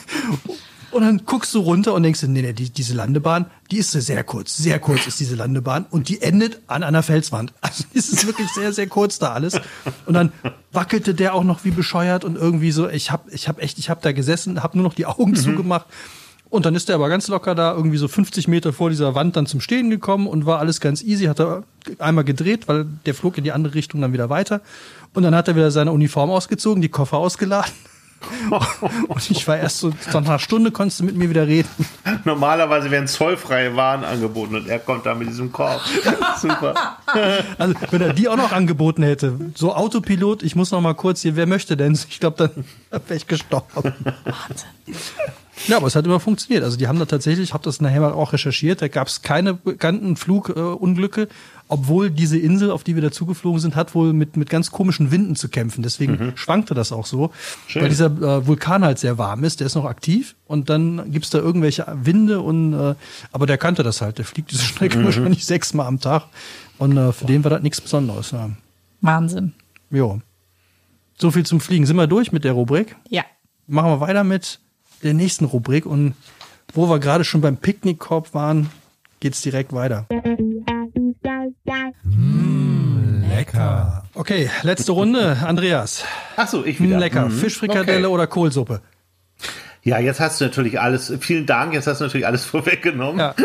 Und 0.95 1.01
dann 1.01 1.25
guckst 1.25 1.53
du 1.53 1.60
runter 1.60 1.93
und 1.93 2.03
denkst 2.03 2.23
nee, 2.23 2.41
nee, 2.41 2.53
die, 2.53 2.69
diese 2.69 2.93
Landebahn, 2.93 3.47
die 3.69 3.79
ist 3.79 3.91
sehr 3.91 4.23
kurz. 4.23 4.55
Sehr 4.55 4.79
kurz 4.79 5.08
ist 5.08 5.19
diese 5.19 5.36
Landebahn. 5.36 5.86
Und 5.91 6.08
die 6.08 6.21
endet 6.21 6.62
an 6.67 6.84
einer 6.84 7.03
Felswand. 7.03 7.51
Also 7.62 7.84
es 7.93 8.08
ist 8.08 8.25
wirklich 8.25 8.47
sehr, 8.51 8.71
sehr 8.71 8.88
kurz 8.88 9.19
da 9.19 9.34
alles. 9.34 9.60
Und 10.05 10.13
dann 10.13 10.31
wackelte 10.71 11.13
der 11.13 11.36
auch 11.36 11.43
noch 11.43 11.65
wie 11.65 11.71
bescheuert 11.71 12.23
und 12.23 12.38
irgendwie 12.38 12.71
so, 12.71 12.88
ich 12.88 13.12
hab, 13.12 13.29
ich 13.34 13.49
hab 13.49 13.62
echt, 13.62 13.77
ich 13.77 13.89
hab 13.89 14.03
da 14.03 14.13
gesessen, 14.13 14.63
hab 14.63 14.73
nur 14.73 14.86
noch 14.86 14.93
die 14.93 15.05
Augen 15.05 15.36
zugemacht. 15.36 15.86
Und 16.56 16.65
dann 16.65 16.74
ist 16.74 16.88
der 16.88 16.96
aber 16.96 17.10
ganz 17.10 17.28
locker 17.28 17.54
da, 17.54 17.74
irgendwie 17.74 17.98
so 17.98 18.08
50 18.08 18.48
Meter 18.48 18.72
vor 18.72 18.89
dieser 18.89 19.13
Wand 19.13 19.36
dann 19.36 19.46
zum 19.46 19.60
Stehen 19.60 19.89
gekommen 19.89 20.26
und 20.26 20.46
war 20.46 20.60
alles 20.60 20.80
ganz 20.80 21.04
easy, 21.04 21.26
hat 21.26 21.41
er 21.41 21.63
einmal 22.00 22.24
gedreht, 22.24 22.70
weil 22.70 22.86
der 23.06 23.13
flog 23.13 23.38
in 23.38 23.44
die 23.44 23.52
andere 23.52 23.74
Richtung 23.74 24.00
dann 24.00 24.13
wieder 24.13 24.30
weiter. 24.30 24.62
Und 25.13 25.24
dann 25.24 25.36
hat 25.36 25.50
er 25.50 25.58
wieder 25.58 25.70
seine 25.70 25.91
Uniform 25.91 26.30
ausgezogen, 26.30 26.82
die 26.82 26.88
Koffer 26.88 27.18
ausgeladen. 27.18 27.74
Und 29.10 29.30
ich 29.30 29.46
war 29.50 29.58
erst 29.58 29.80
so, 29.80 29.91
so 30.10 30.20
nach 30.22 30.30
einer 30.30 30.39
Stunde 30.39 30.72
konntest 30.72 31.02
du 31.02 31.04
mit 31.04 31.18
mir 31.18 31.30
wieder 31.30 31.46
reden. 31.46 31.68
Normalerweise 32.24 32.89
werden 32.89 33.10
zollfreie 33.10 33.76
Waren 33.76 34.06
angeboten 34.06 34.56
und 34.56 34.70
er 34.70 34.80
kommt 34.80 35.06
da 35.06 35.13
mit 35.13 35.28
diesem 35.28 35.52
Korb. 35.52 35.82
Super. 36.41 36.74
Also, 37.58 37.76
wenn 37.91 38.02
er 38.02 38.13
die 38.13 38.30
auch 38.30 38.38
noch 38.38 38.54
angeboten 38.54 39.04
hätte, 39.04 39.38
so 39.56 39.76
Autopilot, 39.76 40.41
ich 40.41 40.56
muss 40.56 40.72
noch 40.72 40.80
mal 40.80 40.96
kurz 40.96 41.22
hier, 41.22 41.36
wer 41.36 41.48
möchte 41.48 41.76
denn? 41.76 42.00
Ich 42.10 42.22
glaube, 42.22 42.38
dann 42.38 42.65
wäre 42.91 43.18
ich 43.18 43.28
gestorben. 43.28 43.94
Ja, 45.68 45.78
aber 45.78 45.88
es 45.88 45.96
hat 45.96 46.06
immer 46.06 46.20
funktioniert. 46.20 46.63
Also 46.63 46.78
die 46.78 46.88
haben 46.88 47.00
da 47.00 47.06
tatsächlich, 47.06 47.50
ich 47.50 47.54
habe 47.54 47.63
das 47.63 47.82
nachher 47.82 48.02
mal 48.02 48.12
auch 48.12 48.34
recherchiert, 48.34 48.82
da 48.82 48.88
gab 48.88 49.08
es 49.08 49.22
keine 49.22 49.54
bekannten 49.54 50.15
Flugunglücke, 50.15 51.28
obwohl 51.68 52.12
diese 52.12 52.38
Insel, 52.38 52.70
auf 52.70 52.84
die 52.84 52.96
wir 52.96 53.02
da 53.02 53.12
zugeflogen 53.12 53.60
sind, 53.60 53.76
hat 53.76 53.96
wohl 53.96 54.13
mit, 54.13 54.38
mit 54.38 54.50
ganz 54.50 54.70
komischen 54.72 55.12
Winden 55.12 55.36
zu 55.36 55.50
kämpfen. 55.50 55.82
Deswegen 55.82 56.34
schwankte 56.36 56.74
das 56.74 56.91
auch 56.91 57.06
so, 57.06 57.32
weil 57.74 57.89
dieser 57.89 58.06
äh, 58.06 58.46
Vulkan 58.46 58.84
halt 58.84 59.00
sehr 59.00 59.18
warm 59.18 59.44
ist, 59.44 59.60
der 59.60 59.68
ist 59.68 59.76
noch 59.76 59.86
aktiv 59.86 60.36
und 60.46 60.70
dann 60.70 61.12
gibt's 61.12 61.32
da 61.32 61.39
irgendwelche 61.39 61.86
Winde 62.04 62.41
und 62.41 62.74
äh, 62.74 62.96
aber 63.32 63.48
der 63.48 63.58
kannte 63.58 63.82
das 63.82 64.02
halt, 64.02 64.20
der 64.20 64.26
fliegt 64.26 64.52
diese 64.52 64.63
Strecke 64.63 65.04
wahrscheinlich 65.04 65.46
sechsmal 65.46 65.88
am 65.88 66.00
Tag 66.00 66.28
und 66.78 66.98
äh, 66.98 67.12
für 67.12 67.26
den 67.26 67.44
war 67.44 67.50
das 67.52 67.63
nichts 67.63 67.82
Besonderes. 67.82 68.32
Ja. 68.32 68.50
Wahnsinn. 69.02 69.54
Jo. 69.89 70.22
So 71.18 71.32
viel 71.32 71.46
zum 71.46 71.62
Fliegen. 71.62 71.86
Sind 71.86 71.96
wir 71.96 72.08
durch 72.08 72.32
mit 72.32 72.44
der 72.44 72.52
Rubrik? 72.52 72.96
Ja. 73.10 73.24
Machen 73.68 73.89
wir 73.89 74.02
weiter 74.02 74.24
mit 74.24 74.60
der 75.06 75.13
nächsten 75.13 75.46
Rubrik 75.46 75.86
und 75.86 76.15
wo 76.74 76.89
wir 76.89 77.00
gerade 77.00 77.24
schon 77.24 77.39
beim 77.41 77.58
Picknickkorb 77.58 78.34
waren, 78.34 78.70
geht's 79.20 79.41
direkt 79.41 79.72
weiter. 79.72 80.06
Lecker. 83.30 84.04
Okay, 84.13 84.50
letzte 84.63 84.91
Runde. 84.91 85.38
Andreas. 85.46 86.04
Ach 86.36 86.48
so, 86.48 86.65
ich 86.65 86.82
wieder. 86.82 86.98
lecker. 87.00 87.28
Mhm. 87.28 87.32
Fischfrikadelle 87.32 88.08
Okay. 88.08 88.13
oder 88.13 88.28
Kohlsuppe? 88.28 88.82
Ja, 89.84 90.00
jetzt 90.00 90.20
hast 90.20 90.41
du 90.41 90.46
natürlich 90.46 90.80
alles, 90.80 91.13
vielen 91.20 91.46
Dank, 91.46 91.74
jetzt 91.74 91.86
hast 91.86 92.00
du 92.02 92.06
natürlich 92.06 92.26
alles 92.26 92.44
vorweggenommen. 92.46 93.20
Ja. 93.20 93.36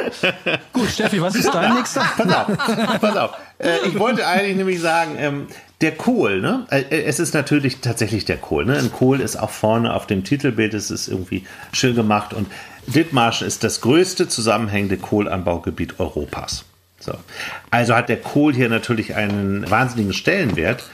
Gut, 0.73 0.89
Steffi, 0.89 1.21
was 1.21 1.35
ist 1.35 1.53
dein 1.53 1.75
nächster? 1.77 2.01
Pass 2.17 2.35
auf, 2.35 3.01
pass 3.01 3.17
auf. 3.17 3.31
Äh, 3.59 3.87
ich 3.87 3.99
wollte 3.99 4.27
eigentlich 4.27 4.57
nämlich 4.57 4.81
sagen, 4.81 5.17
ähm, 5.19 5.47
der 5.81 5.93
Kohl, 5.93 6.41
ne? 6.41 6.67
Äh, 6.71 6.85
es 7.03 7.19
ist 7.21 7.35
natürlich 7.35 7.81
tatsächlich 7.81 8.25
der 8.25 8.37
Kohl, 8.37 8.65
ne? 8.65 8.79
Ein 8.79 8.93
Kohl 8.93 9.21
ist 9.21 9.37
auch 9.37 9.51
vorne 9.51 9.95
auf 9.95 10.07
dem 10.07 10.25
Titelbild, 10.25 10.75
es 10.75 10.91
ist 10.91 11.09
irgendwie 11.09 11.47
schön 11.73 11.95
gemacht 11.95 12.35
und 12.35 12.49
Dithmarschen 12.87 13.47
ist 13.47 13.65
das 13.65 13.81
größte 13.81 14.29
zusammenhängende 14.29 14.97
Kohlanbaugebiet 14.97 16.01
Europas. 16.01 16.65
So. 16.99 17.15
Also 17.71 17.95
hat 17.95 18.09
der 18.09 18.19
Kohl 18.19 18.55
hier 18.55 18.69
natürlich 18.69 19.15
einen 19.15 19.69
wahnsinnigen 19.71 20.13
Stellenwert 20.13 20.85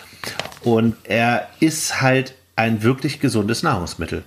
und 0.63 0.97
er 1.05 1.49
ist 1.61 2.01
halt 2.01 2.35
ein 2.55 2.83
wirklich 2.83 3.21
gesundes 3.21 3.63
Nahrungsmittel. 3.63 4.23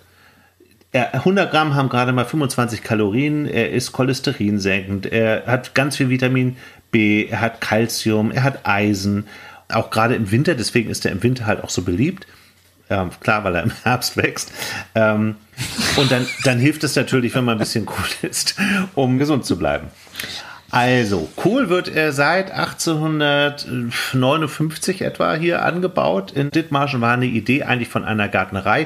Er, 0.92 1.14
100 1.14 1.52
Gramm 1.52 1.76
haben 1.76 1.88
gerade 1.88 2.12
mal 2.12 2.26
25 2.26 2.84
Kalorien, 2.84 3.46
er 3.46 3.72
ist 3.72 3.92
cholesterinsenkend, 3.92 5.06
er 5.06 5.46
hat 5.46 5.76
ganz 5.76 5.98
viel 5.98 6.10
Vitamin 6.10 6.58
B, 6.92 7.26
er 7.26 7.42
hat 7.42 7.62
Calcium, 7.62 8.32
er 8.32 8.44
hat 8.44 8.66
Eisen, 8.68 9.28
auch 9.70 9.90
gerade 9.90 10.16
im 10.16 10.32
Winter, 10.32 10.56
deswegen 10.56 10.90
ist 10.90 11.06
er 11.06 11.12
im 11.12 11.24
Winter 11.24 11.46
halt 11.46 11.64
auch 11.64 11.70
so 11.70 11.84
beliebt. 11.84 12.28
Ähm, 12.90 13.12
klar, 13.20 13.44
weil 13.44 13.56
er 13.56 13.64
im 13.64 13.72
Herbst 13.84 14.16
wächst. 14.18 14.52
Ähm, 14.96 15.36
und 15.98 16.12
dann, 16.12 16.26
dann 16.44 16.58
hilft 16.60 16.84
es 16.84 16.96
natürlich, 16.96 17.36
wenn 17.36 17.46
man 17.46 17.58
ein 17.58 17.60
bisschen 17.60 17.86
Kohl 17.86 18.04
isst, 18.24 18.56
um 18.96 19.20
gesund 19.20 19.46
zu 19.46 19.60
bleiben. 19.60 19.90
Also, 20.72 21.28
Kohl 21.36 21.70
wird 21.70 21.96
äh, 21.96 22.12
seit 22.12 22.52
1859 22.52 25.02
etwa 25.02 25.34
hier 25.34 25.64
angebaut. 25.64 26.32
In 26.32 26.52
Dithmarschen 26.52 27.02
war 27.02 27.14
eine 27.14 27.26
Idee 27.26 27.64
eigentlich 27.64 27.90
von 27.90 28.06
einer 28.06 28.28
Gärtnerei. 28.28 28.86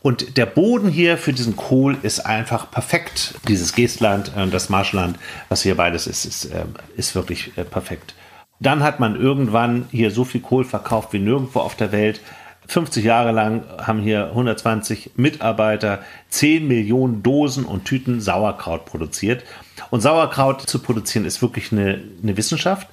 Und 0.00 0.38
der 0.38 0.46
Boden 0.46 0.88
hier 0.88 1.18
für 1.18 1.32
diesen 1.32 1.56
Kohl 1.56 1.96
ist 2.02 2.20
einfach 2.20 2.70
perfekt. 2.70 3.34
Dieses 3.48 3.74
Geestland 3.74 4.30
und 4.36 4.54
das 4.54 4.68
Marschland, 4.68 5.18
was 5.48 5.62
hier 5.62 5.74
beides 5.74 6.06
ist, 6.06 6.24
ist, 6.24 6.44
äh, 6.46 6.64
ist 6.96 7.14
wirklich 7.14 7.52
äh, 7.56 7.64
perfekt. 7.64 8.14
Dann 8.60 8.82
hat 8.82 9.00
man 9.00 9.16
irgendwann 9.16 9.86
hier 9.90 10.10
so 10.10 10.24
viel 10.24 10.40
Kohl 10.40 10.64
verkauft 10.64 11.12
wie 11.12 11.18
nirgendwo 11.18 11.60
auf 11.60 11.76
der 11.76 11.92
Welt. 11.92 12.20
50 12.66 13.04
Jahre 13.04 13.32
lang 13.32 13.64
haben 13.78 14.00
hier 14.00 14.26
120 14.26 15.12
Mitarbeiter 15.16 16.00
10 16.28 16.66
Millionen 16.68 17.22
Dosen 17.22 17.64
und 17.64 17.84
Tüten 17.84 18.20
Sauerkraut 18.20 18.84
produziert. 18.84 19.42
Und 19.90 20.02
Sauerkraut 20.02 20.62
zu 20.62 20.80
produzieren 20.80 21.24
ist 21.24 21.40
wirklich 21.40 21.72
eine, 21.72 22.00
eine 22.22 22.36
Wissenschaft. 22.36 22.88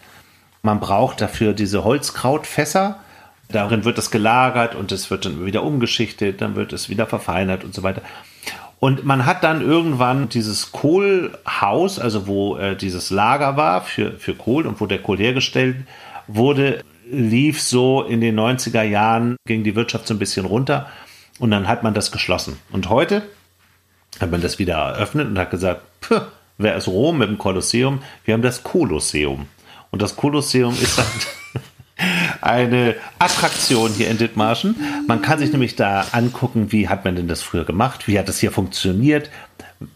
Man 0.62 0.80
braucht 0.80 1.20
dafür 1.20 1.54
diese 1.54 1.84
Holzkrautfässer. 1.84 3.00
Darin 3.50 3.86
wird 3.86 3.98
es 3.98 4.12
gelagert 4.12 4.76
und 4.76 4.92
es 4.92 5.12
wird 5.12 5.26
dann 5.26 5.46
wieder 5.46 5.62
umgeschichtet, 5.64 6.42
dann 6.42 6.56
wird 6.56 6.74
es 6.74 6.90
wieder 6.90 7.06
verfeinert 7.06 7.64
und 7.64 7.76
so 7.76 7.84
weiter. 7.84 8.02
Und 8.86 9.04
man 9.04 9.26
hat 9.26 9.44
dann 9.44 9.64
irgendwann 9.64 10.30
dieses 10.30 10.72
Kohlhaus, 10.72 11.98
also 11.98 12.28
wo 12.28 12.56
äh, 12.58 12.76
dieses 12.76 13.10
Lager 13.10 13.58
war 13.58 13.82
für, 13.82 14.12
für 14.20 14.36
Kohl 14.36 14.68
und 14.68 14.80
wo 14.80 14.86
der 14.86 15.02
Kohl 15.02 15.18
hergestellt 15.18 15.78
wurde, 16.28 16.84
lief 17.10 17.64
so 17.64 18.04
in 18.04 18.22
den 18.22 18.40
90er 18.40 18.84
Jahren, 18.84 19.38
ging 19.48 19.64
die 19.64 19.76
Wirtschaft 19.76 20.06
so 20.06 20.14
ein 20.14 20.20
bisschen 20.20 20.46
runter 20.46 20.88
und 21.40 21.50
dann 21.50 21.68
hat 21.68 21.82
man 21.82 21.96
das 21.96 22.12
geschlossen. 22.12 22.60
Und 22.72 22.92
heute 22.92 23.24
hat 24.20 24.30
man 24.30 24.42
das 24.42 24.60
wieder 24.60 24.76
eröffnet 24.76 25.30
und 25.30 25.40
hat 25.40 25.50
gesagt, 25.50 25.82
wer 26.60 26.76
ist 26.76 26.88
Rom 26.88 27.18
mit 27.18 27.28
dem 27.28 27.40
Kolosseum? 27.40 28.04
Wir 28.24 28.36
haben 28.36 28.44
das 28.44 28.62
Kolosseum. 28.62 29.48
Und 29.90 30.04
das 30.04 30.16
Kolosseum 30.16 30.74
ist 30.80 31.00
dann 31.00 31.08
eine 32.42 32.96
Attraktion 33.20 33.92
hier 33.92 34.10
in 34.10 34.18
Dithmarschen. 34.18 34.76
Man 35.08 35.22
kann 35.22 35.40
sich 35.40 35.52
nämlich 35.52 35.76
da 35.76 36.06
angucken, 36.12 36.72
wie 36.72 36.88
hat 36.90 37.06
man 37.06 37.16
denn 37.16 37.28
das 37.28 37.42
früher 37.42 37.66
gemacht, 37.66 38.08
wie 38.08 38.18
hat 38.20 38.28
das 38.28 38.40
hier 38.40 38.52
funktioniert, 38.52 39.30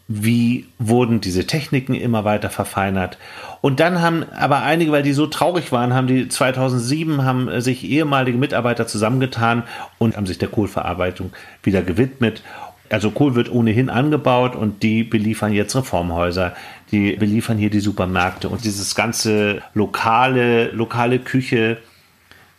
wie 0.08 0.68
wurden 0.78 1.22
diese 1.22 1.48
Techniken 1.48 1.94
immer 1.94 2.26
weiter 2.26 2.50
verfeinert. 2.50 3.18
Und 3.62 3.80
dann 3.80 4.02
haben 4.02 4.26
aber 4.32 4.62
einige, 4.64 4.92
weil 4.92 5.04
die 5.04 5.14
so 5.14 5.28
traurig 5.28 5.72
waren, 5.72 5.94
haben 5.94 6.08
die 6.08 6.28
2007 6.28 7.24
haben 7.24 7.62
sich 7.62 7.84
ehemalige 7.84 8.38
Mitarbeiter 8.38 8.88
zusammengetan 8.88 9.64
und 9.98 10.18
haben 10.18 10.26
sich 10.26 10.38
der 10.38 10.50
Kohlverarbeitung 10.50 11.32
wieder 11.64 11.82
gewidmet. 11.82 12.44
Also 12.90 13.12
Kohl 13.12 13.36
wird 13.36 13.52
ohnehin 13.52 13.90
angebaut 13.90 14.56
und 14.56 14.82
die 14.82 15.04
beliefern 15.04 15.54
jetzt 15.54 15.76
Reformhäuser, 15.76 16.54
die 16.92 17.16
beliefern 17.16 17.58
hier 17.58 17.70
die 17.70 17.82
Supermärkte 17.82 18.50
und 18.50 18.64
dieses 18.64 18.96
ganze 18.96 19.62
lokale, 19.74 20.72
lokale 20.72 21.20
Küche 21.20 21.78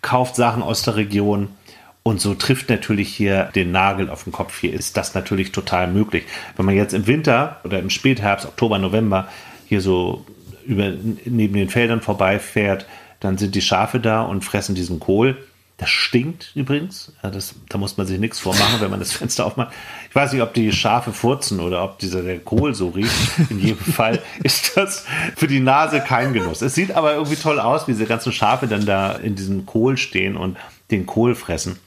kauft 0.03 0.37
Sachen 0.37 0.63
aus 0.63 0.83
der 0.83 0.97
Region. 0.97 1.49
Und 2.03 2.21
so 2.21 2.35
trifft 2.35 2.71
natürlich 2.71 3.15
hier 3.15 3.51
den 3.55 3.73
Nagel 3.73 4.09
auf 4.09 4.25
den 4.25 4.33
Kopf. 4.33 4.59
Hier 4.59 4.73
ist 4.73 4.97
das 4.97 5.15
natürlich 5.15 5.53
total 5.53 5.87
möglich. 5.87 6.25
Wenn 6.57 6.67
man 6.67 6.75
jetzt 6.75 6.95
im 6.95 7.07
Winter 7.07 7.61
oder 7.63 7.79
im 7.79 7.91
Spätherbst, 7.91 8.47
Oktober, 8.47 8.79
November 8.79 9.29
hier 9.67 9.81
so 9.81 10.25
über, 10.65 10.93
neben 11.25 11.55
den 11.55 11.69
Feldern 11.69 12.01
vorbeifährt, 12.01 12.87
dann 13.21 13.37
sind 13.37 13.55
die 13.55 13.61
Schafe 13.61 14.01
da 14.01 14.23
und 14.23 14.45
fressen 14.45 14.75
diesen 14.75 14.99
Kohl. 14.99 15.37
Das 15.81 15.89
stinkt 15.89 16.53
übrigens. 16.55 17.11
Ja, 17.23 17.31
das, 17.31 17.55
da 17.71 17.79
muss 17.79 17.97
man 17.97 18.07
sich 18.07 18.21
nichts 18.21 18.39
vormachen, 18.39 18.81
wenn 18.81 18.91
man 18.91 19.01
das 19.01 19.13
Fenster 19.15 19.47
aufmacht. 19.47 19.73
Ich 20.11 20.15
weiß 20.15 20.35
nicht, 20.35 20.43
ob 20.43 20.53
die 20.53 20.73
Schafe 20.73 21.11
furzen 21.11 21.59
oder 21.59 21.83
ob 21.83 21.99
dieser 21.99 22.23
der 22.23 22.39
Kohl 22.39 22.75
so 22.75 22.91
riecht. 22.91 23.11
In 23.49 23.59
jedem 23.59 23.79
Fall 23.93 24.21
ist 24.43 24.77
das 24.77 25.07
für 25.37 25.47
die 25.47 25.61
Nase 25.61 26.01
kein 26.01 26.35
Genuss. 26.35 26.61
Es 26.61 26.75
sieht 26.75 26.93
aber 26.93 27.15
irgendwie 27.15 27.37
toll 27.37 27.59
aus, 27.59 27.89
wie 27.89 27.93
diese 27.93 28.05
ganzen 28.05 28.31
Schafe 28.31 28.67
dann 28.67 28.85
da 28.85 29.13
in 29.13 29.37
diesem 29.37 29.65
Kohl 29.65 29.97
stehen 29.97 30.37
und 30.37 30.59
den 30.91 31.07
Kohl 31.07 31.35
fressen. 31.35 31.79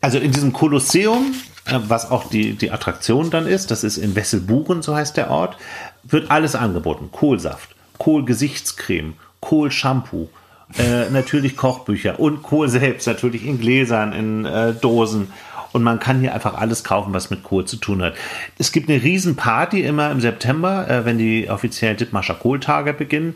Also 0.00 0.18
in 0.18 0.30
diesem 0.30 0.52
Kolosseum, 0.52 1.34
äh, 1.64 1.80
was 1.88 2.12
auch 2.12 2.30
die, 2.30 2.52
die 2.52 2.70
Attraktion 2.70 3.30
dann 3.30 3.48
ist, 3.48 3.72
das 3.72 3.82
ist 3.82 3.96
in 3.96 4.14
Wesselbuchen, 4.14 4.82
so 4.82 4.94
heißt 4.94 5.16
der 5.16 5.30
Ort, 5.32 5.56
wird 6.04 6.30
alles 6.30 6.54
angeboten. 6.54 7.08
Kohlsaft, 7.10 7.74
Kohlgesichtscreme, 7.98 9.14
Kohlshampoo, 9.40 10.28
äh, 10.78 11.10
natürlich 11.10 11.56
Kochbücher 11.56 12.20
und 12.20 12.42
Kohl 12.42 12.68
selbst, 12.68 13.06
natürlich 13.06 13.46
in 13.46 13.60
Gläsern, 13.60 14.12
in 14.12 14.44
äh, 14.44 14.72
Dosen. 14.74 15.32
Und 15.72 15.82
man 15.82 16.00
kann 16.00 16.20
hier 16.20 16.34
einfach 16.34 16.54
alles 16.54 16.82
kaufen, 16.82 17.12
was 17.14 17.30
mit 17.30 17.44
Kohl 17.44 17.64
zu 17.64 17.76
tun 17.76 18.02
hat. 18.02 18.14
Es 18.58 18.72
gibt 18.72 18.88
eine 18.88 19.02
Riesenparty 19.02 19.82
immer 19.82 20.10
im 20.10 20.20
September, 20.20 20.88
äh, 20.88 21.04
wenn 21.04 21.18
die 21.18 21.48
offiziellen 21.48 21.96
Dithmarscher 21.96 22.34
Kohltage 22.34 22.92
beginnen. 22.92 23.34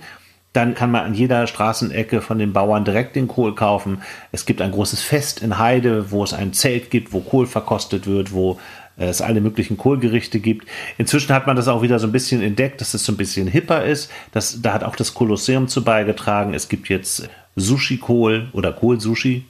Dann 0.53 0.75
kann 0.75 0.93
man 0.93 1.05
an 1.05 1.15
jeder 1.15 1.49
Straßenecke 1.49 2.21
von 2.21 2.39
den 2.39 2.53
Bauern 2.53 2.85
direkt 2.85 3.17
den 3.17 3.27
Kohl 3.27 3.57
kaufen. 3.57 4.03
Es 4.31 4.47
gibt 4.47 4.63
ein 4.63 4.71
großes 4.71 5.03
Fest 5.03 5.43
in 5.43 5.59
Heide, 5.59 6.13
wo 6.13 6.23
es 6.23 6.33
ein 6.33 6.53
Zelt 6.53 6.91
gibt, 6.91 7.13
wo 7.13 7.21
Kohl 7.21 7.47
verkostet 7.47 8.07
wird, 8.07 8.33
wo 8.33 8.61
es 8.97 9.21
alle 9.21 9.41
möglichen 9.41 9.77
Kohlgerichte 9.77 10.41
gibt. 10.41 10.69
Inzwischen 10.99 11.35
hat 11.35 11.47
man 11.47 11.57
das 11.57 11.69
auch 11.69 11.83
wieder 11.83 11.99
so 11.99 12.07
ein 12.07 12.13
bisschen 12.13 12.43
entdeckt, 12.43 12.81
dass 12.81 12.95
es 12.95 13.05
so 13.05 13.13
ein 13.13 13.17
bisschen 13.17 13.49
hipper 13.49 13.85
ist. 13.85 14.11
Das, 14.33 14.63
da 14.63 14.73
hat 14.73 14.85
auch 14.85 14.97
das 14.97 15.15
Kolosseum 15.15 15.69
zu 15.69 15.83
beigetragen. 15.83 16.55
Es 16.55 16.69
gibt 16.69 16.89
jetzt 16.89 17.29
Sushi-Kohl 17.57 18.49
oder 18.53 18.73
Kohl-Sushi. 18.73 19.45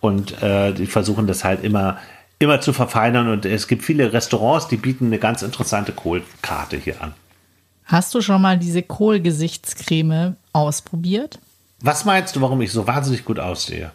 Und 0.00 0.42
äh, 0.42 0.72
die 0.72 0.86
versuchen 0.86 1.26
das 1.26 1.44
halt 1.44 1.64
immer, 1.64 1.98
immer 2.38 2.60
zu 2.60 2.72
verfeinern. 2.72 3.28
Und 3.28 3.46
es 3.46 3.68
gibt 3.68 3.84
viele 3.84 4.12
Restaurants, 4.12 4.68
die 4.68 4.76
bieten 4.76 5.06
eine 5.06 5.18
ganz 5.18 5.42
interessante 5.42 5.92
Kohlkarte 5.92 6.76
hier 6.76 7.02
an. 7.02 7.14
Hast 7.84 8.14
du 8.14 8.20
schon 8.20 8.40
mal 8.40 8.58
diese 8.58 8.82
Kohlgesichtscreme 8.82 10.36
ausprobiert? 10.52 11.38
Was 11.80 12.04
meinst 12.04 12.36
du, 12.36 12.40
warum 12.40 12.60
ich 12.60 12.72
so 12.72 12.86
wahnsinnig 12.86 13.24
gut 13.24 13.38
aussehe? 13.38 13.90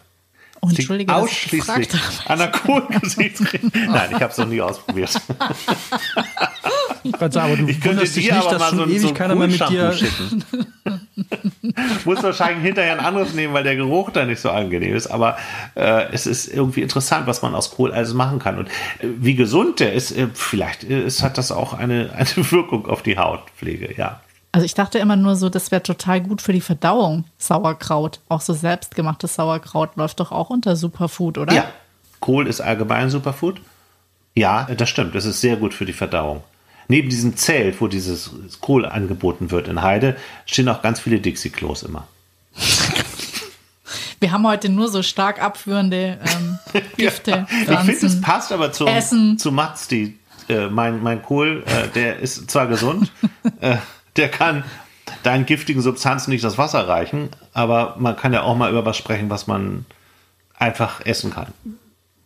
Oh, 0.62 0.68
Entschuldige, 0.68 1.14
ausschließlich 1.14 1.88
gefragt 1.88 1.94
habe. 2.26 2.30
an 2.30 2.38
der 2.38 2.48
Kohlgesichtscreme. 2.50 3.70
Nein, 3.88 4.08
ich 4.10 4.14
habe 4.22 4.32
es 4.32 4.38
noch 4.38 4.46
nie 4.46 4.60
ausprobiert. 4.60 5.10
Ich 7.02 7.12
wollte 7.20 7.32
sagen, 7.34 7.52
aber 7.52 7.62
du 7.62 7.68
Ich 7.68 7.80
könnte 7.80 8.04
dir 8.04 8.20
nicht, 8.20 8.32
aber 8.32 8.58
mal 8.58 8.74
so, 8.74 8.82
ein- 8.82 8.90
ewig 8.90 9.00
so 9.02 9.08
ein 9.08 9.14
keiner 9.14 9.34
mehr 9.36 9.46
mit 9.48 9.68
dir. 9.68 9.92
Schicken. 9.92 10.44
Muss 12.04 12.22
wahrscheinlich 12.22 12.64
hinterher 12.64 12.92
ein 12.98 13.00
anderes 13.04 13.32
nehmen, 13.34 13.54
weil 13.54 13.62
der 13.64 13.76
Geruch 13.76 14.10
da 14.10 14.24
nicht 14.24 14.40
so 14.40 14.50
angenehm 14.50 14.94
ist. 14.94 15.06
Aber 15.08 15.36
äh, 15.74 16.06
es 16.12 16.26
ist 16.26 16.48
irgendwie 16.48 16.82
interessant, 16.82 17.26
was 17.26 17.42
man 17.42 17.54
aus 17.54 17.70
Kohl 17.72 17.92
alles 17.92 18.12
machen 18.14 18.38
kann. 18.38 18.58
Und 18.58 18.68
äh, 18.68 19.06
wie 19.18 19.34
gesund 19.36 19.78
der 19.80 19.92
ist, 19.92 20.10
äh, 20.12 20.28
vielleicht 20.34 20.84
äh, 20.84 21.04
ist, 21.04 21.22
hat 21.22 21.38
das 21.38 21.52
auch 21.52 21.74
eine, 21.74 22.10
eine 22.16 22.50
Wirkung 22.50 22.86
auf 22.86 23.02
die 23.02 23.18
Hautpflege, 23.18 23.94
ja. 23.96 24.20
Also 24.56 24.64
ich 24.64 24.72
dachte 24.72 24.98
immer 24.98 25.16
nur 25.16 25.36
so, 25.36 25.50
das 25.50 25.70
wäre 25.70 25.82
total 25.82 26.22
gut 26.22 26.40
für 26.40 26.54
die 26.54 26.62
Verdauung, 26.62 27.24
Sauerkraut. 27.36 28.20
Auch 28.30 28.40
so 28.40 28.54
selbstgemachtes 28.54 29.34
Sauerkraut 29.34 29.96
läuft 29.96 30.18
doch 30.18 30.32
auch 30.32 30.48
unter 30.48 30.76
Superfood, 30.76 31.36
oder? 31.36 31.52
Ja, 31.52 31.68
Kohl 32.20 32.46
ist 32.46 32.62
allgemein 32.62 33.10
Superfood. 33.10 33.60
Ja, 34.34 34.64
das 34.74 34.88
stimmt. 34.88 35.14
Das 35.14 35.26
ist 35.26 35.42
sehr 35.42 35.56
gut 35.56 35.74
für 35.74 35.84
die 35.84 35.92
Verdauung. 35.92 36.42
Neben 36.88 37.10
diesem 37.10 37.36
Zelt, 37.36 37.82
wo 37.82 37.86
dieses 37.86 38.30
Kohl 38.62 38.86
angeboten 38.86 39.50
wird 39.50 39.68
in 39.68 39.82
Heide, 39.82 40.16
stehen 40.46 40.70
auch 40.70 40.80
ganz 40.80 41.00
viele 41.00 41.20
Dixie-Klos 41.20 41.82
immer. 41.82 42.08
Wir 44.20 44.32
haben 44.32 44.46
heute 44.46 44.70
nur 44.70 44.88
so 44.88 45.02
stark 45.02 45.38
abführende 45.42 46.18
ähm, 46.34 46.58
Gifte, 46.96 47.46
Ich 47.50 47.78
finde, 47.78 48.06
es 48.06 48.22
passt 48.22 48.50
aber 48.52 48.72
zum, 48.72 48.88
Essen. 48.88 49.36
zu 49.36 49.52
Mats, 49.52 49.86
die, 49.86 50.18
äh, 50.48 50.68
mein, 50.68 51.02
mein 51.02 51.20
Kohl, 51.20 51.62
äh, 51.66 51.88
der 51.88 52.20
ist 52.20 52.50
zwar 52.50 52.68
gesund, 52.68 53.12
äh, 53.60 53.76
der 54.16 54.30
kann 54.30 54.64
deinen 55.22 55.46
giftigen 55.46 55.82
Substanzen 55.82 56.30
nicht 56.30 56.44
das 56.44 56.58
Wasser 56.58 56.86
reichen, 56.88 57.30
aber 57.52 57.96
man 57.98 58.16
kann 58.16 58.32
ja 58.32 58.42
auch 58.42 58.56
mal 58.56 58.70
über 58.70 58.84
was 58.84 58.96
sprechen, 58.96 59.30
was 59.30 59.46
man 59.46 59.86
einfach 60.54 61.04
essen 61.04 61.32
kann. 61.32 61.48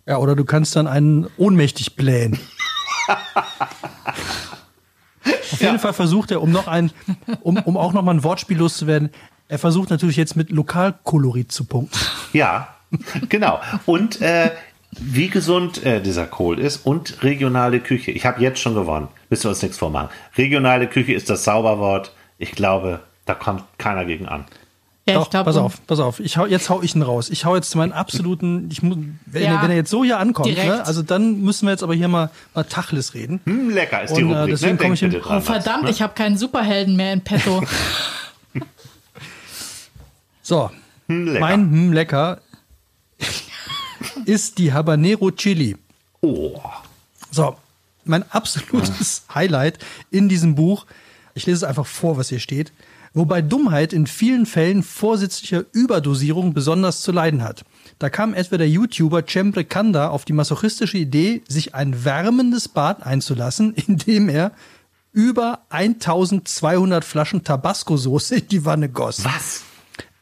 Ja, 0.07 0.19
oder 0.19 0.35
du 0.37 0.45
kannst 0.45 0.77
dann 0.77 0.87
einen 0.87 1.27
ohnmächtig 1.37 1.97
blähen. 1.97 2.39
Auf 5.53 5.61
jeden 5.61 5.79
Fall 5.79 5.93
versucht 5.93 6.31
er, 6.31 6.41
um 6.41 6.51
noch 6.51 6.67
ein, 6.69 6.91
um, 7.43 7.59
um 7.59 7.77
auch 7.77 7.93
noch 7.93 8.03
mal 8.03 8.15
ein 8.15 8.25
Wortspiel 8.25 8.57
loszuwerden, 8.57 9.11
er 9.49 9.59
versucht 9.59 9.91
natürlich 9.91 10.17
jetzt 10.17 10.37
mit 10.37 10.51
Lokalkolorit 10.51 11.53
zu 11.53 11.65
punkten. 11.65 11.99
Ja, 12.33 12.69
genau. 13.29 13.61
Und 13.85 14.21
äh, 14.23 14.53
wie 14.93 15.29
gesund 15.29 15.85
äh, 15.85 16.01
dieser 16.03 16.27
Kohl 16.27 16.59
ist 16.59 16.85
und 16.85 17.23
regionale 17.23 17.81
Küche. 17.81 18.11
Ich 18.11 18.27
habe 18.27 18.41
jetzt 18.43 18.59
schon 18.61 18.75
gewonnen. 18.75 19.09
Müssen 19.29 19.45
wir 19.45 19.51
uns 19.51 19.63
nichts 19.63 19.79
vormachen. 19.79 20.09
Regionale 20.37 20.89
Küche 20.89 21.13
ist 21.13 21.31
das 21.31 21.45
Zauberwort. 21.45 22.13
Ich 22.39 22.53
glaube, 22.53 23.01
da 23.27 23.35
kommt 23.35 23.63
keiner 23.79 24.05
gegen 24.05 24.27
an. 24.27 24.47
Ja, 25.09 25.15
Doch, 25.15 25.25
ich 25.25 25.31
glaube, 25.31 25.45
pass 25.47 25.57
auf, 25.57 25.87
pass 25.87 25.99
auf. 26.01 26.21
Ich 26.21 26.37
hau, 26.37 26.47
jetzt 26.47 26.69
hau 26.71 26.83
ich 26.83 26.95
ihn 26.95 27.03
raus. 27.03 27.31
Ich 27.31 27.45
hau 27.45 27.57
jetzt 27.57 27.75
meinen 27.75 27.93
absoluten, 27.93 28.69
ich 28.71 28.83
muss, 28.83 28.99
wenn, 29.27 29.43
Ja, 29.43 29.57
er, 29.57 29.63
wenn 29.63 29.71
er 29.71 29.77
jetzt 29.77 29.91
so 29.91 30.05
hier 30.05 30.19
ankommt, 30.19 30.55
ne, 30.55 30.85
also 30.85 31.03
dann 31.03 31.41
müssen 31.41 31.67
wir 31.67 31.71
jetzt 31.73 31.83
aber 31.83 31.95
hier 31.95 32.09
mal, 32.09 32.31
mal 32.55 32.65
Tachlis 32.65 33.15
reden. 33.15 33.41
Hm, 33.45 33.71
lecker 33.71 34.03
ist 34.03 34.15
die 34.17 34.23
Und, 34.23 34.33
äh, 34.33 34.39
Rubrik. 34.41 34.51
deswegen 34.55 34.77
ne? 34.77 34.93
ich 34.95 35.01
Denk 35.01 35.03
in- 35.03 35.11
bitte 35.11 35.23
dran, 35.29 35.39
Oh, 35.39 35.41
verdammt, 35.41 35.83
Mats, 35.85 35.97
ich 35.97 36.03
habe 36.03 36.15
keinen 36.15 36.37
Superhelden 36.37 36.97
mehr 36.97 37.13
in 37.13 37.23
petto. 37.23 37.63
So, 40.43 40.71
ne? 41.09 41.15
Hm, 41.15 41.27
lecker. 41.27 41.41
mein 41.41 41.61
hm, 41.71 41.93
lecker 41.93 42.41
ist 44.31 44.59
die 44.59 44.73
Habanero 44.73 45.33
Chili. 45.33 45.77
Oh. 46.21 46.61
So, 47.33 47.57
mein 48.05 48.23
absolutes 48.31 49.25
Highlight 49.35 49.81
in 50.13 50.29
diesem 50.29 50.55
Buch. 50.55 50.87
Ich 51.35 51.47
lese 51.47 51.57
es 51.57 51.65
einfach 51.65 51.87
vor, 51.87 52.17
was 52.17 52.29
hier 52.29 52.39
steht. 52.39 52.73
Wobei 53.13 53.43
Dummheit 53.43 53.93
in 53.93 54.07
vielen 54.07 54.47
Fällen 54.47 54.85
vorsätzlicher 54.85 55.65
Überdosierung 55.73 56.55
besonders 56.55 57.03
zu 57.03 57.11
leiden 57.11 57.43
hat. 57.43 57.65
Da 57.99 58.09
kam 58.09 58.33
etwa 58.33 58.57
der 58.57 58.69
YouTuber 58.69 59.27
Cembre 59.27 59.65
Kanda 59.65 60.11
auf 60.11 60.25
die 60.25 60.33
masochistische 60.33 60.99
Idee, 60.99 61.43
sich 61.49 61.75
ein 61.75 62.05
wärmendes 62.05 62.69
Bad 62.69 63.05
einzulassen, 63.05 63.75
indem 63.89 64.29
er 64.29 64.53
über 65.13 65.63
1200 65.71 67.05
Flaschen 67.05 67.43
Tabasco-Soße 67.43 68.37
in 68.37 68.47
die 68.47 68.65
Wanne 68.65 68.91
goss. 68.91 69.25
Was? 69.25 69.65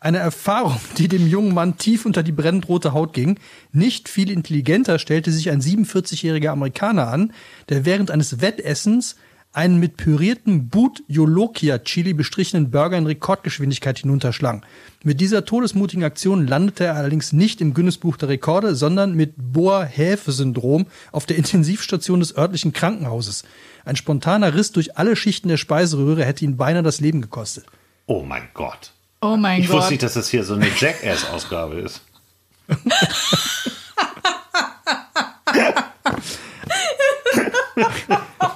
Eine 0.08 0.20
Erfahrung, 0.20 0.80
die 0.96 1.06
dem 1.06 1.26
jungen 1.26 1.52
Mann 1.52 1.76
tief 1.76 2.06
unter 2.06 2.22
die 2.22 2.32
brennend 2.32 2.66
rote 2.70 2.94
Haut 2.94 3.12
ging. 3.12 3.38
Nicht 3.72 4.08
viel 4.08 4.30
intelligenter 4.30 4.98
stellte 4.98 5.30
sich 5.30 5.50
ein 5.50 5.60
47-jähriger 5.60 6.48
Amerikaner 6.48 7.08
an, 7.08 7.34
der 7.68 7.84
während 7.84 8.10
eines 8.10 8.40
Wettessens 8.40 9.16
einen 9.52 9.78
mit 9.78 9.98
püriertem 9.98 10.70
Boot 10.70 11.02
Yolokia 11.08 11.80
Chili 11.80 12.14
bestrichenen 12.14 12.70
Burger 12.70 12.96
in 12.96 13.04
Rekordgeschwindigkeit 13.04 13.98
hinunterschlang. 13.98 14.64
Mit 15.04 15.20
dieser 15.20 15.44
todesmutigen 15.44 16.04
Aktion 16.04 16.46
landete 16.46 16.84
er 16.84 16.94
allerdings 16.94 17.34
nicht 17.34 17.60
im 17.60 17.74
Guinness-Buch 17.74 18.16
der 18.16 18.30
Rekorde, 18.30 18.74
sondern 18.74 19.12
mit 19.14 19.34
Bohr-Häfe-Syndrom 19.36 20.86
auf 21.12 21.26
der 21.26 21.36
Intensivstation 21.36 22.20
des 22.20 22.34
örtlichen 22.34 22.72
Krankenhauses. 22.72 23.44
Ein 23.84 23.96
spontaner 23.96 24.54
Riss 24.54 24.72
durch 24.72 24.96
alle 24.96 25.16
Schichten 25.16 25.48
der 25.48 25.58
Speiseröhre 25.58 26.24
hätte 26.24 26.46
ihn 26.46 26.56
beinahe 26.56 26.82
das 26.82 27.02
Leben 27.02 27.20
gekostet. 27.20 27.66
Oh 28.06 28.22
mein 28.22 28.48
Gott. 28.54 28.94
Oh 29.20 29.36
mein 29.36 29.60
Ich 29.62 29.66
Gott. 29.68 29.78
wusste 29.78 29.92
nicht, 29.92 30.02
dass 30.02 30.14
das 30.14 30.28
hier 30.28 30.44
so 30.44 30.54
eine 30.54 30.68
Jackass-Ausgabe 30.76 31.76
ist. 31.76 32.00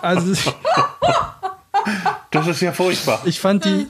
Also 0.03 0.33
ich- 0.33 0.53
Das 2.31 2.47
ist 2.47 2.61
ja 2.61 2.73
furchtbar. 2.73 3.21
ich 3.25 3.41
fand 3.41 3.65
die, 3.65 3.87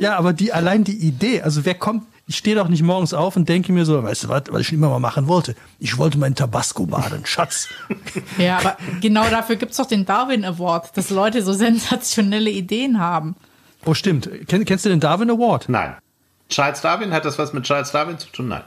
ja, 0.00 0.16
aber 0.16 0.32
die 0.32 0.52
allein 0.52 0.84
die 0.84 0.96
Idee, 0.96 1.42
also 1.42 1.64
wer 1.64 1.74
kommt, 1.74 2.04
ich 2.28 2.36
stehe 2.36 2.56
doch 2.56 2.68
nicht 2.68 2.82
morgens 2.82 3.14
auf 3.14 3.36
und 3.36 3.48
denke 3.48 3.72
mir 3.72 3.84
so, 3.84 4.02
weißt 4.02 4.24
du 4.24 4.28
was, 4.28 4.42
was 4.50 4.60
ich 4.62 4.72
immer 4.72 4.88
mal 4.88 4.98
machen 4.98 5.28
wollte? 5.28 5.54
Ich 5.78 5.96
wollte 5.98 6.18
meinen 6.18 6.34
Tabasco 6.34 6.86
baden, 6.86 7.24
Schatz. 7.26 7.68
Ja, 8.38 8.58
aber 8.58 8.76
genau 9.00 9.28
dafür 9.28 9.56
gibt's 9.56 9.76
doch 9.76 9.86
den 9.86 10.04
Darwin 10.06 10.44
Award, 10.44 10.96
dass 10.96 11.10
Leute 11.10 11.42
so 11.42 11.52
sensationelle 11.52 12.50
Ideen 12.50 12.98
haben. 12.98 13.36
Oh, 13.84 13.94
stimmt. 13.94 14.28
Kenn, 14.48 14.64
kennst 14.64 14.84
du 14.84 14.88
den 14.88 15.00
Darwin 15.00 15.30
Award? 15.30 15.68
Nein. 15.68 15.94
Charles 16.48 16.80
Darwin, 16.80 17.12
hat 17.12 17.24
das 17.24 17.38
was 17.38 17.52
mit 17.52 17.64
Charles 17.64 17.90
Darwin 17.92 18.18
zu 18.18 18.28
tun? 18.28 18.48
Nein. 18.48 18.62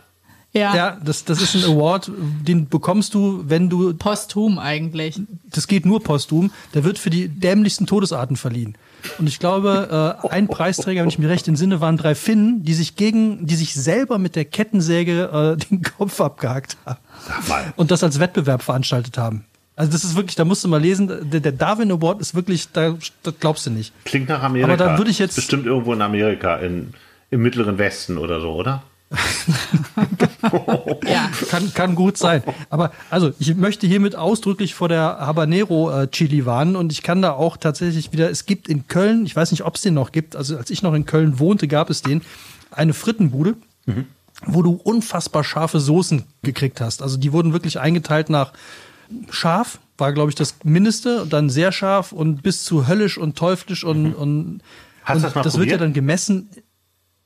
Ja, 0.51 0.75
Ja, 0.75 0.97
das, 1.03 1.25
das 1.25 1.41
ist 1.41 1.55
ein 1.55 1.63
Award, 1.71 2.09
den 2.17 2.69
bekommst 2.69 3.13
du, 3.13 3.43
wenn 3.45 3.69
du, 3.69 3.93
posthum 3.93 4.57
eigentlich. 4.57 5.21
das 5.51 5.67
geht 5.67 5.85
nur 5.85 6.03
posthum, 6.03 6.51
der 6.73 6.83
wird 6.83 6.97
für 6.97 7.11
die 7.11 7.27
dämlichsten 7.27 7.85
Todesarten 7.85 8.35
verliehen. 8.35 8.75
Und 9.19 9.27
ich 9.27 9.37
glaube, 9.37 10.17
äh, 10.23 10.27
ein 10.29 10.47
Preisträger, 10.47 11.03
wenn 11.03 11.09
ich 11.09 11.19
mich 11.19 11.29
recht 11.29 11.47
entsinne, 11.47 11.81
waren 11.81 11.97
drei 11.97 12.15
Finnen, 12.15 12.63
die 12.63 12.73
sich 12.73 12.95
gegen, 12.95 13.45
die 13.45 13.55
sich 13.55 13.75
selber 13.75 14.17
mit 14.17 14.35
der 14.35 14.45
Kettensäge 14.45 15.57
äh, 15.59 15.65
den 15.69 15.83
Kopf 15.83 16.19
abgehackt 16.19 16.77
haben. 16.85 16.99
Sag 17.27 17.47
mal. 17.47 17.73
Und 17.75 17.91
das 17.91 18.03
als 18.03 18.19
Wettbewerb 18.19 18.63
veranstaltet 18.63 19.19
haben. 19.19 19.45
Also 19.79 19.93
das 19.93 20.03
ist 20.03 20.17
wirklich, 20.17 20.35
da 20.35 20.43
musst 20.43 20.61
du 20.65 20.67
mal 20.67 20.81
lesen, 20.81 21.07
der, 21.31 21.39
der 21.39 21.53
Darwin 21.53 21.89
Award 21.89 22.19
ist 22.19 22.35
wirklich, 22.35 22.67
da 22.73 22.97
das 23.23 23.33
glaubst 23.39 23.65
du 23.65 23.69
nicht. 23.69 23.93
Klingt 24.03 24.27
nach 24.27 24.43
Amerika. 24.43 24.67
Aber 24.73 24.75
da 24.77 24.97
würde 24.97 25.09
ich 25.09 25.19
jetzt- 25.19 25.35
Bestimmt 25.37 25.65
irgendwo 25.65 25.93
in 25.93 26.01
Amerika, 26.01 26.57
in, 26.57 26.93
im 27.31 27.41
mittleren 27.41 27.77
Westen 27.77 28.17
oder 28.17 28.41
so, 28.41 28.51
oder? 28.55 28.83
Ja. 31.07 31.29
Kann, 31.49 31.73
kann 31.73 31.95
gut 31.95 32.17
sein. 32.17 32.43
Aber 32.69 32.91
also, 33.09 33.31
ich 33.39 33.55
möchte 33.55 33.87
hiermit 33.87 34.15
ausdrücklich 34.15 34.73
vor 34.75 34.89
der 34.89 35.01
Habanero 35.19 35.91
äh, 35.91 36.07
Chili 36.09 36.45
warnen 36.45 36.75
und 36.75 36.91
ich 36.91 37.01
kann 37.01 37.21
da 37.21 37.31
auch 37.31 37.55
tatsächlich 37.57 38.11
wieder, 38.11 38.29
es 38.29 38.45
gibt 38.45 38.67
in 38.67 38.87
Köln, 38.87 39.25
ich 39.25 39.35
weiß 39.35 39.51
nicht, 39.51 39.63
ob 39.63 39.75
es 39.75 39.81
den 39.81 39.93
noch 39.93 40.11
gibt, 40.11 40.35
also 40.35 40.57
als 40.57 40.69
ich 40.69 40.81
noch 40.83 40.93
in 40.93 41.05
Köln 41.05 41.39
wohnte, 41.39 41.67
gab 41.67 41.89
es 41.89 42.01
den, 42.01 42.21
eine 42.71 42.93
Frittenbude, 42.93 43.55
wo 44.45 44.61
du 44.61 44.71
unfassbar 44.83 45.43
scharfe 45.43 45.79
Soßen 45.79 46.23
gekriegt 46.43 46.81
hast. 46.81 47.01
Also 47.01 47.17
die 47.17 47.31
wurden 47.33 47.53
wirklich 47.53 47.79
eingeteilt 47.79 48.29
nach 48.29 48.51
scharf, 49.29 49.79
war 49.97 50.13
glaube 50.13 50.29
ich 50.29 50.35
das 50.35 50.55
Mindeste, 50.63 51.23
und 51.23 51.33
dann 51.33 51.49
sehr 51.49 51.71
scharf 51.71 52.11
und 52.11 52.41
bis 52.43 52.63
zu 52.63 52.87
höllisch 52.87 53.17
und 53.17 53.37
teuflisch 53.37 53.83
und, 53.83 54.13
und, 54.13 54.61
Hast 55.03 55.17
und 55.17 55.23
das 55.23 55.35
mal 55.35 55.41
das 55.41 55.53
wird 55.57 55.67
ja 55.67 55.73
probiert? 55.77 55.81
dann 55.81 55.93
gemessen. 55.93 56.49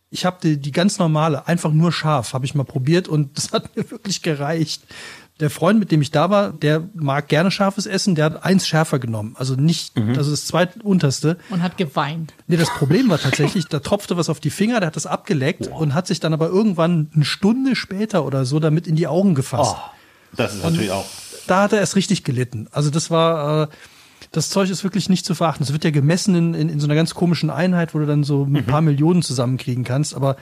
Ich 0.10 0.26
habe 0.26 0.38
die, 0.44 0.58
die 0.58 0.72
ganz 0.72 1.00
normale, 1.00 1.48
einfach 1.48 1.72
nur 1.72 1.92
scharf, 1.92 2.34
habe 2.34 2.46
ich 2.46 2.54
mal 2.56 2.64
probiert 2.64 3.08
und 3.08 3.36
das 3.38 3.52
hat 3.52 3.76
mir 3.76 3.90
wirklich 3.90 4.22
gereicht. 4.22 4.84
Der 5.40 5.50
Freund, 5.50 5.80
mit 5.80 5.92
dem 5.92 6.00
ich 6.04 6.12
da 6.12 6.30
war, 6.30 6.52
der 6.54 6.88
mag 6.94 7.28
gerne 7.28 7.50
scharfes 7.50 7.88
Essen, 7.88 8.14
der 8.14 8.26
hat 8.26 8.44
eins 8.46 8.68
schärfer 8.68 9.00
genommen. 9.00 9.36
Also 9.40 9.56
nicht, 9.56 9.98
Mhm. 9.98 10.16
also 10.16 10.30
das 10.30 10.46
zweitunterste. 10.46 11.38
Und 11.50 11.64
hat 11.64 11.76
geweint. 11.78 12.34
Nee, 12.46 12.58
das 12.58 12.70
Problem 12.70 13.10
war 13.10 13.18
tatsächlich, 13.20 13.66
da 13.66 13.80
tropfte 13.80 14.16
was 14.16 14.30
auf 14.30 14.40
die 14.40 14.52
Finger, 14.52 14.80
der 14.80 14.88
hat 14.88 14.96
das 14.96 15.08
abgeleckt 15.08 15.66
und 15.68 15.96
hat 15.96 16.06
sich 16.06 16.20
dann 16.20 16.34
aber 16.34 16.48
irgendwann 16.50 17.10
eine 17.16 17.26
Stunde 17.26 17.76
später 17.76 18.24
oder 18.26 18.46
so 18.46 18.60
damit 18.60 18.86
in 18.86 18.96
die 18.96 19.08
Augen 19.08 19.34
gefasst. 19.34 19.76
Oh, 19.76 19.92
das 20.36 20.54
ist 20.54 20.64
natürlich 20.64 20.92
auch. 20.92 21.06
Da 21.48 21.64
hat 21.64 21.74
er 21.74 21.80
erst 21.80 21.96
richtig 21.96 22.24
gelitten. 22.24 22.68
Also 22.72 22.90
das 22.90 23.12
war, 23.12 23.64
äh, 23.64 23.68
das 24.32 24.50
Zeug 24.50 24.70
ist 24.70 24.84
wirklich 24.84 25.10
nicht 25.10 25.26
zu 25.26 25.36
verachten. 25.36 25.64
Es 25.64 25.74
wird 25.74 25.84
ja 25.84 25.92
gemessen 25.92 26.36
in, 26.36 26.54
in, 26.54 26.70
in 26.70 26.80
so 26.80 26.88
einer 26.88 26.96
ganz 26.96 27.14
komischen 27.14 27.50
Einheit, 27.50 27.94
wo 27.94 28.00
du 28.00 28.06
dann 28.06 28.24
so 28.24 28.44
ein 28.44 28.66
paar 28.66 28.82
Millionen 28.82 29.22
zusammenkriegen 29.22 29.84
kannst. 29.84 30.16
Aber 30.16 30.38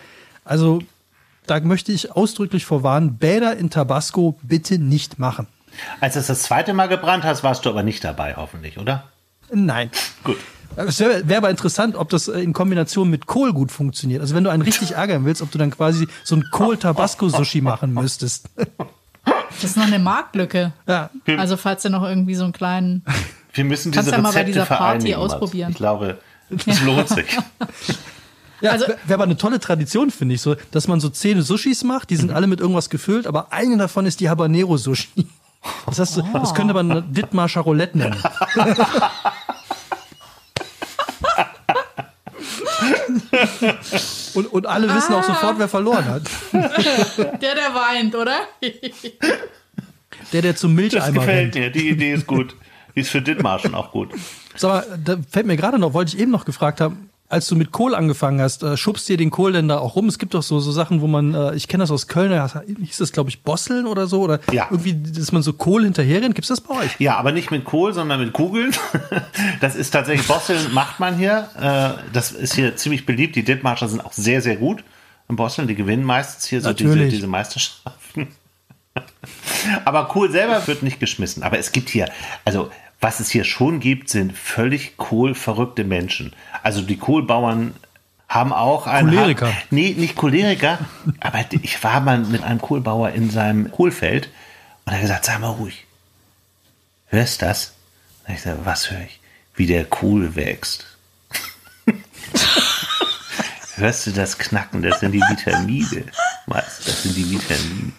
also 0.46 0.82
da 1.48 1.60
möchte 1.60 1.92
ich 1.92 2.12
ausdrücklich 2.12 2.66
vorwarnen, 2.66 3.18
Bäder 3.18 3.58
in 3.58 3.70
Tabasco 3.70 4.40
bitte 4.42 4.78
nicht 4.78 5.20
machen. 5.20 5.48
Als 6.00 6.16
es 6.16 6.28
das 6.28 6.44
zweite 6.44 6.74
Mal 6.74 6.88
gebrannt 6.88 7.24
hast, 7.24 7.44
warst 7.44 7.66
du 7.66 7.70
aber 7.70 7.84
nicht 7.84 8.04
dabei, 8.04 8.36
hoffentlich, 8.36 8.78
oder? 8.78 9.06
Nein. 9.54 9.90
Gut. 10.24 10.38
Es 10.76 11.00
wäre 11.00 11.28
wär 11.28 11.38
aber 11.38 11.50
interessant, 11.50 11.96
ob 11.96 12.10
das 12.10 12.28
äh, 12.30 12.40
in 12.40 12.54
Kombination 12.54 13.10
mit 13.10 13.26
Kohl 13.26 13.52
gut 13.52 13.72
funktioniert. 13.72 14.22
Also 14.22 14.36
wenn 14.36 14.44
du 14.44 14.50
einen 14.50 14.62
richtig 14.62 14.92
ärgern 14.96 15.26
willst, 15.26 15.42
ob 15.42 15.52
du 15.52 15.58
dann 15.58 15.72
quasi 15.72 16.08
so 16.24 16.36
ein 16.36 16.46
Kohl-Tabasco-Sushi 16.52 17.62
machen 17.62 17.94
müsstest. 17.94 18.50
Das 19.60 19.64
ist 19.72 19.78
noch 19.78 19.86
eine 19.86 20.00
Marktlücke. 20.00 20.72
Ja. 20.88 21.10
Also 21.38 21.58
falls 21.58 21.84
ihr 21.86 21.92
noch 21.92 22.04
irgendwie 22.04 22.36
so 22.36 22.44
einen 22.44 22.54
kleinen. 22.54 23.04
Wir 23.54 23.66
müssen 23.66 23.92
Kannst 23.92 24.08
diese 24.08 24.16
ja 24.16 24.22
mal 24.22 24.30
bei 24.32 24.40
Rezepte 24.42 24.52
dieser 24.54 24.66
Party 24.66 25.14
ausprobieren. 25.16 25.72
Ich 25.72 25.78
glaube, 25.78 26.18
das 26.50 26.82
lohnt 26.82 27.10
sich. 27.10 27.38
Ja, 28.62 28.72
Also- 28.74 28.86
wäre 28.86 29.16
aber 29.16 29.24
eine 29.24 29.38
tolle 29.38 29.60
Tradition, 29.60 30.12
finde 30.12 30.36
ich, 30.36 30.42
so, 30.42 30.56
dass 30.70 30.88
man 30.88 31.00
so 31.00 31.10
zehn 31.10 31.42
Sushis 31.42 31.84
macht, 31.84 32.12
die 32.12 32.16
sind 32.16 32.32
alle 32.32 32.46
mit 32.46 32.60
irgendwas 32.60 32.92
gefüllt, 32.92 33.26
aber 33.26 33.52
eine 33.52 33.76
davon 33.76 34.06
ist 34.06 34.20
die 34.20 34.30
Habanero 34.30 34.78
Sushi. 34.78 35.28
Das, 35.88 35.98
heißt, 35.98 36.14
so, 36.14 36.22
das 36.32 36.54
könnte 36.54 36.76
man 36.76 36.92
eine 36.92 37.02
Dithmarscher 37.02 37.62
Roulette 37.62 37.98
nennen. 37.98 38.18
und, 44.34 44.48
und 44.48 44.66
alle 44.66 44.94
wissen 44.94 45.14
auch 45.14 45.24
sofort, 45.24 45.60
wer 45.60 45.68
verloren 45.68 46.06
hat. 46.06 46.24
Der, 46.54 47.56
der 47.56 47.74
weint, 47.74 48.16
oder? 48.16 48.38
Der, 50.34 50.42
der 50.42 50.56
zum 50.56 50.76
Das 50.76 50.82
Milcheimer 50.82 51.12
gefällt 51.20 51.56
rennt. 51.56 51.56
mir. 51.56 51.70
Die 51.72 51.90
Idee 51.90 52.14
ist 52.14 52.28
gut. 52.28 52.56
Die 52.96 53.02
ist 53.02 53.10
für 53.10 53.22
Dithmarschen 53.22 53.74
auch 53.76 53.92
gut. 53.92 54.10
Sag 54.56 54.90
mal, 54.90 55.00
da 55.04 55.18
fällt 55.30 55.46
mir 55.46 55.56
gerade 55.58 55.80
noch, 55.80 55.94
wollte 55.94 56.16
ich 56.16 56.22
eben 56.22 56.32
noch 56.32 56.46
gefragt 56.46 56.82
haben, 56.82 57.10
als 57.32 57.48
du 57.48 57.56
mit 57.56 57.72
Kohl 57.72 57.96
angefangen 57.96 58.42
hast, 58.42 58.62
äh, 58.64 58.76
schubst 58.78 59.08
dir 59.10 59.18
den 59.18 59.30
Kohl 59.32 59.54
denn 59.54 59.68
da 59.68 59.80
auch 59.80 59.96
rum? 59.96 60.08
Es 60.08 60.20
gibt 60.20 60.34
doch 60.34 60.44
so, 60.44 60.60
so 60.60 60.72
Sachen, 60.72 61.02
wo 61.02 61.08
man, 61.08 61.34
äh, 61.34 61.56
ich 61.56 61.68
kenne 61.68 61.84
das 61.84 61.92
aus 61.92 62.08
Köln, 62.08 62.30
da 62.32 62.62
hieß 62.80 62.98
das, 62.98 63.12
glaube 63.12 63.30
ich, 63.30 63.42
Bosseln 63.44 63.88
oder 63.88 64.08
so, 64.08 64.22
oder 64.22 64.40
Ja. 64.52 64.68
irgendwie, 64.70 64.94
dass 64.94 65.32
man 65.32 65.42
so 65.42 65.54
Kohl 65.54 65.84
hinterherrennt. 65.84 66.36
Gibt's 66.36 66.50
das 66.50 66.62
bei 66.62 66.76
euch? 66.76 66.92
Ja, 67.00 67.18
aber 67.18 67.32
nicht 67.32 67.50
mit 67.52 67.64
Kohl, 67.66 67.94
sondern 67.94 68.20
mit 68.20 68.34
Kugeln. 68.34 68.72
Das 69.62 69.76
ist 69.76 69.92
tatsächlich, 69.92 70.28
Bosseln 70.28 70.74
macht 70.74 71.00
man 71.00 71.16
hier. 71.18 71.48
Äh, 71.60 72.02
Das 72.14 72.32
ist 72.32 72.54
hier 72.56 72.76
ziemlich 72.76 73.06
beliebt. 73.06 73.36
Die 73.36 73.44
Dithmarscher 73.44 73.88
sind 73.88 74.04
auch 74.04 74.14
sehr, 74.14 74.42
sehr 74.42 74.56
gut 74.58 74.84
im 75.30 75.36
Bosseln. 75.36 75.68
Die 75.68 75.76
gewinnen 75.76 76.04
meistens 76.04 76.46
hier 76.46 76.62
so 76.62 76.74
diese, 76.74 76.90
Natürlich. 76.90 77.14
diese 77.14 77.28
Meisterschaften. 77.28 78.28
Aber 79.86 80.06
Kohl 80.08 80.32
selber 80.32 80.66
wird 80.68 80.84
nicht 80.84 81.00
geschmissen. 81.00 81.44
Aber 81.44 81.58
es 81.58 81.72
gibt 81.72 81.90
hier, 81.90 82.10
also 82.46 82.70
was 83.02 83.20
es 83.20 83.30
hier 83.30 83.44
schon 83.44 83.80
gibt, 83.80 84.10
sind 84.10 84.38
völlig 84.38 84.96
kohlverrückte 84.96 85.84
Menschen. 85.84 86.34
Also 86.62 86.82
die 86.82 86.98
Kohlbauern 86.98 87.74
haben 88.30 88.54
auch 88.54 88.86
einen. 88.88 89.10
Choleriker. 89.10 89.52
Nee, 89.72 89.96
nicht 89.98 90.16
Choleriker, 90.16 90.80
aber 91.20 91.44
ich 91.50 91.84
war 91.84 92.00
mal 92.00 92.20
mit 92.20 92.44
einem 92.44 92.62
Kohlbauer 92.62 93.10
in 93.10 93.30
seinem 93.32 93.72
Kohlfeld 93.72 94.30
und 94.86 94.94
er 94.94 94.98
hat 94.98 95.02
gesagt, 95.02 95.26
sei 95.26 95.40
mal 95.40 95.50
ruhig. 95.50 95.86
Hörst 97.08 97.42
das? 97.42 97.74
Und 98.28 98.36
ich 98.36 98.42
sage, 98.42 98.60
was 98.64 98.90
höre 98.92 99.02
ich? 99.02 99.20
Wie 99.56 99.66
der 99.66 99.84
Kohl 99.84 100.36
wächst. 100.36 100.86
Hörst 103.76 104.08
du 104.08 104.12
das 104.12 104.38
Knacken? 104.38 104.82
Das 104.82 105.00
sind 105.00 105.12
die 105.12 105.20
Vitamine. 105.20 106.06
Was? 106.46 106.84
Das 106.86 107.04
sind 107.04 107.18
die 107.18 107.30
Vitamine. 107.32 107.92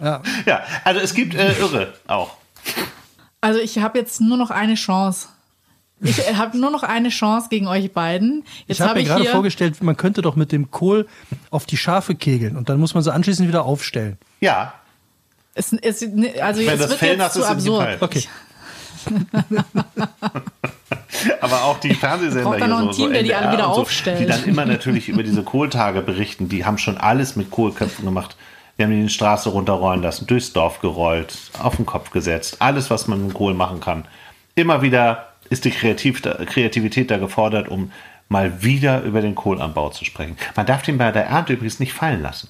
Ja. 0.00 0.22
Ja, 0.46 0.64
also 0.82 1.00
es 1.00 1.14
gibt 1.14 1.34
äh, 1.34 1.52
Irre 1.58 1.94
auch. 2.08 2.36
Also 3.42 3.60
ich 3.60 3.78
habe 3.78 3.98
jetzt 3.98 4.22
nur 4.22 4.38
noch 4.38 4.50
eine 4.50 4.76
Chance. 4.76 5.28
Ich 6.00 6.18
habe 6.38 6.56
nur 6.56 6.70
noch 6.70 6.82
eine 6.82 7.10
Chance 7.10 7.48
gegen 7.50 7.66
euch 7.66 7.92
beiden. 7.92 8.44
Jetzt 8.66 8.78
ich 8.78 8.80
habe 8.80 8.90
hab 8.90 8.96
mir 8.96 9.04
gerade 9.04 9.26
vorgestellt, 9.26 9.82
man 9.82 9.98
könnte 9.98 10.22
doch 10.22 10.36
mit 10.36 10.50
dem 10.50 10.70
Kohl 10.70 11.06
auf 11.50 11.66
die 11.66 11.76
Schafe 11.76 12.14
kegeln 12.14 12.56
und 12.56 12.70
dann 12.70 12.80
muss 12.80 12.94
man 12.94 13.02
sie 13.02 13.12
anschließend 13.12 13.46
wieder 13.46 13.66
aufstellen. 13.66 14.16
Ja, 14.40 14.72
es, 15.54 15.72
es, 15.72 16.02
also 16.02 16.60
Wenn 16.60 16.66
jetzt 16.66 16.80
das 16.80 16.90
wird 16.90 16.98
Fell 16.98 17.08
jetzt 17.10 17.18
nass 17.18 17.32
zu 17.34 17.40
ist, 17.40 17.46
absurd. 17.46 17.84
Fall. 17.84 17.98
Okay. 18.00 18.24
aber 21.40 21.64
auch 21.64 21.80
die 21.80 21.94
Fernsehsender 21.94 22.56
hier 22.56 22.68
noch 22.68 22.78
ein 22.78 22.84
so, 22.86 22.92
Team, 22.92 23.06
so 23.06 23.12
der 23.12 23.22
die 23.22 23.34
alle 23.34 23.52
wieder 23.52 23.64
so, 23.64 23.82
aufstellt. 23.82 24.20
die 24.20 24.26
dann 24.26 24.44
immer 24.44 24.64
natürlich 24.64 25.08
über 25.08 25.22
diese 25.22 25.42
Kohltage 25.42 26.00
berichten. 26.02 26.48
Die 26.48 26.64
haben 26.64 26.78
schon 26.78 26.96
alles 26.96 27.36
mit 27.36 27.50
Kohlköpfen 27.50 28.04
gemacht. 28.04 28.36
Wir 28.76 28.84
haben 28.84 28.92
die 28.92 29.00
in 29.00 29.06
die 29.06 29.12
Straße 29.12 29.50
runterrollen 29.50 30.02
lassen, 30.02 30.26
durchs 30.26 30.52
Dorf 30.52 30.80
gerollt, 30.80 31.36
auf 31.58 31.76
den 31.76 31.86
Kopf 31.86 32.10
gesetzt. 32.10 32.56
Alles, 32.60 32.90
was 32.90 33.06
man 33.06 33.26
mit 33.26 33.34
Kohl 33.34 33.54
machen 33.54 33.80
kann. 33.80 34.06
Immer 34.54 34.82
wieder 34.82 35.28
ist 35.50 35.64
die 35.64 35.70
Kreativ 35.70 36.22
Kreativität 36.22 37.10
da 37.10 37.18
gefordert, 37.18 37.68
um 37.68 37.92
mal 38.28 38.62
wieder 38.62 39.02
über 39.02 39.20
den 39.20 39.34
Kohlanbau 39.34 39.90
zu 39.90 40.04
sprechen. 40.04 40.36
Man 40.56 40.66
darf 40.66 40.82
den 40.82 40.98
bei 40.98 41.12
der 41.12 41.26
Ernte 41.26 41.52
übrigens 41.52 41.80
nicht 41.80 41.92
fallen 41.92 42.22
lassen. 42.22 42.48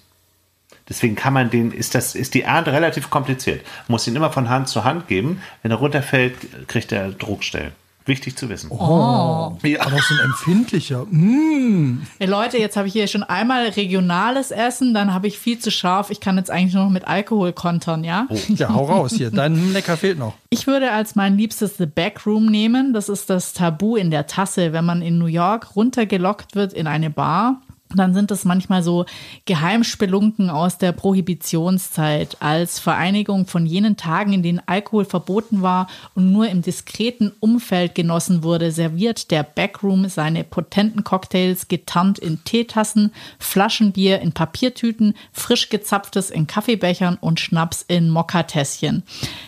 Deswegen 0.88 1.14
kann 1.14 1.32
man 1.32 1.50
den, 1.50 1.72
ist 1.72 1.94
das, 1.94 2.14
ist 2.14 2.34
die 2.34 2.42
Ernte 2.42 2.72
relativ 2.72 3.10
kompliziert. 3.10 3.64
Man 3.88 3.94
muss 3.94 4.06
ihn 4.06 4.16
immer 4.16 4.32
von 4.32 4.48
Hand 4.48 4.68
zu 4.68 4.84
Hand 4.84 5.08
geben. 5.08 5.42
Wenn 5.62 5.70
er 5.70 5.78
runterfällt, 5.78 6.68
kriegt 6.68 6.92
er 6.92 7.10
Druckstellen. 7.10 7.72
Wichtig 8.04 8.36
zu 8.36 8.48
wissen. 8.48 8.70
Oh, 8.70 9.56
Ja. 9.62 9.80
aber 9.82 9.98
so 9.98 10.14
ein 10.14 10.20
empfindlicher. 10.24 11.04
Mm. 11.10 12.02
Ey, 12.18 12.26
Leute, 12.26 12.58
jetzt 12.58 12.76
habe 12.76 12.88
ich 12.88 12.92
hier 12.92 13.06
schon 13.06 13.22
einmal 13.22 13.66
regionales 13.68 14.50
Essen, 14.50 14.92
dann 14.94 15.14
habe 15.14 15.28
ich 15.28 15.38
viel 15.38 15.58
zu 15.58 15.70
scharf. 15.70 16.10
Ich 16.10 16.20
kann 16.20 16.36
jetzt 16.36 16.50
eigentlich 16.50 16.74
nur 16.74 16.84
noch 16.84 16.90
mit 16.90 17.06
Alkohol 17.06 17.52
kontern, 17.52 18.02
ja? 18.04 18.26
Ja, 18.48 18.72
hau 18.74 18.84
raus 18.84 19.12
hier. 19.14 19.30
Dein 19.30 19.72
Lecker 19.72 19.96
fehlt 19.96 20.18
noch. 20.18 20.34
Ich 20.50 20.66
würde 20.66 20.90
als 20.92 21.14
mein 21.14 21.36
liebstes 21.36 21.76
The 21.76 21.86
Backroom 21.86 22.46
nehmen. 22.46 22.92
Das 22.92 23.08
ist 23.08 23.30
das 23.30 23.52
Tabu 23.52 23.96
in 23.96 24.10
der 24.10 24.26
Tasse, 24.26 24.72
wenn 24.72 24.84
man 24.84 25.00
in 25.02 25.18
New 25.18 25.26
York 25.26 25.76
runtergelockt 25.76 26.54
wird 26.54 26.72
in 26.72 26.86
eine 26.86 27.10
Bar. 27.10 27.60
Dann 27.94 28.14
sind 28.14 28.30
es 28.30 28.44
manchmal 28.44 28.82
so 28.82 29.06
Geheimspelunken 29.44 30.50
aus 30.50 30.78
der 30.78 30.92
Prohibitionszeit 30.92 32.36
als 32.40 32.78
Vereinigung 32.78 33.46
von 33.46 33.66
jenen 33.66 33.96
Tagen, 33.96 34.32
in 34.32 34.42
denen 34.42 34.62
Alkohol 34.66 35.04
verboten 35.04 35.62
war 35.62 35.88
und 36.14 36.32
nur 36.32 36.48
im 36.48 36.62
diskreten 36.62 37.32
Umfeld 37.40 37.94
genossen 37.94 38.42
wurde, 38.42 38.72
serviert 38.72 39.30
der 39.30 39.42
Backroom 39.42 40.08
seine 40.08 40.44
potenten 40.44 41.04
Cocktails 41.04 41.68
getarnt 41.68 42.18
in 42.18 42.42
Teetassen, 42.44 43.12
Flaschenbier 43.38 44.20
in 44.20 44.32
Papiertüten, 44.32 45.14
frisch 45.32 45.68
gezapftes 45.68 46.30
in 46.30 46.46
Kaffeebechern 46.46 47.18
und 47.20 47.40
Schnaps 47.40 47.84
in 47.86 48.08
Mokkatässchen. 48.08 49.02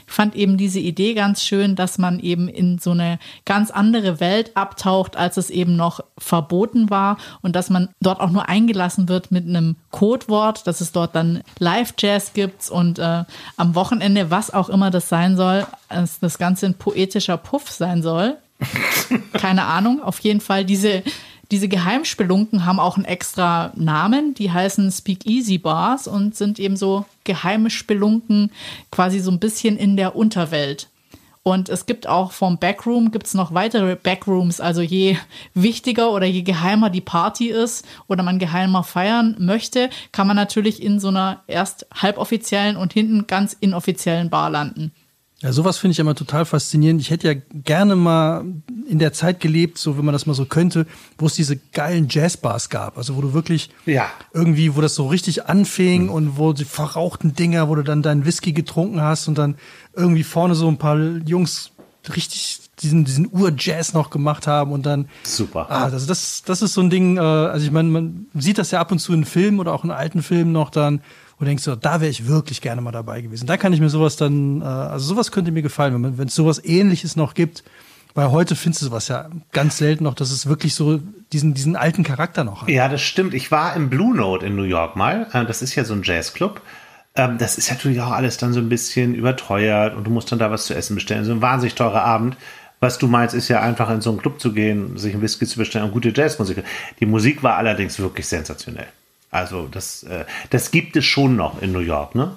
Ich 0.07 0.13
fand 0.13 0.35
eben 0.35 0.57
diese 0.57 0.81
Idee 0.81 1.15
ganz 1.15 1.43
schön, 1.43 1.77
dass 1.77 1.99
man 1.99 2.21
eben 2.21 2.49
in 2.49 2.79
so 2.79 2.91
eine 2.91 3.19
ganz 3.45 3.71
andere 3.71 4.21
Welt 4.21 4.53
abtaucht, 4.55 5.17
als 5.17 5.37
es 5.37 5.51
eben 5.51 5.77
noch 5.77 6.01
verboten 6.19 6.91
war 6.91 7.17
und 7.43 7.57
dass 7.57 7.71
man 7.71 7.89
dort 8.01 8.21
auch 8.21 8.31
nur 8.31 8.49
eingelassen 8.49 9.09
wird 9.09 9.31
mit 9.31 9.49
einem 9.49 9.77
Codewort, 9.91 10.67
dass 10.67 10.81
es 10.81 10.93
dort 10.93 11.15
dann 11.15 11.43
Live-Jazz 11.59 12.33
gibt 12.33 12.71
und 12.71 12.99
äh, 12.99 13.25
am 13.57 13.75
Wochenende, 13.75 14.31
was 14.31 14.53
auch 14.53 14.69
immer 14.69 14.91
das 14.91 15.09
sein 15.09 15.37
soll, 15.37 15.67
dass 15.89 16.21
das 16.21 16.39
Ganze 16.39 16.67
ein 16.67 16.75
poetischer 16.75 17.37
Puff 17.37 17.71
sein 17.71 18.03
soll. 18.03 18.37
Keine 19.33 19.65
Ahnung, 19.65 20.03
auf 20.03 20.21
jeden 20.21 20.41
Fall 20.41 20.65
diese, 20.65 21.03
diese 21.51 21.69
Geheimspelunken 21.69 22.65
haben 22.65 22.81
auch 22.81 22.97
einen 22.97 23.05
extra 23.05 23.73
Namen, 23.75 24.35
die 24.35 24.51
heißen 24.51 24.91
Speakeasy 24.91 25.59
Bars 25.59 26.09
und 26.09 26.35
sind 26.35 26.59
eben 26.59 26.77
so 26.77 27.05
geheime 27.25 27.71
Spelunken 27.71 28.51
quasi 28.91 29.21
so 29.21 29.31
ein 29.31 29.41
bisschen 29.41 29.77
in 29.77 29.97
der 29.97 30.17
Unterwelt. 30.17 30.89
Und 31.43 31.69
es 31.69 31.85
gibt 31.85 32.07
auch 32.07 32.33
vom 32.33 32.57
Backroom 32.57 33.11
gibt 33.11 33.27
es 33.27 33.35
noch 33.35 33.53
weitere 33.53 33.97
Backrooms. 33.97 34.61
Also 34.61 34.81
je 34.81 35.19
wichtiger 35.53 36.11
oder 36.11 36.25
je 36.25 36.41
geheimer 36.41 36.89
die 36.89 37.03
Party 37.03 37.49
ist 37.51 37.85
oder 38.09 38.23
man 38.23 38.39
geheimer 38.39 38.83
feiern 38.83 39.37
möchte, 39.39 39.91
kann 40.11 40.27
man 40.27 40.37
natürlich 40.37 40.83
in 40.83 40.99
so 40.99 41.09
einer 41.09 41.43
erst 41.47 41.87
halboffiziellen 41.95 42.79
und 42.79 42.95
hinten 42.95 43.27
ganz 43.27 43.53
inoffiziellen 43.53 44.31
Bar 44.31 44.49
landen. 44.49 44.93
Ja, 45.45 45.53
sowas 45.53 45.77
finde 45.77 45.93
ich 45.93 45.99
immer 45.99 46.15
total 46.15 46.47
faszinierend. 46.47 47.03
Ich 47.03 47.11
hätte 47.11 47.29
ja 47.31 47.39
gerne 47.53 47.97
mal 47.97 48.47
in 48.89 48.99
der 48.99 49.13
Zeit 49.13 49.41
gelebt, 49.41 49.77
so 49.77 49.99
wenn 49.99 50.05
man 50.07 50.15
das 50.15 50.25
mal 50.25 50.33
so 50.33 50.47
könnte, 50.47 50.87
wo 51.19 51.27
es 51.27 51.35
diese 51.35 51.59
geilen 51.59 52.07
Jazzbars 52.09 52.71
gab. 52.71 52.97
Also 52.97 53.15
wo 53.15 53.21
du 53.21 53.35
wirklich 53.35 53.69
Ja. 53.85 54.07
irgendwie, 54.33 54.75
wo 54.75 54.81
das 54.81 54.95
so 54.95 55.07
richtig 55.07 55.45
anfing 55.47 56.09
und 56.09 56.39
wo 56.39 56.55
die 56.55 56.65
verrauchten 56.65 57.35
Dinger, 57.35 57.69
wo 57.69 57.75
du 57.75 57.83
dann 57.83 58.01
deinen 58.01 58.25
Whisky 58.25 58.55
getrunken 58.55 59.03
hast 59.03 59.29
und 59.29 59.37
dann 59.37 59.57
irgendwie 59.95 60.25
vorne 60.25 60.55
so 60.55 60.67
ein 60.67 60.79
paar 60.79 60.97
Jungs 60.99 61.73
richtig 62.09 62.61
diesen, 62.81 63.05
diesen 63.05 63.29
Ur-Jazz 63.31 63.93
noch 63.93 64.09
gemacht 64.09 64.47
haben 64.47 64.73
und 64.73 64.87
dann 64.87 65.09
Super. 65.25 65.67
Ah, 65.71 65.91
das, 65.91 66.07
das, 66.07 66.43
das 66.45 66.63
ist 66.63 66.73
so 66.73 66.81
ein 66.81 66.89
Ding, 66.89 67.19
äh, 67.19 67.21
also 67.21 67.67
ich 67.67 67.71
meine, 67.73 67.91
man 67.91 68.27
sieht 68.35 68.57
das 68.57 68.71
ja 68.71 68.81
ab 68.81 68.91
und 68.93 68.99
zu 68.99 69.13
in 69.13 69.27
Filmen 69.27 69.61
oder 69.61 69.75
auch 69.75 69.85
in 69.85 69.91
alten 69.91 70.23
Filmen 70.23 70.53
noch 70.53 70.71
dann, 70.71 71.03
du 71.39 71.45
denkst, 71.45 71.63
so, 71.65 71.75
da 71.77 72.01
wäre 72.01 72.11
ich 72.11 72.27
wirklich 72.27 72.61
gerne 72.61 72.81
mal 72.81 72.93
dabei 72.93 73.21
gewesen. 73.21 73.47
Da 73.47 73.57
kann 73.57 73.73
ich 73.73 73.81
mir 73.81 73.91
sowas 73.91 74.17
dann, 74.17 74.61
äh, 74.63 74.65
also 74.65 75.07
sowas 75.07 75.33
könnte 75.33 75.53
mir 75.53 75.63
gefallen, 75.63 76.19
wenn 76.19 76.29
es 76.29 76.35
sowas 76.35 76.65
ähnliches 76.65 77.17
noch 77.17 77.35
gibt, 77.35 77.65
weil 78.15 78.31
heute 78.31 78.55
findest 78.55 78.83
du 78.83 78.87
sowas 78.87 79.09
ja 79.09 79.29
ganz 79.53 79.79
selten 79.79 80.05
noch, 80.05 80.15
dass 80.15 80.31
es 80.31 80.47
wirklich 80.47 80.75
so 80.75 81.01
diesen, 81.33 81.55
diesen 81.55 81.75
alten 81.75 82.05
Charakter 82.05 82.45
noch 82.45 82.63
hat. 82.63 82.69
Ja, 82.69 82.89
das 82.89 83.03
stimmt. 83.03 83.35
Ich 83.35 83.51
war 83.51 83.75
im 83.75 83.91
Blue 83.91 84.15
Note 84.15 84.47
in 84.47 84.55
New 84.55 84.63
York 84.63 84.95
mal. 84.97 85.27
Äh, 85.33 85.45
Das 85.45 85.63
ist 85.63 85.75
ja 85.75 85.85
so 85.85 85.95
ein 85.95 86.03
Jazzclub. 86.05 86.61
Ähm, 87.17 87.39
Das 87.39 87.59
ist 87.59 87.71
natürlich 87.71 88.01
auch 88.01 88.13
alles 88.13 88.37
dann 88.37 88.53
so 88.53 88.61
ein 88.61 88.69
bisschen 88.69 89.15
überteuert 89.15 89.97
und 89.97 90.05
du 90.05 90.11
musst 90.11 90.31
dann 90.31 90.39
da 90.39 90.51
was 90.51 90.67
zu 90.67 90.75
essen 90.75 90.95
bestellen. 90.95 91.25
So 91.25 91.33
ein 91.33 91.43
wahnsinnig 91.43 91.75
teurer 91.75 92.05
Abend. 92.05 92.37
Was 92.81 92.99
du 92.99 93.07
meinst, 93.09 93.35
ist 93.35 93.49
ja 93.49 93.61
einfach 93.61 93.89
in 93.91 94.01
so 94.03 94.11
einen 94.11 94.19
Club 94.19 94.41
zu 94.41 94.53
gehen, 94.53 94.99
sich 94.99 95.15
ein 95.15 95.23
Whisky 95.23 95.47
zu 95.47 95.59
bestellen 95.59 95.87
und 95.87 95.93
gute 95.93 96.13
Jazzmusik. 96.15 96.63
Die 97.01 97.07
Musik 97.07 97.43
war 97.43 97.57
allerdings 97.57 97.99
wirklich 97.99 98.27
sensationell. 98.29 98.87
Also 99.35 99.67
das, 99.67 100.05
äh, 100.05 100.27
das 100.51 100.71
gibt 100.71 100.95
es 100.97 101.05
schon 101.05 101.35
noch 101.35 101.61
in 101.61 101.73
New 101.73 101.81
York, 101.81 102.15
ne? 102.15 102.37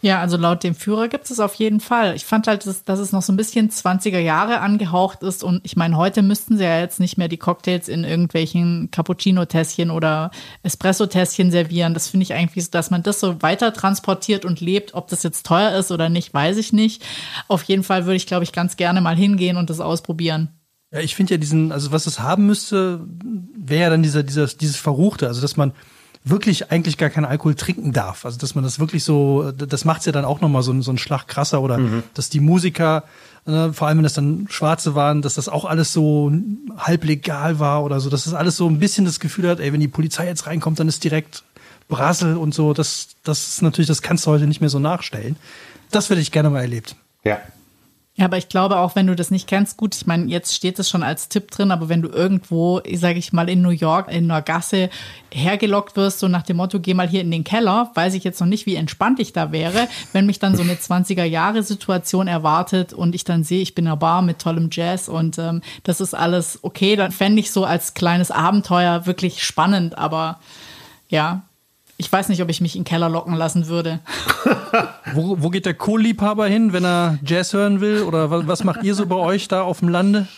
Ja, 0.00 0.20
also 0.20 0.38
laut 0.38 0.64
dem 0.64 0.74
Führer 0.74 1.08
gibt 1.08 1.28
es 1.30 1.40
auf 1.40 1.54
jeden 1.56 1.80
Fall. 1.80 2.14
Ich 2.14 2.24
fand 2.24 2.46
halt, 2.46 2.64
dass, 2.64 2.84
dass 2.84 3.00
es 3.00 3.12
noch 3.12 3.20
so 3.20 3.32
ein 3.32 3.36
bisschen 3.36 3.68
20er 3.68 4.20
Jahre 4.20 4.60
angehaucht 4.60 5.22
ist. 5.22 5.44
Und 5.44 5.60
ich 5.64 5.76
meine, 5.76 5.96
heute 5.98 6.22
müssten 6.22 6.56
sie 6.56 6.64
ja 6.64 6.78
jetzt 6.78 7.00
nicht 7.00 7.18
mehr 7.18 7.28
die 7.28 7.36
Cocktails 7.36 7.88
in 7.88 8.04
irgendwelchen 8.04 8.90
Cappuccino-Tässchen 8.92 9.90
oder 9.90 10.30
Espresso-Tässchen 10.62 11.50
servieren. 11.50 11.92
Das 11.92 12.08
finde 12.08 12.22
ich 12.22 12.32
eigentlich, 12.32 12.64
so, 12.64 12.70
dass 12.70 12.90
man 12.90 13.02
das 13.02 13.20
so 13.20 13.42
weiter 13.42 13.74
transportiert 13.74 14.46
und 14.46 14.60
lebt. 14.60 14.94
Ob 14.94 15.08
das 15.08 15.24
jetzt 15.24 15.44
teuer 15.44 15.76
ist 15.76 15.90
oder 15.90 16.08
nicht, 16.08 16.32
weiß 16.32 16.56
ich 16.56 16.72
nicht. 16.72 17.04
Auf 17.48 17.64
jeden 17.64 17.82
Fall 17.82 18.06
würde 18.06 18.16
ich, 18.16 18.26
glaube 18.26 18.44
ich, 18.44 18.52
ganz 18.52 18.76
gerne 18.76 19.02
mal 19.02 19.16
hingehen 19.16 19.58
und 19.58 19.68
das 19.68 19.80
ausprobieren. 19.80 20.48
Ja, 20.92 21.00
ich 21.00 21.14
finde 21.14 21.34
ja 21.34 21.38
diesen, 21.38 21.72
also 21.72 21.92
was 21.92 22.06
es 22.06 22.20
haben 22.20 22.46
müsste, 22.46 23.04
wäre 23.54 23.82
ja 23.82 23.90
dann 23.90 24.02
dieser, 24.02 24.22
dieser, 24.22 24.46
dieses 24.46 24.76
Verruchte, 24.76 25.26
also 25.26 25.42
dass 25.42 25.58
man 25.58 25.72
wirklich 26.30 26.70
eigentlich 26.70 26.96
gar 26.96 27.10
keinen 27.10 27.24
Alkohol 27.24 27.54
trinken 27.54 27.92
darf. 27.92 28.24
Also 28.24 28.38
dass 28.38 28.54
man 28.54 28.64
das 28.64 28.78
wirklich 28.78 29.04
so, 29.04 29.52
das 29.52 29.84
macht's 29.84 30.06
ja 30.06 30.12
dann 30.12 30.24
auch 30.24 30.40
nochmal 30.40 30.62
so, 30.62 30.78
so 30.80 30.90
einen 30.90 30.98
Schlag 30.98 31.26
krasser 31.26 31.60
oder 31.62 31.78
dass 32.14 32.30
die 32.30 32.40
Musiker, 32.40 33.04
äh, 33.46 33.72
vor 33.72 33.88
allem 33.88 33.98
wenn 33.98 34.04
das 34.04 34.14
dann 34.14 34.46
Schwarze 34.50 34.94
waren, 34.94 35.22
dass 35.22 35.34
das 35.34 35.48
auch 35.48 35.64
alles 35.64 35.92
so 35.92 36.32
halb 36.76 37.04
legal 37.04 37.58
war 37.58 37.84
oder 37.84 38.00
so, 38.00 38.10
dass 38.10 38.24
das 38.24 38.34
alles 38.34 38.56
so 38.56 38.68
ein 38.68 38.78
bisschen 38.78 39.04
das 39.04 39.20
Gefühl 39.20 39.48
hat, 39.48 39.60
ey, 39.60 39.72
wenn 39.72 39.80
die 39.80 39.88
Polizei 39.88 40.26
jetzt 40.26 40.46
reinkommt, 40.46 40.78
dann 40.78 40.88
ist 40.88 41.04
direkt 41.04 41.42
Brassel 41.88 42.36
und 42.36 42.54
so. 42.54 42.74
Das, 42.74 43.08
das 43.24 43.48
ist 43.48 43.62
natürlich, 43.62 43.88
das 43.88 44.02
kannst 44.02 44.26
du 44.26 44.30
heute 44.30 44.46
nicht 44.46 44.60
mehr 44.60 44.70
so 44.70 44.78
nachstellen. 44.78 45.36
Das 45.90 46.10
hätte 46.10 46.20
ich 46.20 46.32
gerne 46.32 46.50
mal 46.50 46.60
erlebt. 46.60 46.96
Ja. 47.24 47.40
Ja, 48.18 48.24
aber 48.24 48.36
ich 48.36 48.48
glaube 48.48 48.78
auch, 48.78 48.96
wenn 48.96 49.06
du 49.06 49.14
das 49.14 49.30
nicht 49.30 49.46
kennst, 49.46 49.76
gut, 49.76 49.94
ich 49.94 50.04
meine, 50.04 50.26
jetzt 50.26 50.52
steht 50.52 50.80
es 50.80 50.90
schon 50.90 51.04
als 51.04 51.28
Tipp 51.28 51.52
drin, 51.52 51.70
aber 51.70 51.88
wenn 51.88 52.02
du 52.02 52.08
irgendwo, 52.08 52.82
sage 52.94 53.16
ich 53.16 53.32
mal, 53.32 53.48
in 53.48 53.62
New 53.62 53.70
York, 53.70 54.10
in 54.10 54.28
einer 54.28 54.42
Gasse 54.42 54.90
hergelockt 55.32 55.94
wirst, 55.94 56.18
so 56.18 56.26
nach 56.26 56.42
dem 56.42 56.56
Motto, 56.56 56.80
geh 56.80 56.94
mal 56.94 57.06
hier 57.06 57.20
in 57.20 57.30
den 57.30 57.44
Keller, 57.44 57.92
weiß 57.94 58.14
ich 58.14 58.24
jetzt 58.24 58.40
noch 58.40 58.48
nicht, 58.48 58.66
wie 58.66 58.74
entspannt 58.74 59.20
ich 59.20 59.32
da 59.32 59.52
wäre, 59.52 59.86
wenn 60.12 60.26
mich 60.26 60.40
dann 60.40 60.56
so 60.56 60.64
eine 60.64 60.74
20er-Jahre-Situation 60.74 62.26
erwartet 62.26 62.92
und 62.92 63.14
ich 63.14 63.22
dann 63.22 63.44
sehe, 63.44 63.62
ich 63.62 63.76
bin 63.76 63.84
in 63.84 63.92
einer 63.92 63.96
Bar 63.96 64.22
mit 64.22 64.40
tollem 64.40 64.68
Jazz 64.72 65.08
und 65.08 65.38
ähm, 65.38 65.62
das 65.84 66.00
ist 66.00 66.14
alles 66.14 66.58
okay, 66.62 66.96
dann 66.96 67.12
fände 67.12 67.38
ich 67.38 67.52
so 67.52 67.64
als 67.64 67.94
kleines 67.94 68.32
Abenteuer 68.32 69.06
wirklich 69.06 69.44
spannend, 69.44 69.96
aber 69.96 70.40
ja, 71.08 71.42
ich 72.00 72.10
weiß 72.10 72.28
nicht, 72.28 72.40
ob 72.40 72.48
ich 72.48 72.60
mich 72.60 72.76
in 72.76 72.82
den 72.82 72.88
Keller 72.88 73.08
locken 73.08 73.34
lassen 73.34 73.66
würde. 73.66 73.98
Wo, 75.14 75.36
wo 75.40 75.50
geht 75.50 75.66
der 75.66 75.74
Kohlliebhaber 75.74 76.46
hin, 76.46 76.72
wenn 76.72 76.84
er 76.84 77.18
Jazz 77.24 77.52
hören 77.52 77.80
will? 77.80 78.02
Oder 78.02 78.30
was, 78.30 78.46
was 78.46 78.64
macht 78.64 78.84
ihr 78.84 78.94
so 78.94 79.06
bei 79.06 79.16
euch 79.16 79.48
da 79.48 79.62
auf 79.62 79.80
dem 79.80 79.88
Lande? 79.88 80.28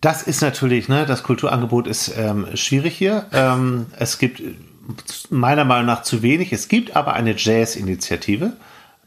Das 0.00 0.22
ist 0.22 0.40
natürlich, 0.40 0.88
ne, 0.88 1.06
das 1.06 1.22
Kulturangebot 1.22 1.86
ist 1.86 2.16
ähm, 2.16 2.46
schwierig 2.54 2.96
hier. 2.96 3.26
Ähm, 3.32 3.86
es 3.98 4.18
gibt 4.18 4.42
meiner 5.30 5.64
Meinung 5.64 5.86
nach 5.86 6.02
zu 6.02 6.22
wenig. 6.22 6.52
Es 6.52 6.68
gibt 6.68 6.96
aber 6.96 7.12
eine 7.12 7.34
Jazz-Initiative. 7.36 8.54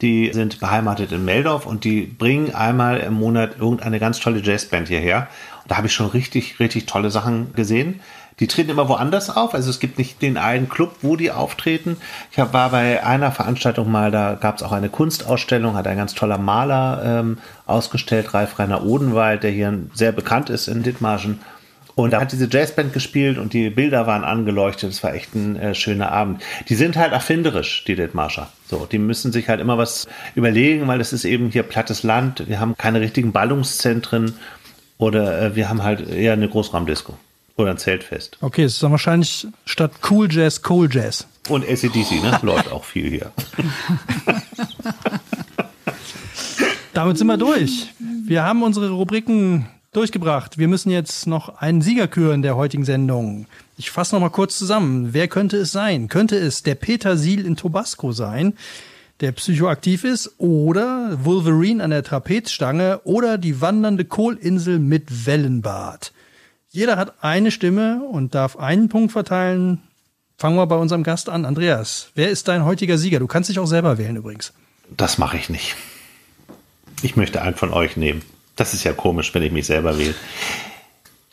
Die 0.00 0.32
sind 0.32 0.60
beheimatet 0.60 1.12
in 1.12 1.24
Meldorf 1.24 1.66
und 1.66 1.84
die 1.84 2.02
bringen 2.02 2.54
einmal 2.54 3.00
im 3.00 3.14
Monat 3.14 3.58
irgendeine 3.58 4.00
ganz 4.00 4.18
tolle 4.20 4.40
Jazzband 4.40 4.88
hierher. 4.88 5.28
Und 5.62 5.70
da 5.70 5.76
habe 5.76 5.88
ich 5.88 5.92
schon 5.92 6.08
richtig, 6.08 6.58
richtig 6.58 6.86
tolle 6.86 7.10
Sachen 7.10 7.52
gesehen. 7.54 8.00
Die 8.42 8.48
treten 8.48 8.70
immer 8.70 8.88
woanders 8.88 9.30
auf. 9.30 9.54
Also 9.54 9.70
es 9.70 9.78
gibt 9.78 9.98
nicht 9.98 10.20
den 10.20 10.36
einen 10.36 10.68
Club, 10.68 10.96
wo 11.02 11.14
die 11.14 11.30
auftreten. 11.30 11.96
Ich 12.32 12.40
hab, 12.40 12.52
war 12.52 12.70
bei 12.70 13.06
einer 13.06 13.30
Veranstaltung 13.30 13.88
mal, 13.88 14.10
da 14.10 14.34
gab 14.34 14.56
es 14.56 14.64
auch 14.64 14.72
eine 14.72 14.88
Kunstausstellung, 14.88 15.76
hat 15.76 15.86
ein 15.86 15.96
ganz 15.96 16.12
toller 16.14 16.38
Maler 16.38 17.20
ähm, 17.20 17.38
ausgestellt, 17.66 18.34
Ralf 18.34 18.58
Rainer 18.58 18.84
Odenwald, 18.84 19.44
der 19.44 19.52
hier 19.52 19.78
sehr 19.94 20.10
bekannt 20.10 20.50
ist 20.50 20.66
in 20.66 20.82
Dithmarschen. 20.82 21.38
Und 21.94 22.14
da 22.14 22.20
hat 22.20 22.32
diese 22.32 22.48
Jazzband 22.50 22.92
gespielt 22.92 23.38
und 23.38 23.52
die 23.52 23.70
Bilder 23.70 24.08
waren 24.08 24.24
angeleuchtet. 24.24 24.90
Es 24.90 25.04
war 25.04 25.14
echt 25.14 25.36
ein 25.36 25.54
äh, 25.54 25.76
schöner 25.76 26.10
Abend. 26.10 26.42
Die 26.68 26.74
sind 26.74 26.96
halt 26.96 27.12
erfinderisch, 27.12 27.84
die 27.84 27.94
Dithmarscher. 27.94 28.48
So, 28.66 28.88
die 28.90 28.98
müssen 28.98 29.30
sich 29.30 29.48
halt 29.48 29.60
immer 29.60 29.78
was 29.78 30.08
überlegen, 30.34 30.88
weil 30.88 31.00
es 31.00 31.12
ist 31.12 31.24
eben 31.24 31.50
hier 31.50 31.62
plattes 31.62 32.02
Land. 32.02 32.48
Wir 32.48 32.58
haben 32.58 32.76
keine 32.76 33.02
richtigen 33.02 33.30
Ballungszentren 33.30 34.34
oder 34.98 35.40
äh, 35.40 35.54
wir 35.54 35.68
haben 35.68 35.84
halt 35.84 36.10
eher 36.10 36.32
eine 36.32 36.48
Großraumdisco. 36.48 37.16
Oder 37.56 37.70
ein 37.72 37.78
Zeltfest. 37.78 38.38
Okay, 38.40 38.64
es 38.64 38.74
ist 38.74 38.82
dann 38.82 38.92
wahrscheinlich 38.92 39.46
statt 39.66 39.92
Cool 40.08 40.32
Jazz 40.32 40.62
Cool 40.68 40.88
Jazz. 40.90 41.26
Und 41.48 41.68
ACDC, 41.68 42.22
ne? 42.22 42.38
Läuft 42.42 42.70
auch 42.72 42.84
viel 42.84 43.10
hier. 43.10 43.32
Damit 46.94 47.18
sind 47.18 47.26
wir 47.26 47.36
durch. 47.36 47.92
Wir 48.26 48.44
haben 48.44 48.62
unsere 48.62 48.90
Rubriken 48.90 49.66
durchgebracht. 49.92 50.58
Wir 50.58 50.68
müssen 50.68 50.90
jetzt 50.90 51.26
noch 51.26 51.58
einen 51.60 51.82
Sieger 51.82 52.08
küren 52.08 52.42
der 52.42 52.56
heutigen 52.56 52.84
Sendung. 52.84 53.46
Ich 53.76 53.90
fasse 53.90 54.14
noch 54.14 54.20
mal 54.20 54.30
kurz 54.30 54.58
zusammen. 54.58 55.12
Wer 55.12 55.28
könnte 55.28 55.56
es 55.58 55.72
sein? 55.72 56.08
Könnte 56.08 56.36
es 56.36 56.62
der 56.62 56.74
Petersil 56.74 57.44
in 57.44 57.56
Tobasco 57.56 58.12
sein, 58.12 58.54
der 59.20 59.32
psychoaktiv 59.32 60.04
ist, 60.04 60.34
oder 60.38 61.18
Wolverine 61.24 61.82
an 61.82 61.90
der 61.90 62.02
Trapezstange 62.02 63.00
oder 63.04 63.38
die 63.38 63.60
wandernde 63.60 64.04
Kohlinsel 64.04 64.78
mit 64.78 65.26
Wellenbad? 65.26 66.12
Jeder 66.74 66.96
hat 66.96 67.22
eine 67.22 67.50
Stimme 67.50 68.02
und 68.10 68.34
darf 68.34 68.56
einen 68.56 68.88
Punkt 68.88 69.12
verteilen. 69.12 69.82
Fangen 70.38 70.56
wir 70.56 70.66
bei 70.66 70.76
unserem 70.76 71.02
Gast 71.02 71.28
an. 71.28 71.44
Andreas, 71.44 72.08
wer 72.14 72.30
ist 72.30 72.48
dein 72.48 72.64
heutiger 72.64 72.96
Sieger? 72.96 73.18
Du 73.18 73.26
kannst 73.26 73.50
dich 73.50 73.58
auch 73.58 73.66
selber 73.66 73.98
wählen 73.98 74.16
übrigens. 74.16 74.54
Das 74.88 75.18
mache 75.18 75.36
ich 75.36 75.50
nicht. 75.50 75.76
Ich 77.02 77.14
möchte 77.14 77.42
einen 77.42 77.56
von 77.56 77.74
euch 77.74 77.98
nehmen. 77.98 78.22
Das 78.56 78.72
ist 78.72 78.84
ja 78.84 78.94
komisch, 78.94 79.34
wenn 79.34 79.42
ich 79.42 79.52
mich 79.52 79.66
selber 79.66 79.98
wähle. 79.98 80.14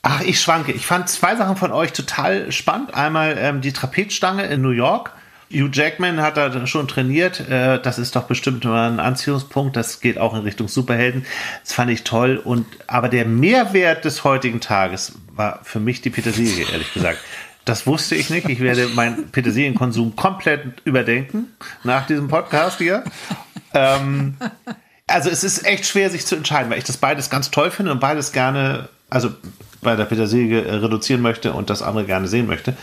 Ach, 0.01 0.19
ich 0.19 0.41
schwanke. 0.41 0.73
Ich 0.73 0.85
fand 0.85 1.07
zwei 1.07 1.37
Sachen 1.37 1.55
von 1.55 1.71
euch 1.71 1.93
total 1.93 2.51
spannend. 2.51 2.93
Einmal 2.93 3.37
ähm, 3.39 3.61
die 3.61 3.71
Trapezstange 3.71 4.45
in 4.45 4.61
New 4.61 4.71
York. 4.71 5.13
Hugh 5.51 5.69
Jackman 5.71 6.21
hat 6.21 6.37
da 6.37 6.67
schon 6.67 6.87
trainiert. 6.87 7.39
Äh, 7.49 7.81
das 7.81 7.97
ist 7.97 8.15
doch 8.15 8.23
bestimmt 8.23 8.63
mal 8.65 8.91
ein 8.91 8.99
Anziehungspunkt. 8.99 9.75
Das 9.75 9.99
geht 9.99 10.17
auch 10.17 10.35
in 10.35 10.41
Richtung 10.41 10.67
Superhelden. 10.67 11.25
Das 11.63 11.73
fand 11.73 11.91
ich 11.91 12.03
toll. 12.03 12.37
Und 12.37 12.65
aber 12.87 13.09
der 13.09 13.25
Mehrwert 13.25 14.05
des 14.05 14.23
heutigen 14.23 14.61
Tages 14.61 15.13
war 15.35 15.59
für 15.63 15.79
mich 15.79 16.01
die 16.01 16.09
Petersilie, 16.09 16.65
ehrlich 16.71 16.93
gesagt. 16.93 17.19
Das 17.65 17.85
wusste 17.85 18.15
ich 18.15 18.29
nicht. 18.29 18.47
Ich 18.49 18.59
werde 18.59 18.87
meinen 18.89 19.29
Petersilienkonsum 19.29 20.15
komplett 20.15 20.81
überdenken 20.85 21.47
nach 21.83 22.07
diesem 22.07 22.27
Podcast 22.27 22.77
hier. 22.79 23.03
Ähm, 23.73 24.35
also 25.05 25.29
es 25.29 25.43
ist 25.43 25.65
echt 25.65 25.85
schwer, 25.85 26.09
sich 26.09 26.25
zu 26.25 26.35
entscheiden, 26.35 26.71
weil 26.71 26.77
ich 26.77 26.83
das 26.83 26.97
beides 26.97 27.29
ganz 27.29 27.51
toll 27.51 27.71
finde 27.71 27.91
und 27.91 27.99
beides 27.99 28.31
gerne, 28.31 28.89
also 29.09 29.31
bei 29.81 29.95
der 29.95 30.05
Petersilie 30.05 30.81
reduzieren 30.81 31.21
möchte 31.21 31.53
und 31.53 31.69
das 31.69 31.81
andere 31.81 32.05
gerne 32.05 32.27
sehen 32.27 32.47
möchte. 32.47 32.75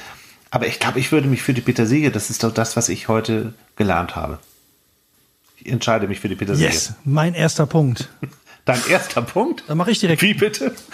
Aber 0.57 0.67
ich 0.67 0.81
glaube, 0.81 0.99
ich 0.99 1.13
würde 1.13 1.29
mich 1.29 1.43
für 1.43 1.53
die 1.53 1.61
Petersilie, 1.61 2.11
das 2.11 2.31
ist 2.31 2.43
doch 2.43 2.51
das, 2.51 2.79
was 2.79 2.89
ich 2.89 3.09
heute 3.09 3.53
gelernt 3.77 4.17
habe. 4.17 4.39
Ich 5.59 5.71
entscheide 5.71 6.09
mich 6.09 6.19
für 6.21 6.31
die 6.31 6.35
Petersilie. 6.35 6.71
Yes, 6.71 6.95
mein 7.05 7.35
erster 7.35 7.67
Punkt. 7.67 8.09
Dein 8.65 8.81
erster 8.89 9.21
Punkt? 9.21 9.65
Dann 9.69 9.77
mache 9.77 9.91
ich 9.91 9.99
direkt. 9.99 10.23
Wie 10.23 10.33
bitte? 10.33 10.75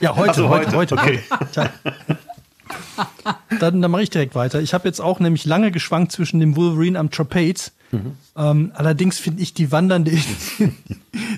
Ja, 0.00 0.16
heute, 0.16 0.30
Also 0.30 0.48
heute, 0.48 0.72
heute, 0.74 0.96
heute. 0.96 1.20
okay. 1.40 1.68
Dann, 3.60 3.82
dann 3.82 3.90
mache 3.90 4.02
ich 4.02 4.10
direkt 4.10 4.34
weiter. 4.34 4.60
Ich 4.62 4.72
habe 4.72 4.88
jetzt 4.88 4.98
auch 4.98 5.20
nämlich 5.20 5.44
lange 5.44 5.70
geschwankt 5.70 6.10
zwischen 6.10 6.40
dem 6.40 6.56
Wolverine 6.56 6.98
am 6.98 7.10
Trapeze. 7.10 7.70
Ähm, 8.36 8.72
allerdings 8.74 9.18
finde 9.18 9.42
ich 9.42 9.52
die 9.52 9.70
wandernde 9.72 10.10
Insel, 10.12 10.72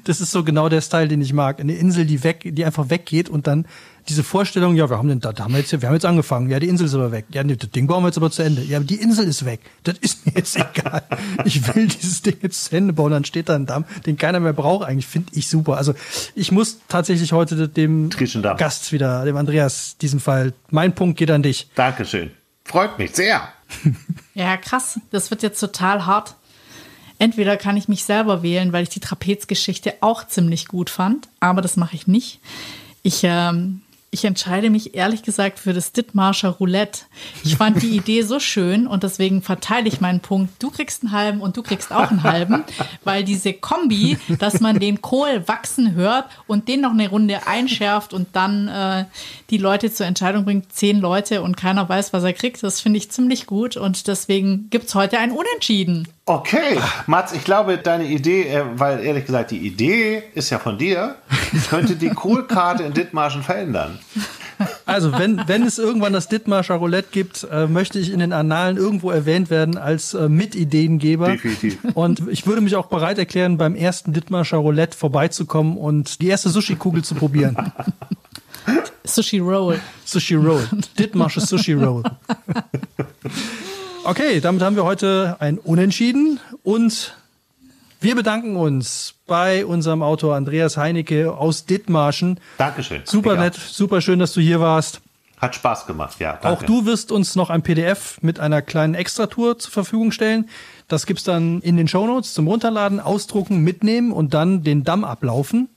das 0.04 0.20
ist 0.20 0.30
so 0.30 0.44
genau 0.44 0.68
der 0.68 0.80
Style, 0.80 1.08
den 1.08 1.20
ich 1.20 1.32
mag. 1.32 1.60
Eine 1.60 1.74
Insel, 1.74 2.04
die 2.06 2.22
weg, 2.24 2.50
die 2.52 2.64
einfach 2.64 2.88
weggeht 2.88 3.28
und 3.28 3.46
dann 3.46 3.66
diese 4.08 4.24
Vorstellung, 4.24 4.74
ja, 4.74 4.90
wir 4.90 4.98
haben, 4.98 5.08
den, 5.08 5.20
da, 5.20 5.32
da 5.32 5.44
haben 5.44 5.52
wir, 5.52 5.60
jetzt, 5.60 5.72
wir 5.72 5.88
haben 5.88 5.94
jetzt 5.94 6.04
angefangen, 6.04 6.50
ja, 6.50 6.58
die 6.58 6.68
Insel 6.68 6.86
ist 6.86 6.94
aber 6.94 7.12
weg. 7.12 7.26
Ja, 7.30 7.44
nee, 7.44 7.56
das 7.56 7.70
Ding 7.70 7.86
bauen 7.86 8.02
wir 8.02 8.08
jetzt 8.08 8.16
aber 8.16 8.30
zu 8.30 8.42
Ende. 8.42 8.62
Ja, 8.62 8.80
die 8.80 8.96
Insel 8.96 9.26
ist 9.26 9.44
weg. 9.44 9.60
Das 9.84 9.96
ist 9.98 10.26
mir 10.26 10.32
jetzt 10.36 10.56
egal. 10.76 11.02
Ich 11.44 11.74
will 11.74 11.86
dieses 11.86 12.22
Ding 12.22 12.36
jetzt 12.42 12.64
zu 12.64 12.76
Ende 12.76 12.92
bauen, 12.92 13.12
dann 13.12 13.24
steht 13.24 13.48
da 13.48 13.54
ein 13.54 13.66
Damm, 13.66 13.84
den 14.06 14.16
keiner 14.16 14.40
mehr 14.40 14.52
braucht. 14.52 14.86
Eigentlich 14.86 15.06
finde 15.06 15.32
ich 15.34 15.48
super. 15.48 15.76
Also 15.76 15.94
ich 16.34 16.52
muss 16.52 16.78
tatsächlich 16.88 17.32
heute 17.32 17.68
dem. 17.68 18.10
Gast 18.56 18.92
wieder, 18.92 19.24
dem 19.24 19.36
Andreas, 19.36 19.96
diesen 20.00 20.20
Fall, 20.20 20.52
mein 20.70 20.94
Punkt 20.94 21.18
geht 21.18 21.30
an 21.30 21.42
dich. 21.42 21.68
Dankeschön. 21.74 22.30
Freut 22.64 22.98
mich 22.98 23.14
sehr. 23.14 23.48
Ja, 24.34 24.56
krass. 24.56 24.98
Das 25.10 25.30
wird 25.30 25.42
jetzt 25.42 25.60
total 25.60 26.06
hart. 26.06 26.36
Entweder 27.18 27.58
kann 27.58 27.76
ich 27.76 27.86
mich 27.86 28.04
selber 28.04 28.42
wählen, 28.42 28.72
weil 28.72 28.82
ich 28.82 28.88
die 28.88 28.98
Trapezgeschichte 28.98 29.94
auch 30.00 30.26
ziemlich 30.26 30.68
gut 30.68 30.88
fand, 30.88 31.28
aber 31.38 31.60
das 31.60 31.76
mache 31.76 31.94
ich 31.94 32.06
nicht. 32.06 32.40
Ich, 33.02 33.20
ähm, 33.24 33.82
ich 34.14 34.26
entscheide 34.26 34.68
mich 34.68 34.94
ehrlich 34.94 35.22
gesagt 35.22 35.58
für 35.58 35.72
das 35.72 35.92
Dithmarscher 35.92 36.50
Roulette. 36.50 37.06
Ich 37.44 37.56
fand 37.56 37.82
die 37.82 37.96
Idee 37.96 38.20
so 38.20 38.40
schön 38.40 38.86
und 38.86 39.04
deswegen 39.04 39.40
verteile 39.40 39.88
ich 39.88 40.02
meinen 40.02 40.20
Punkt. 40.20 40.62
Du 40.62 40.70
kriegst 40.70 41.02
einen 41.02 41.12
halben 41.12 41.40
und 41.40 41.56
du 41.56 41.62
kriegst 41.62 41.90
auch 41.90 42.10
einen 42.10 42.22
halben, 42.22 42.62
weil 43.04 43.24
diese 43.24 43.54
Kombi, 43.54 44.18
dass 44.38 44.60
man 44.60 44.78
den 44.78 45.00
Kohl 45.00 45.48
wachsen 45.48 45.94
hört 45.94 46.26
und 46.46 46.68
den 46.68 46.82
noch 46.82 46.90
eine 46.90 47.08
Runde 47.08 47.46
einschärft 47.46 48.12
und 48.12 48.28
dann 48.36 48.68
äh, 48.68 49.06
die 49.48 49.56
Leute 49.56 49.90
zur 49.90 50.04
Entscheidung 50.04 50.44
bringt, 50.44 50.70
zehn 50.74 51.00
Leute 51.00 51.40
und 51.40 51.56
keiner 51.56 51.88
weiß, 51.88 52.12
was 52.12 52.22
er 52.22 52.34
kriegt, 52.34 52.62
das 52.62 52.82
finde 52.82 52.98
ich 52.98 53.10
ziemlich 53.10 53.46
gut 53.46 53.78
und 53.78 54.06
deswegen 54.08 54.68
gibt's 54.68 54.94
heute 54.94 55.18
ein 55.20 55.30
Unentschieden. 55.30 56.06
Okay, 56.24 56.78
Mats, 57.08 57.32
ich 57.32 57.42
glaube, 57.42 57.78
deine 57.78 58.06
Idee, 58.06 58.46
äh, 58.46 58.64
weil 58.76 59.04
ehrlich 59.04 59.26
gesagt, 59.26 59.50
die 59.50 59.58
Idee 59.58 60.22
ist 60.34 60.50
ja 60.50 60.60
von 60.60 60.78
dir, 60.78 61.16
könnte 61.68 61.96
die 61.96 62.10
Kohlkarte 62.10 62.84
in 62.84 62.92
Dithmarschen 62.94 63.42
verändern. 63.42 63.98
Also, 64.86 65.12
wenn, 65.18 65.42
wenn 65.46 65.64
es 65.64 65.78
irgendwann 65.78 66.12
das 66.12 66.28
Dithmarscher 66.28 66.76
Roulette 66.76 67.08
gibt, 67.10 67.44
äh, 67.50 67.66
möchte 67.66 67.98
ich 67.98 68.12
in 68.12 68.20
den 68.20 68.32
Annalen 68.32 68.76
irgendwo 68.76 69.10
erwähnt 69.10 69.50
werden 69.50 69.76
als 69.76 70.14
äh, 70.14 70.28
Mitideengeber. 70.28 71.32
Definitiv. 71.32 71.78
Und 71.94 72.28
ich 72.28 72.46
würde 72.46 72.60
mich 72.60 72.76
auch 72.76 72.86
bereit 72.86 73.18
erklären, 73.18 73.56
beim 73.56 73.74
ersten 73.74 74.12
Dithmarscher 74.12 74.58
Roulette 74.58 74.96
vorbeizukommen 74.96 75.76
und 75.76 76.20
die 76.20 76.28
erste 76.28 76.50
Sushi-Kugel 76.50 77.02
zu 77.02 77.16
probieren. 77.16 77.56
Sushi 79.04 79.40
Roll. 79.40 79.80
Sushi 80.04 80.36
Roll. 80.36 80.68
Dithmarsches 80.98 81.48
Sushi 81.48 81.72
Roll. 81.72 82.04
Okay, 84.04 84.40
damit 84.40 84.62
haben 84.62 84.74
wir 84.74 84.84
heute 84.84 85.36
ein 85.38 85.58
Unentschieden 85.58 86.40
und 86.64 87.16
wir 88.00 88.16
bedanken 88.16 88.56
uns 88.56 89.14
bei 89.28 89.64
unserem 89.64 90.02
Autor 90.02 90.34
Andreas 90.34 90.76
Heinecke 90.76 91.32
aus 91.32 91.66
Dithmarschen. 91.66 92.40
Dankeschön. 92.58 93.02
Super 93.04 93.36
nett, 93.36 93.54
super 93.54 94.00
schön, 94.00 94.18
dass 94.18 94.32
du 94.32 94.40
hier 94.40 94.58
warst. 94.58 95.00
Hat 95.38 95.54
Spaß 95.54 95.86
gemacht, 95.86 96.18
ja. 96.18 96.32
Danke. 96.32 96.48
Auch 96.48 96.62
du 96.64 96.84
wirst 96.84 97.12
uns 97.12 97.36
noch 97.36 97.48
ein 97.48 97.62
PDF 97.62 98.18
mit 98.22 98.40
einer 98.40 98.60
kleinen 98.60 98.94
Extratour 98.94 99.58
zur 99.60 99.70
Verfügung 99.70 100.10
stellen. 100.10 100.48
Das 100.88 101.06
gibt's 101.06 101.22
dann 101.22 101.60
in 101.60 101.76
den 101.76 101.86
Shownotes 101.86 102.34
zum 102.34 102.48
Runterladen, 102.48 102.98
ausdrucken, 102.98 103.58
mitnehmen 103.58 104.10
und 104.10 104.34
dann 104.34 104.64
den 104.64 104.82
Damm 104.82 105.04
ablaufen. 105.04 105.68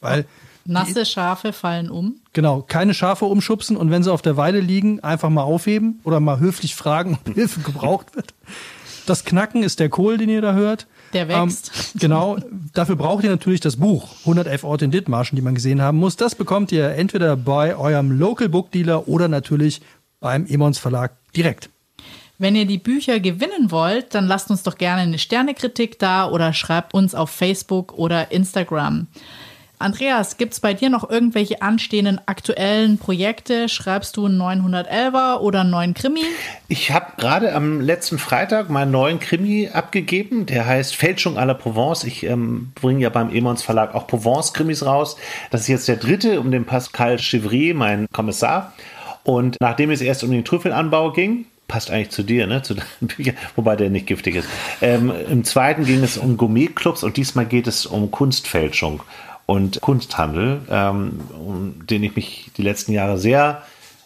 Weil, 0.00 0.24
Nasse 0.68 1.06
Schafe 1.06 1.52
fallen 1.52 1.90
um. 1.90 2.16
genau, 2.32 2.62
keine 2.62 2.94
Schafe 2.94 3.24
umschubsen 3.24 3.76
und 3.76 3.90
wenn 3.90 4.02
sie 4.02 4.12
auf 4.12 4.22
der 4.22 4.36
Weide 4.36 4.60
liegen, 4.60 5.00
einfach 5.00 5.30
mal 5.30 5.42
aufheben 5.42 6.00
oder 6.04 6.20
mal 6.20 6.38
höflich 6.40 6.74
fragen, 6.74 7.18
ob 7.24 7.34
Hilfe 7.34 7.60
gebraucht 7.60 8.14
wird. 8.14 8.34
Das 9.06 9.24
Knacken 9.24 9.62
ist 9.62 9.80
der 9.80 9.88
Kohl, 9.88 10.18
den 10.18 10.28
ihr 10.28 10.42
da 10.42 10.52
hört. 10.52 10.86
Der 11.14 11.28
wächst. 11.28 11.70
Ähm, 11.94 12.00
genau. 12.00 12.36
Dafür 12.74 12.96
braucht 12.96 13.24
ihr 13.24 13.30
natürlich 13.30 13.60
das 13.60 13.76
Buch 13.76 14.10
111 14.20 14.64
Orte 14.64 14.84
in 14.84 14.90
Dithmarschen, 14.90 15.36
die 15.36 15.42
man 15.42 15.54
gesehen 15.54 15.80
haben 15.80 15.96
muss. 15.98 16.16
Das 16.16 16.34
bekommt 16.34 16.72
ihr 16.72 16.90
entweder 16.90 17.34
bei 17.34 17.74
eurem 17.74 18.10
Local 18.18 18.50
Book 18.50 18.70
Dealer 18.70 19.08
oder 19.08 19.28
natürlich 19.28 19.80
beim 20.20 20.46
Emons 20.46 20.78
Verlag 20.78 21.12
direkt. 21.34 21.70
Wenn 22.36 22.54
ihr 22.54 22.66
die 22.66 22.78
Bücher 22.78 23.18
gewinnen 23.18 23.70
wollt, 23.70 24.14
dann 24.14 24.26
lasst 24.26 24.50
uns 24.50 24.62
doch 24.62 24.78
gerne 24.78 25.02
eine 25.02 25.18
Sternekritik 25.18 25.98
da 25.98 26.30
oder 26.30 26.52
schreibt 26.52 26.94
uns 26.94 27.14
auf 27.14 27.30
Facebook 27.30 27.94
oder 27.94 28.30
Instagram. 28.30 29.08
Andreas, 29.80 30.38
gibt's 30.38 30.58
bei 30.58 30.74
dir 30.74 30.90
noch 30.90 31.08
irgendwelche 31.08 31.62
anstehenden 31.62 32.20
aktuellen 32.26 32.98
Projekte? 32.98 33.68
Schreibst 33.68 34.16
du 34.16 34.26
einen 34.26 34.40
911er 34.40 35.38
oder 35.38 35.60
einen 35.60 35.70
neuen 35.70 35.94
Krimi? 35.94 36.22
Ich 36.66 36.90
habe 36.90 37.12
gerade 37.16 37.54
am 37.54 37.80
letzten 37.80 38.18
Freitag 38.18 38.70
meinen 38.70 38.90
neuen 38.90 39.20
Krimi 39.20 39.70
abgegeben. 39.72 40.46
Der 40.46 40.66
heißt 40.66 40.96
Fälschung 40.96 41.38
à 41.38 41.44
la 41.44 41.54
Provence. 41.54 42.02
Ich 42.02 42.24
ähm, 42.24 42.72
bringe 42.74 43.00
ja 43.00 43.08
beim 43.10 43.30
Emons 43.30 43.62
Verlag 43.62 43.94
auch 43.94 44.08
Provence-Krimis 44.08 44.84
raus. 44.84 45.16
Das 45.50 45.62
ist 45.62 45.68
jetzt 45.68 45.86
der 45.86 45.96
dritte 45.96 46.40
um 46.40 46.50
den 46.50 46.64
Pascal 46.64 47.18
Chevrier, 47.18 47.74
mein 47.74 48.08
Kommissar. 48.12 48.72
Und 49.22 49.58
nachdem 49.60 49.92
es 49.92 50.00
erst 50.00 50.24
um 50.24 50.32
den 50.32 50.44
Trüffelanbau 50.44 51.12
ging, 51.12 51.46
passt 51.68 51.90
eigentlich 51.90 52.10
zu 52.10 52.24
dir, 52.24 52.46
ne? 52.46 52.62
Zu 52.62 52.74
deinen 52.74 53.36
wobei 53.54 53.76
der 53.76 53.90
nicht 53.90 54.06
giftig 54.06 54.36
ist. 54.36 54.48
Ähm, 54.80 55.12
Im 55.30 55.44
zweiten 55.44 55.84
ging 55.84 56.02
es 56.02 56.18
um 56.18 56.36
Gourmetclubs 56.36 57.04
und 57.04 57.16
diesmal 57.16 57.46
geht 57.46 57.66
es 57.68 57.86
um 57.86 58.10
Kunstfälschung. 58.10 59.02
Und 59.48 59.80
Kunsthandel, 59.80 60.60
ähm, 60.70 61.20
um 61.32 61.86
den 61.86 62.04
ich 62.04 62.14
mich 62.14 62.50
die 62.58 62.62
letzten 62.62 62.92
Jahre 62.92 63.16
sehr 63.16 63.62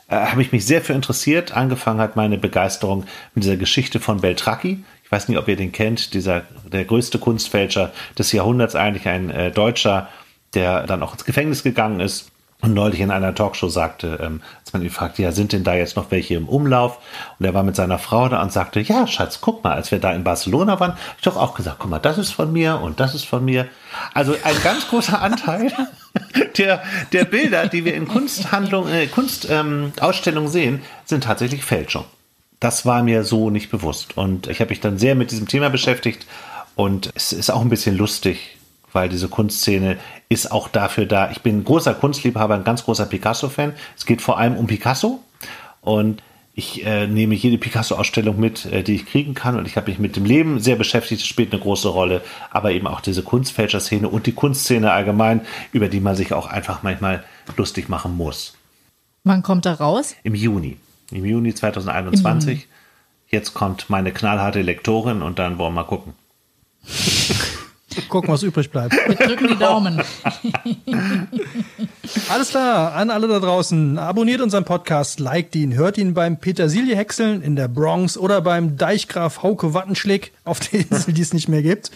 äh, 0.06 0.14
habe 0.14 0.40
ich 0.40 0.52
mich 0.52 0.64
sehr 0.64 0.82
für 0.82 0.92
interessiert. 0.92 1.52
Angefangen 1.52 2.00
hat 2.00 2.14
meine 2.14 2.38
Begeisterung 2.38 3.04
mit 3.34 3.42
dieser 3.42 3.56
Geschichte 3.56 3.98
von 3.98 4.20
Beltracchi. 4.20 4.84
Ich 5.02 5.10
weiß 5.10 5.28
nicht, 5.28 5.38
ob 5.38 5.48
ihr 5.48 5.56
den 5.56 5.72
kennt, 5.72 6.14
dieser 6.14 6.42
der 6.70 6.84
größte 6.84 7.18
Kunstfälscher 7.18 7.92
des 8.16 8.30
Jahrhunderts, 8.30 8.76
eigentlich 8.76 9.08
ein 9.08 9.30
äh, 9.30 9.50
Deutscher, 9.50 10.08
der 10.54 10.86
dann 10.86 11.02
auch 11.02 11.12
ins 11.12 11.24
Gefängnis 11.24 11.64
gegangen 11.64 11.98
ist 11.98 12.30
und 12.62 12.74
neulich 12.74 13.00
in 13.00 13.10
einer 13.10 13.34
Talkshow 13.34 13.68
sagte, 13.68 14.20
ähm, 14.22 14.40
als 14.60 14.72
man 14.72 14.82
ihn 14.82 14.90
fragte, 14.90 15.22
ja, 15.22 15.32
sind 15.32 15.52
denn 15.52 15.64
da 15.64 15.74
jetzt 15.74 15.96
noch 15.96 16.12
welche 16.12 16.34
im 16.34 16.48
Umlauf? 16.48 16.98
Und 17.38 17.44
er 17.44 17.54
war 17.54 17.64
mit 17.64 17.74
seiner 17.74 17.98
Frau 17.98 18.28
da 18.28 18.40
und 18.40 18.52
sagte, 18.52 18.80
ja, 18.80 19.08
Schatz, 19.08 19.40
guck 19.40 19.64
mal, 19.64 19.74
als 19.74 19.90
wir 19.90 19.98
da 19.98 20.12
in 20.12 20.22
Barcelona 20.22 20.78
waren, 20.78 20.92
hab 20.92 21.16
ich 21.16 21.24
doch 21.24 21.36
auch 21.36 21.54
gesagt, 21.54 21.78
guck 21.80 21.90
mal, 21.90 21.98
das 21.98 22.18
ist 22.18 22.30
von 22.30 22.52
mir 22.52 22.80
und 22.80 23.00
das 23.00 23.16
ist 23.16 23.24
von 23.24 23.44
mir. 23.44 23.66
Also 24.14 24.36
ein 24.44 24.54
ganz 24.62 24.88
großer 24.88 25.20
Anteil 25.22 25.72
der, 26.56 26.82
der 27.12 27.24
Bilder, 27.24 27.66
die 27.66 27.84
wir 27.84 27.94
in 27.94 28.06
Kunsthandlungen, 28.06 28.94
äh, 28.94 29.06
Kunstausstellungen 29.08 30.46
ähm, 30.46 30.52
sehen, 30.52 30.82
sind 31.04 31.24
tatsächlich 31.24 31.64
Fälschung. 31.64 32.04
Das 32.60 32.86
war 32.86 33.02
mir 33.02 33.24
so 33.24 33.50
nicht 33.50 33.72
bewusst. 33.72 34.16
Und 34.16 34.46
ich 34.46 34.60
habe 34.60 34.70
mich 34.70 34.80
dann 34.80 34.98
sehr 34.98 35.16
mit 35.16 35.32
diesem 35.32 35.48
Thema 35.48 35.68
beschäftigt 35.68 36.26
und 36.76 37.10
es 37.16 37.32
ist 37.32 37.50
auch 37.50 37.60
ein 37.60 37.70
bisschen 37.70 37.96
lustig, 37.96 38.56
weil 38.92 39.08
diese 39.08 39.28
Kunstszene 39.28 39.98
ist 40.28 40.50
auch 40.52 40.68
dafür 40.68 41.06
da. 41.06 41.30
Ich 41.30 41.42
bin 41.42 41.58
ein 41.58 41.64
großer 41.64 41.94
Kunstliebhaber, 41.94 42.54
ein 42.54 42.64
ganz 42.64 42.84
großer 42.84 43.06
Picasso-Fan. 43.06 43.74
Es 43.96 44.06
geht 44.06 44.22
vor 44.22 44.38
allem 44.38 44.56
um 44.56 44.66
Picasso 44.66 45.20
und 45.80 46.22
ich 46.54 46.84
äh, 46.84 47.06
nehme 47.06 47.34
jede 47.34 47.56
Picasso-Ausstellung 47.56 48.38
mit, 48.38 48.66
äh, 48.66 48.82
die 48.82 48.94
ich 48.96 49.06
kriegen 49.06 49.34
kann 49.34 49.56
und 49.56 49.66
ich 49.66 49.76
habe 49.76 49.90
mich 49.90 49.98
mit 49.98 50.16
dem 50.16 50.26
Leben 50.26 50.60
sehr 50.60 50.76
beschäftigt. 50.76 51.22
Das 51.22 51.28
spielt 51.28 51.52
eine 51.52 51.62
große 51.62 51.88
Rolle, 51.88 52.20
aber 52.50 52.72
eben 52.72 52.86
auch 52.86 53.00
diese 53.00 53.22
Kunstfälscher-Szene 53.22 54.08
und 54.08 54.26
die 54.26 54.32
Kunstszene 54.32 54.92
allgemein, 54.92 55.40
über 55.72 55.88
die 55.88 56.00
man 56.00 56.14
sich 56.14 56.34
auch 56.34 56.46
einfach 56.46 56.82
manchmal 56.82 57.24
lustig 57.56 57.88
machen 57.88 58.16
muss. 58.16 58.54
Wann 59.24 59.42
kommt 59.42 59.66
er 59.66 59.74
raus? 59.74 60.14
Im 60.24 60.34
Juni. 60.34 60.76
Im 61.10 61.24
Juni 61.24 61.54
2021. 61.54 62.48
Im 62.48 62.54
Juni. 62.54 62.66
Jetzt 63.28 63.54
kommt 63.54 63.88
meine 63.88 64.12
knallharte 64.12 64.60
Lektorin 64.60 65.22
und 65.22 65.38
dann 65.38 65.56
wollen 65.56 65.72
wir 65.72 65.82
mal 65.82 65.88
gucken. 65.88 66.12
Gucken, 68.08 68.30
was 68.30 68.42
übrig 68.42 68.70
bleibt. 68.70 68.94
Wir 68.94 69.14
drücken 69.14 69.48
die 69.48 69.58
Daumen. 69.58 70.02
Alles 72.28 72.50
klar, 72.50 72.94
an 72.94 73.10
alle 73.10 73.28
da 73.28 73.38
draußen. 73.38 73.98
Abonniert 73.98 74.40
unseren 74.40 74.64
Podcast, 74.64 75.20
liked 75.20 75.54
ihn, 75.54 75.74
hört 75.74 75.98
ihn 75.98 76.14
beim 76.14 76.38
Petersilie 76.38 76.96
häckseln 76.96 77.42
in 77.42 77.56
der 77.56 77.68
Bronx 77.68 78.18
oder 78.18 78.40
beim 78.40 78.76
Deichgraf 78.76 79.42
Hauke 79.42 79.72
Wattenschlick 79.72 80.32
auf 80.44 80.60
der 80.60 80.80
Insel, 80.80 81.14
die 81.14 81.22
es 81.22 81.32
nicht 81.32 81.48
mehr 81.48 81.62
gibt. 81.62 81.90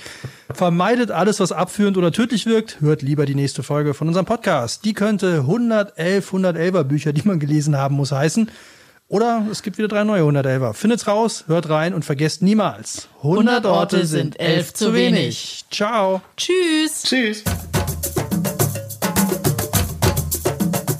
Vermeidet 0.53 1.11
alles, 1.11 1.40
was 1.40 1.53
abführend 1.53 1.97
oder 1.97 2.12
tödlich 2.12 2.47
wirkt. 2.47 2.80
Hört 2.80 3.03
lieber 3.03 3.26
die 3.26 3.34
nächste 3.34 3.62
Folge 3.62 3.94
von 3.94 4.09
unserem 4.09 4.26
Podcast. 4.26 4.84
Die 4.84 4.94
könnte 4.94 5.40
111, 5.40 6.32
111er 6.32 6.84
Bücher, 6.84 7.12
die 7.12 7.26
man 7.26 7.40
gelesen 7.40 7.76
haben 7.76 7.97
muss, 7.97 8.12
heißen. 8.12 8.51
Oder 9.09 9.46
es 9.52 9.62
gibt 9.62 9.78
wieder 9.78 9.86
drei 9.86 10.02
neue 10.02 10.22
111er. 10.22 10.72
Findet's 10.72 11.07
raus, 11.07 11.44
hört 11.46 11.68
rein 11.68 11.94
und 11.94 12.04
vergesst 12.04 12.42
niemals. 12.42 13.09
100 13.22 13.64
Orte 13.64 14.04
sind 14.04 14.40
elf 14.40 14.74
zu 14.74 14.94
wenig. 14.94 15.64
Ciao. 15.70 16.22
Tschüss. 16.36 17.02
Tschüss. 17.04 17.44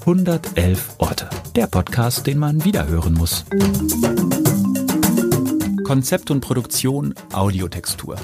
111 0.03 0.95
Orte. 0.99 1.29
Der 1.57 1.67
Podcast, 1.67 2.29
den 2.29 2.39
man 2.39 2.65
wiederhören 2.65 3.15
muss. 3.15 3.45
Konzept 5.85 6.31
und 6.31 6.41
Produktion 6.41 7.13
Audiotextur. 7.33 8.17